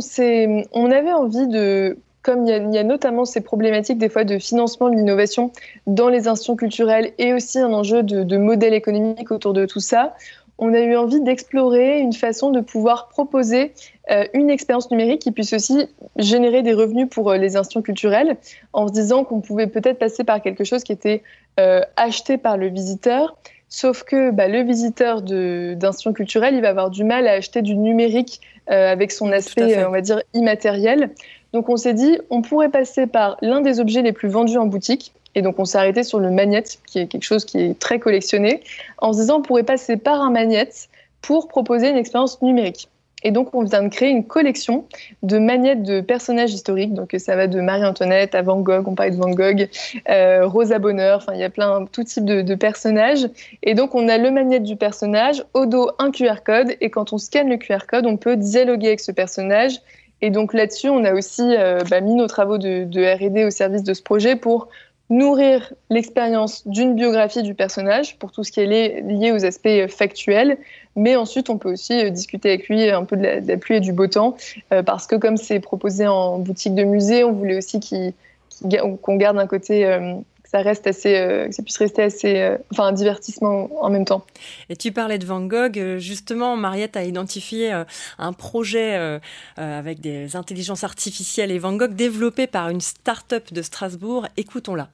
on 0.72 0.92
avait 0.92 1.12
envie 1.12 1.48
de 1.48 1.98
comme 2.22 2.46
il 2.46 2.74
y, 2.74 2.78
a, 2.78 2.84
notamment 2.84 3.26
ces 3.26 3.42
problématiques 3.42 3.98
des 3.98 4.10
fois 4.10 4.24
de 4.24 4.38
financement 4.40 4.90
de 4.90 4.96
l'innovation 4.96 5.52
dans 5.88 6.10
les 6.10 6.28
institutions 6.28 6.56
culturelles 6.56 7.14
et 7.18 7.34
aussi 7.34 7.60
un 7.60 7.72
enjeu 7.72 8.04
de, 8.04 8.38
modèle 8.38 8.74
économique 8.74 9.32
autour 9.32 9.54
de 9.54 9.66
tout 9.66 9.80
ça, 9.80 10.14
on 10.60 10.74
a 10.74 10.80
eu 10.80 10.96
envie 10.96 11.22
d'explorer 11.22 12.00
une 12.00 12.14
façon 12.14 12.52
de 12.52 12.60
pouvoir 12.60 13.08
proposer 13.08 13.74
euh, 14.12 14.26
une 14.34 14.50
expérience 14.50 14.92
numérique 14.92 15.22
qui 15.22 15.32
puisse 15.32 15.54
aussi 15.54 15.88
générer 16.18 16.62
des 16.62 16.74
revenus 16.74 17.08
pour 17.10 17.32
euh, 17.32 17.38
les 17.38 17.56
institutions 17.56 17.82
culturelles, 17.82 18.38
en 18.74 18.88
se 18.88 18.94
disant 18.94 19.24
qu'on 19.24 19.42
pouvait 19.42 19.68
peut-être 19.68 19.98
passer 19.98 20.24
par 20.24 20.42
quelque 20.42 20.64
chose 20.64 20.84
qui 20.84 20.92
était 20.92 21.24
euh, 21.60 21.82
acheté 21.96 22.38
par 22.38 22.58
le 22.58 22.68
visiteur, 22.68 23.36
sauf 23.70 24.04
que 24.04 24.32
bah, 24.32 24.48
le 24.48 24.64
visiteur 24.64 25.22
d'institutions 25.22 26.14
culturelles, 26.14 26.56
il 26.56 26.62
va 26.62 26.70
avoir 26.70 26.90
du 26.90 27.04
mal 27.04 27.28
à 27.28 27.32
acheter 27.32 27.62
du 27.62 27.76
numérique 27.76 28.42
euh, 28.70 28.92
avec 28.92 29.12
son 29.12 29.32
aspect, 29.32 29.84
on 29.86 29.92
va 29.92 30.02
dire, 30.02 30.22
immatériel. 30.34 31.12
Donc 31.54 31.70
on 31.70 31.78
s'est 31.78 31.94
dit, 31.94 32.20
on 32.30 32.42
pourrait 32.42 32.70
passer 32.70 33.08
par 33.08 33.38
l'un 33.42 33.62
des 33.62 33.80
objets 33.80 34.02
les 34.02 34.12
plus 34.12 34.30
vendus 34.30 34.58
en 34.58 34.66
boutique, 34.66 35.14
et 35.36 35.42
donc, 35.42 35.60
on 35.60 35.66
s'est 35.66 35.78
arrêté 35.78 36.04
sur 36.04 36.20
le 36.20 36.32
magnète, 36.32 36.80
qui 36.86 37.00
est 37.00 37.08
quelque 37.08 37.24
chose 37.24 37.46
qui 37.46 37.60
est 37.60 37.80
très 37.80 38.00
collectionné, 38.00 38.62
en 38.98 39.14
se 39.14 39.20
disant 39.20 39.38
on 39.38 39.42
pourrait 39.42 39.64
passer 39.64 39.98
par 39.98 40.22
un 40.22 40.32
magnète 40.32 40.90
pour 41.22 41.48
proposer 41.48 41.90
une 41.90 41.98
expérience 41.98 42.42
numérique. 42.42 42.90
Et 43.24 43.32
donc, 43.32 43.54
on 43.54 43.64
vient 43.64 43.84
de 43.84 43.90
créer 43.90 44.10
une 44.10 44.26
collection 44.26 44.86
de 45.24 45.40
magnettes 45.40 45.84
de 45.84 46.00
personnages 46.00 46.54
historiques. 46.54 46.94
Donc, 46.94 47.14
ça 47.18 47.36
va 47.36 47.48
de 47.48 47.60
Marie-Antoinette 47.60 48.34
à 48.34 48.42
Van 48.42 48.62
Gogh, 48.62 48.88
on 48.88 48.96
parlait 48.96 49.12
de 49.12 49.18
Van 49.18 49.32
Gogh, 49.32 49.68
euh, 50.10 50.48
Rosa 50.48 50.80
Bonheur, 50.80 51.18
enfin, 51.18 51.34
il 51.34 51.42
y 51.42 51.44
a 51.44 51.50
plein, 51.50 51.86
tout 51.92 52.04
type 52.06 52.24
de, 52.24 52.56
personnages. 52.56 53.28
Et 53.62 53.74
donc, 53.74 53.94
on 53.94 54.08
a 54.08 54.18
le 54.18 54.32
magnète 54.32 54.64
du 54.64 54.78
personnage, 54.78 55.44
au 55.54 55.66
dos, 55.66 55.92
un 56.00 56.12
QR 56.12 56.44
code. 56.46 56.76
Et 56.80 56.90
quand 56.90 57.12
on 57.12 57.18
scanne 57.18 57.50
le 57.50 57.58
QR 57.58 57.86
code, 57.88 58.06
on 58.06 58.16
peut 58.16 58.38
dialoguer 58.38 58.88
avec 58.88 59.02
ce 59.02 59.12
personnage. 59.12 59.82
Et 60.22 60.30
donc, 60.30 60.54
là-dessus, 60.54 60.90
on 60.90 61.04
a 61.04 61.14
aussi 61.14 61.42
euh, 61.42 61.80
bah, 61.90 62.00
mis 62.00 62.16
nos 62.16 62.28
travaux 62.28 62.58
de 62.58 63.26
R&D 63.26 63.44
au 63.46 63.50
service 63.50 63.84
de 63.84 63.94
ce 63.94 64.02
projet 64.02 64.38
pour 64.38 64.70
nourrir 65.10 65.74
l'expérience 65.90 66.68
d'une 66.68 66.94
biographie 66.94 67.42
du 67.42 67.56
personnage 67.56 68.18
pour 68.20 68.32
tout 68.32 68.44
ce 68.44 68.52
qui 68.52 68.62
est 68.62 69.02
lié 69.02 69.32
aux 69.32 69.44
aspects 69.44 69.88
factuels, 69.90 70.58
mais 70.96 71.16
ensuite 71.16 71.50
on 71.50 71.58
peut 71.58 71.72
aussi 71.72 71.94
euh, 71.94 72.10
discuter 72.10 72.50
avec 72.50 72.70
lui 72.70 72.90
un 72.90 73.04
peu 73.06 73.18
de 73.18 73.24
la, 73.24 73.58
pluie 73.58 73.78
et 73.78 73.80
du 73.80 73.92
beau 73.92 74.08
temps, 74.08 74.38
euh, 74.72 74.84
parce 74.84 75.08
que 75.08 75.16
comme 75.16 75.38
c'est 75.38 75.60
proposé 75.60 76.08
en 76.08 76.38
boutique 76.38 76.76
de 76.76 76.84
musée, 76.84 77.24
on 77.24 77.32
voulait 77.32 77.58
aussi 77.58 77.80
qu'on 77.80 78.98
qu 78.98 79.18
garde 79.18 79.40
un 79.40 79.48
côté 79.48 79.86
euh, 79.86 80.14
ça 80.52 80.62
reste 80.62 80.88
assez, 80.88 81.16
euh, 81.16 81.48
que 81.48 81.54
ça 81.54 81.62
puisse 81.62 81.78
rester 81.78 82.02
assez, 82.02 82.38
euh, 82.38 82.58
enfin 82.72 82.88
un 82.88 82.92
divertissement 82.92 83.70
en 83.84 83.90
même 83.90 84.06
temps. 84.06 84.26
Et 84.70 84.76
tu 84.76 84.92
parlais 84.92 85.20
de 85.20 85.26
Van 85.26 85.42
Gogh, 85.42 85.98
justement, 85.98 86.58
Mariette 86.58 86.98
a 86.98 87.04
identifié 87.04 87.72
euh, 87.72 87.84
un 88.18 88.34
projet 88.34 88.98
euh, 88.98 89.20
avec 89.58 90.00
des 90.00 90.36
intelligences 90.36 90.84
artificielles 90.84 91.52
et 91.52 91.60
Van 91.60 91.76
Gogh 91.76 91.94
développé 91.94 92.48
par 92.48 92.70
une 92.70 92.82
start-up 92.82 93.54
de 93.54 93.62
Strasbourg. 93.62 94.28
Écoutons-la. 94.38 94.90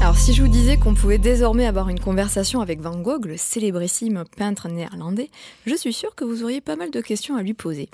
Alors 0.00 0.16
si 0.16 0.32
je 0.32 0.42
vous 0.42 0.48
disais 0.48 0.76
qu'on 0.76 0.94
pouvait 0.94 1.18
désormais 1.18 1.66
avoir 1.66 1.88
une 1.88 1.98
conversation 1.98 2.60
avec 2.60 2.80
Van 2.80 2.96
Gogh, 2.96 3.26
le 3.26 3.36
célébrissime 3.36 4.22
peintre 4.36 4.68
néerlandais, 4.68 5.28
je 5.66 5.74
suis 5.74 5.92
sûre 5.92 6.14
que 6.14 6.24
vous 6.24 6.44
auriez 6.44 6.60
pas 6.60 6.76
mal 6.76 6.92
de 6.92 7.00
questions 7.00 7.34
à 7.34 7.42
lui 7.42 7.52
poser. 7.52 7.88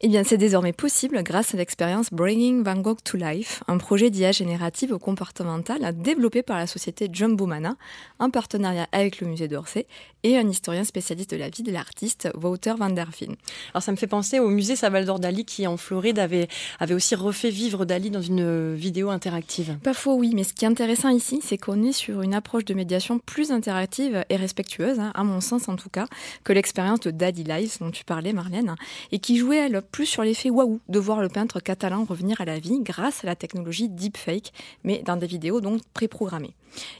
Eh 0.00 0.08
bien 0.08 0.24
c'est 0.24 0.38
désormais 0.38 0.72
possible 0.72 1.22
grâce 1.22 1.54
à 1.54 1.58
l'expérience 1.58 2.08
Bringing 2.12 2.64
Van 2.64 2.76
Gogh 2.76 3.02
to 3.04 3.18
Life, 3.18 3.62
un 3.68 3.76
projet 3.76 4.08
d'IA 4.08 4.32
générative 4.32 4.96
comportementale 4.96 5.94
développé 6.00 6.42
par 6.42 6.56
la 6.56 6.66
société 6.66 7.08
Jumbo 7.12 7.44
Mana, 7.44 7.76
en 8.18 8.30
partenariat 8.30 8.88
avec 8.92 9.20
le 9.20 9.26
musée 9.26 9.46
d'Orsay 9.46 9.86
et 10.22 10.38
un 10.38 10.48
historien 10.48 10.84
spécialiste 10.84 11.30
de 11.30 11.36
la 11.36 11.50
vie 11.50 11.62
de 11.62 11.72
l'artiste, 11.72 12.30
Wouter 12.40 12.74
van 12.78 12.90
der 12.90 13.08
Veen. 13.10 13.36
Alors 13.74 13.82
ça 13.82 13.92
me 13.92 13.96
fait 13.96 14.06
penser 14.06 14.38
au 14.38 14.48
musée 14.48 14.76
Salvador 14.76 15.18
Dali 15.18 15.44
qui 15.44 15.66
en 15.66 15.76
Floride 15.76 16.18
avait, 16.18 16.48
avait 16.78 16.94
aussi 16.94 17.14
refait 17.14 17.50
vivre 17.50 17.84
Dali 17.84 18.10
dans 18.10 18.22
une 18.22 18.74
vidéo 18.74 19.10
interactive. 19.10 19.76
Pas 19.82 19.94
faux 19.94 20.14
oui, 20.14 20.32
mais 20.34 20.44
ce 20.44 20.54
qui 20.54 20.64
est 20.64 20.68
intéressant 20.68 21.10
ici, 21.10 21.40
c'est 21.50 21.58
qu'on 21.58 21.82
est 21.82 21.90
sur 21.90 22.22
une 22.22 22.32
approche 22.32 22.64
de 22.64 22.74
médiation 22.74 23.18
plus 23.18 23.50
interactive 23.50 24.24
et 24.28 24.36
respectueuse, 24.36 25.00
hein, 25.00 25.10
à 25.16 25.24
mon 25.24 25.40
sens 25.40 25.68
en 25.68 25.74
tout 25.74 25.88
cas, 25.88 26.06
que 26.44 26.52
l'expérience 26.52 27.00
de 27.00 27.10
Daddy 27.10 27.42
Lives 27.42 27.78
dont 27.80 27.90
tu 27.90 28.04
parlais, 28.04 28.32
Marlène, 28.32 28.76
et 29.10 29.18
qui 29.18 29.36
jouait 29.36 29.56
elle 29.56 29.82
plus 29.82 30.06
sur 30.06 30.22
l'effet 30.22 30.48
waouh 30.48 30.78
de 30.88 30.98
voir 31.00 31.20
le 31.20 31.28
peintre 31.28 31.58
catalan 31.58 32.04
revenir 32.04 32.40
à 32.40 32.44
la 32.44 32.60
vie 32.60 32.78
grâce 32.82 33.24
à 33.24 33.26
la 33.26 33.34
technologie 33.34 33.88
deepfake, 33.88 34.52
mais 34.84 35.02
dans 35.04 35.16
des 35.16 35.26
vidéos 35.26 35.60
donc 35.60 35.80
préprogrammées. 35.92 36.54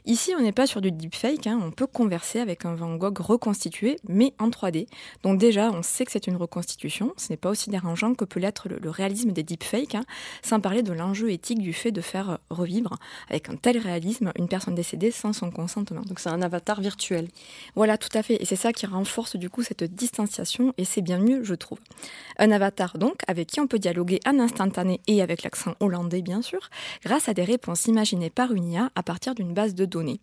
Ici, 0.05 0.33
on 0.37 0.41
n'est 0.41 0.51
pas 0.51 0.67
sur 0.67 0.81
du 0.81 0.91
deepfake, 0.91 1.47
hein, 1.47 1.59
on 1.63 1.71
peut 1.71 1.87
converser 1.87 2.39
avec 2.39 2.65
un 2.65 2.75
Van 2.75 2.95
Gogh 2.95 3.19
reconstitué, 3.19 3.97
mais 4.07 4.33
en 4.39 4.49
3D. 4.49 4.87
Donc 5.23 5.39
déjà, 5.39 5.71
on 5.71 5.83
sait 5.83 6.05
que 6.05 6.11
c'est 6.11 6.27
une 6.27 6.35
reconstitution, 6.35 7.13
ce 7.17 7.29
n'est 7.29 7.37
pas 7.37 7.49
aussi 7.49 7.69
dérangeant 7.69 8.13
que 8.13 8.25
peut 8.25 8.39
l'être 8.39 8.69
le, 8.69 8.77
le, 8.79 8.89
réalisme 8.89 9.31
des 9.31 9.43
deepfakes, 9.43 9.95
hein, 9.95 10.03
sans 10.41 10.59
parler 10.59 10.83
de 10.83 10.93
l'enjeu 10.93 11.31
éthique 11.31 11.59
du 11.59 11.73
fait 11.73 11.91
de 11.91 12.01
faire 12.01 12.39
revivre, 12.49 12.97
avec 13.29 13.49
un 13.49 13.55
tel 13.55 13.77
réalisme, 13.77 14.31
une 14.37 14.47
personne 14.47 14.75
décédée 14.75 15.11
sans 15.11 15.33
son 15.33 15.51
consentement. 15.51 16.01
Donc 16.01 16.19
c'est 16.19 16.29
un 16.29 16.41
avatar 16.41 16.81
virtuel. 16.81 17.27
Voilà, 17.75 17.97
tout 17.97 18.15
à 18.15 18.23
fait, 18.23 18.41
et 18.41 18.45
c'est 18.45 18.55
ça 18.55 18.73
qui 18.73 18.85
renforce 18.85 19.35
du 19.35 19.49
coup 19.49 19.63
cette 19.63 19.83
distanciation, 19.83 20.73
et 20.77 20.85
c'est 20.85 21.01
bien 21.01 21.19
mieux, 21.19 21.43
je 21.43 21.55
trouve. 21.55 21.79
Un 22.37 22.51
avatar 22.51 22.97
donc, 22.97 23.21
avec 23.27 23.47
qui 23.47 23.59
on 23.59 23.67
peut 23.67 23.79
dialoguer 23.79 24.19
en 24.25 24.39
instantané 24.39 24.99
et 25.07 25.21
avec 25.21 25.43
l'accent 25.43 25.75
hollandais 25.79 26.21
bien 26.21 26.41
sûr, 26.41 26.69
grâce 27.03 27.29
à 27.29 27.33
des 27.33 27.43
réponses 27.43 27.85
imaginées 27.85 28.29
par 28.29 28.53
une 28.53 28.71
IA 28.71 28.91
à 28.95 29.03
partir 29.03 29.35
d'une 29.35 29.53
base 29.53 29.60
de 29.69 29.85
données. 29.85 30.19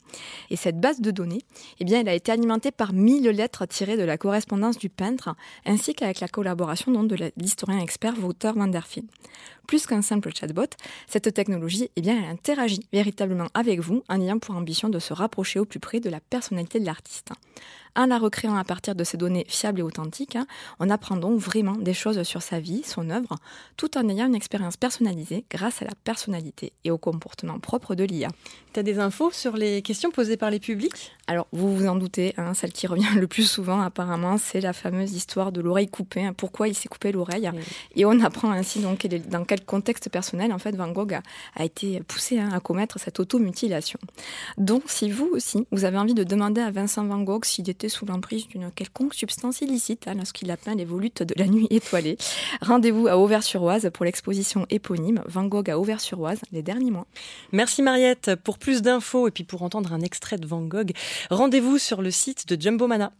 Et 0.50 0.56
cette 0.56 0.80
base 0.80 1.00
de 1.00 1.10
données, 1.10 1.42
eh 1.80 1.84
bien, 1.84 2.00
elle 2.00 2.08
a 2.08 2.14
été 2.14 2.32
alimentée 2.32 2.70
par 2.70 2.92
mille 2.92 3.28
lettres 3.28 3.66
tirées 3.66 3.96
de 3.96 4.02
la 4.02 4.18
correspondance 4.18 4.78
du 4.78 4.88
peintre, 4.88 5.34
ainsi 5.64 5.94
qu'avec 5.94 6.20
la 6.20 6.28
collaboration 6.28 6.92
donc, 6.92 7.08
de 7.08 7.32
l'historien 7.36 7.78
expert 7.80 8.14
Wouter 8.18 8.52
van. 8.54 8.70
Plus 9.66 9.86
qu'un 9.86 10.00
simple 10.00 10.30
chatbot, 10.34 10.70
cette 11.06 11.32
technologie, 11.34 11.90
eh 11.96 12.00
bien, 12.00 12.16
elle 12.18 12.30
interagit 12.30 12.86
véritablement 12.92 13.48
avec 13.52 13.80
vous 13.80 14.02
en 14.08 14.20
ayant 14.20 14.38
pour 14.38 14.56
ambition 14.56 14.88
de 14.88 14.98
se 14.98 15.12
rapprocher 15.12 15.58
au 15.58 15.66
plus 15.66 15.78
près 15.78 16.00
de 16.00 16.08
la 16.08 16.20
personnalité 16.20 16.80
de 16.80 16.86
l'artiste. 16.86 17.32
En 17.94 18.06
la 18.06 18.18
recréant 18.18 18.56
à 18.56 18.64
partir 18.64 18.94
de 18.94 19.04
ces 19.04 19.16
données 19.16 19.44
fiables 19.48 19.80
et 19.80 19.82
authentiques, 19.82 20.36
hein, 20.36 20.46
on 20.78 20.88
apprend 20.88 21.16
donc 21.16 21.38
vraiment 21.38 21.74
des 21.74 21.94
choses 21.94 22.22
sur 22.22 22.42
sa 22.42 22.60
vie, 22.60 22.82
son 22.84 23.10
œuvre, 23.10 23.36
tout 23.76 23.98
en 23.98 24.08
ayant 24.08 24.26
une 24.26 24.34
expérience 24.34 24.76
personnalisée 24.76 25.44
grâce 25.50 25.82
à 25.82 25.84
la 25.84 25.94
personnalité 26.04 26.72
et 26.84 26.90
au 26.90 26.98
comportement 26.98 27.58
propre 27.58 27.94
de 27.94 28.04
l'IA. 28.04 28.28
Tu 28.72 28.80
as 28.80 28.82
des 28.82 28.98
infos? 28.98 29.27
Sur 29.34 29.56
les 29.56 29.82
questions 29.82 30.10
posées 30.10 30.36
par 30.36 30.50
les 30.50 30.60
publics 30.60 31.12
Alors, 31.30 31.46
vous 31.52 31.76
vous 31.76 31.86
en 31.86 31.94
doutez, 31.94 32.32
hein, 32.38 32.54
celle 32.54 32.72
qui 32.72 32.86
revient 32.86 33.04
le 33.16 33.26
plus 33.26 33.44
souvent 33.44 33.82
apparemment, 33.82 34.38
c'est 34.38 34.62
la 34.62 34.72
fameuse 34.72 35.12
histoire 35.12 35.52
de 35.52 35.60
l'oreille 35.60 35.88
coupée. 35.88 36.24
Hein, 36.24 36.32
pourquoi 36.32 36.68
il 36.68 36.74
s'est 36.74 36.88
coupé 36.88 37.12
l'oreille 37.12 37.50
oui. 37.54 37.62
Et 37.96 38.06
on 38.06 38.18
apprend 38.20 38.50
ainsi 38.50 38.80
donc 38.80 39.06
dans 39.06 39.44
quel 39.44 39.64
contexte 39.64 40.08
personnel 40.08 40.52
en 40.52 40.58
fait 40.58 40.74
Van 40.74 40.88
Gogh 40.88 41.14
a, 41.14 41.22
a 41.54 41.64
été 41.64 42.00
poussé 42.00 42.38
hein, 42.38 42.48
à 42.52 42.60
commettre 42.60 42.98
cette 42.98 43.20
automutilation. 43.20 43.98
Donc, 44.56 44.84
si 44.86 45.10
vous 45.10 45.28
aussi, 45.32 45.66
vous 45.70 45.84
avez 45.84 45.98
envie 45.98 46.14
de 46.14 46.24
demander 46.24 46.62
à 46.62 46.70
Vincent 46.70 47.04
Van 47.04 47.20
Gogh 47.20 47.44
s'il 47.44 47.68
était 47.68 47.90
sous 47.90 48.06
l'emprise 48.06 48.48
d'une 48.48 48.70
quelconque 48.70 49.12
substance 49.12 49.60
illicite 49.60 50.08
lorsqu'il 50.16 50.50
a 50.50 50.56
peint 50.56 50.74
les 50.74 50.86
volutes 50.86 51.22
de 51.22 51.34
la 51.36 51.46
nuit 51.46 51.66
étoilée. 51.68 52.16
Rendez-vous 52.62 53.06
à 53.06 53.18
Auvers-sur-Oise 53.18 53.90
pour 53.92 54.06
l'exposition 54.06 54.66
éponyme 54.70 55.22
Van 55.26 55.44
Gogh 55.44 55.68
à 55.68 55.78
Auvers-sur-Oise 55.78 56.40
les 56.52 56.62
derniers 56.62 56.90
mois. 56.90 57.06
Merci 57.52 57.82
Mariette. 57.82 58.30
Pour 58.44 58.58
plus 58.58 58.80
d'infos 58.80 59.28
et 59.28 59.30
puis 59.30 59.44
pour 59.44 59.62
entendre 59.62 59.92
un 59.92 60.00
extrait 60.00 60.38
de 60.38 60.46
Van 60.46 60.62
Gogh, 60.62 60.92
rendez-vous 61.30 61.78
sur 61.78 62.02
le 62.02 62.10
site 62.10 62.48
de 62.48 62.60
Jumbo 62.60 62.86
Mana. 62.86 63.12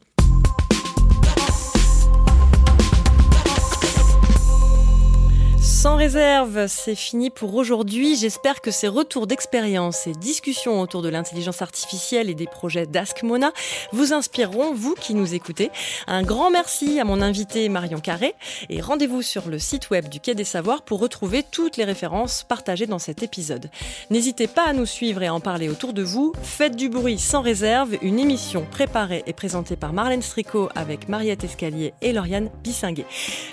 Sans 5.79 5.95
réserve, 5.95 6.67
c'est 6.67 6.97
fini 6.97 7.31
pour 7.31 7.55
aujourd'hui. 7.55 8.17
J'espère 8.17 8.61
que 8.61 8.73
ces 8.73 8.89
retours 8.89 9.29
d'expérience 9.29 10.09
et 10.09 10.13
discussions 10.13 10.81
autour 10.81 11.03
de 11.03 11.09
l'intelligence 11.09 11.63
artificielle 11.63 12.29
et 12.29 12.35
des 12.35 12.49
projets 12.49 12.85
d'Ask 12.85 13.23
Mona 13.23 13.53
vous 13.93 14.13
inspireront, 14.13 14.75
vous 14.75 14.97
qui 14.97 15.15
nous 15.15 15.35
écoutez. 15.35 15.71
Un 16.09 16.25
grand 16.25 16.51
merci 16.51 16.99
à 16.99 17.05
mon 17.05 17.23
invité 17.23 17.69
Marion 17.69 18.01
Carré 18.01 18.35
et 18.69 18.81
rendez-vous 18.81 19.23
sur 19.23 19.49
le 19.49 19.61
site 19.61 19.91
web 19.91 20.09
du 20.09 20.19
Quai 20.19 20.35
des 20.35 20.43
Savoirs 20.43 20.83
pour 20.83 20.99
retrouver 20.99 21.45
toutes 21.49 21.77
les 21.77 21.85
références 21.85 22.43
partagées 22.43 22.87
dans 22.87 22.99
cet 22.99 23.23
épisode. 23.23 23.71
N'hésitez 24.11 24.49
pas 24.49 24.67
à 24.67 24.73
nous 24.73 24.87
suivre 24.87 25.23
et 25.23 25.29
à 25.29 25.35
en 25.35 25.39
parler 25.39 25.69
autour 25.69 25.93
de 25.93 26.03
vous. 26.03 26.33
Faites 26.43 26.75
du 26.75 26.89
bruit 26.89 27.21
sans 27.21 27.41
réserve, 27.41 27.97
une 28.03 28.19
émission 28.19 28.67
préparée 28.69 29.23
et 29.29 29.33
présentée 29.33 29.77
par 29.77 29.93
Marlène 29.93 30.23
Stricot 30.23 30.71
avec 30.75 31.09
Mariette 31.09 31.45
Escalier 31.45 31.95
et 32.03 32.13
Lauriane 32.13 32.51
Bissinguet. 32.65 33.07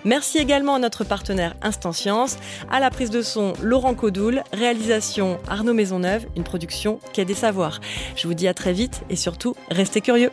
Merci 0.06 0.40
également 0.40 0.74
à 0.74 0.80
notre 0.80 1.04
partenaire 1.04 1.54
Instant 1.62 1.94
à 2.72 2.80
la 2.80 2.90
prise 2.90 3.10
de 3.10 3.22
son 3.22 3.54
Laurent 3.62 3.94
Codoul, 3.94 4.44
réalisation 4.54 5.38
Arnaud 5.48 5.74
Maisonneuve, 5.74 6.26
une 6.36 6.44
production 6.44 7.00
Quai 7.14 7.26
des 7.26 7.34
Savoirs. 7.34 7.82
Je 8.16 8.28
vous 8.28 8.34
dis 8.34 8.48
à 8.48 8.54
très 8.54 8.74
vite 8.74 9.04
et 9.10 9.16
surtout, 9.16 9.56
restez 9.70 10.02
curieux. 10.02 10.32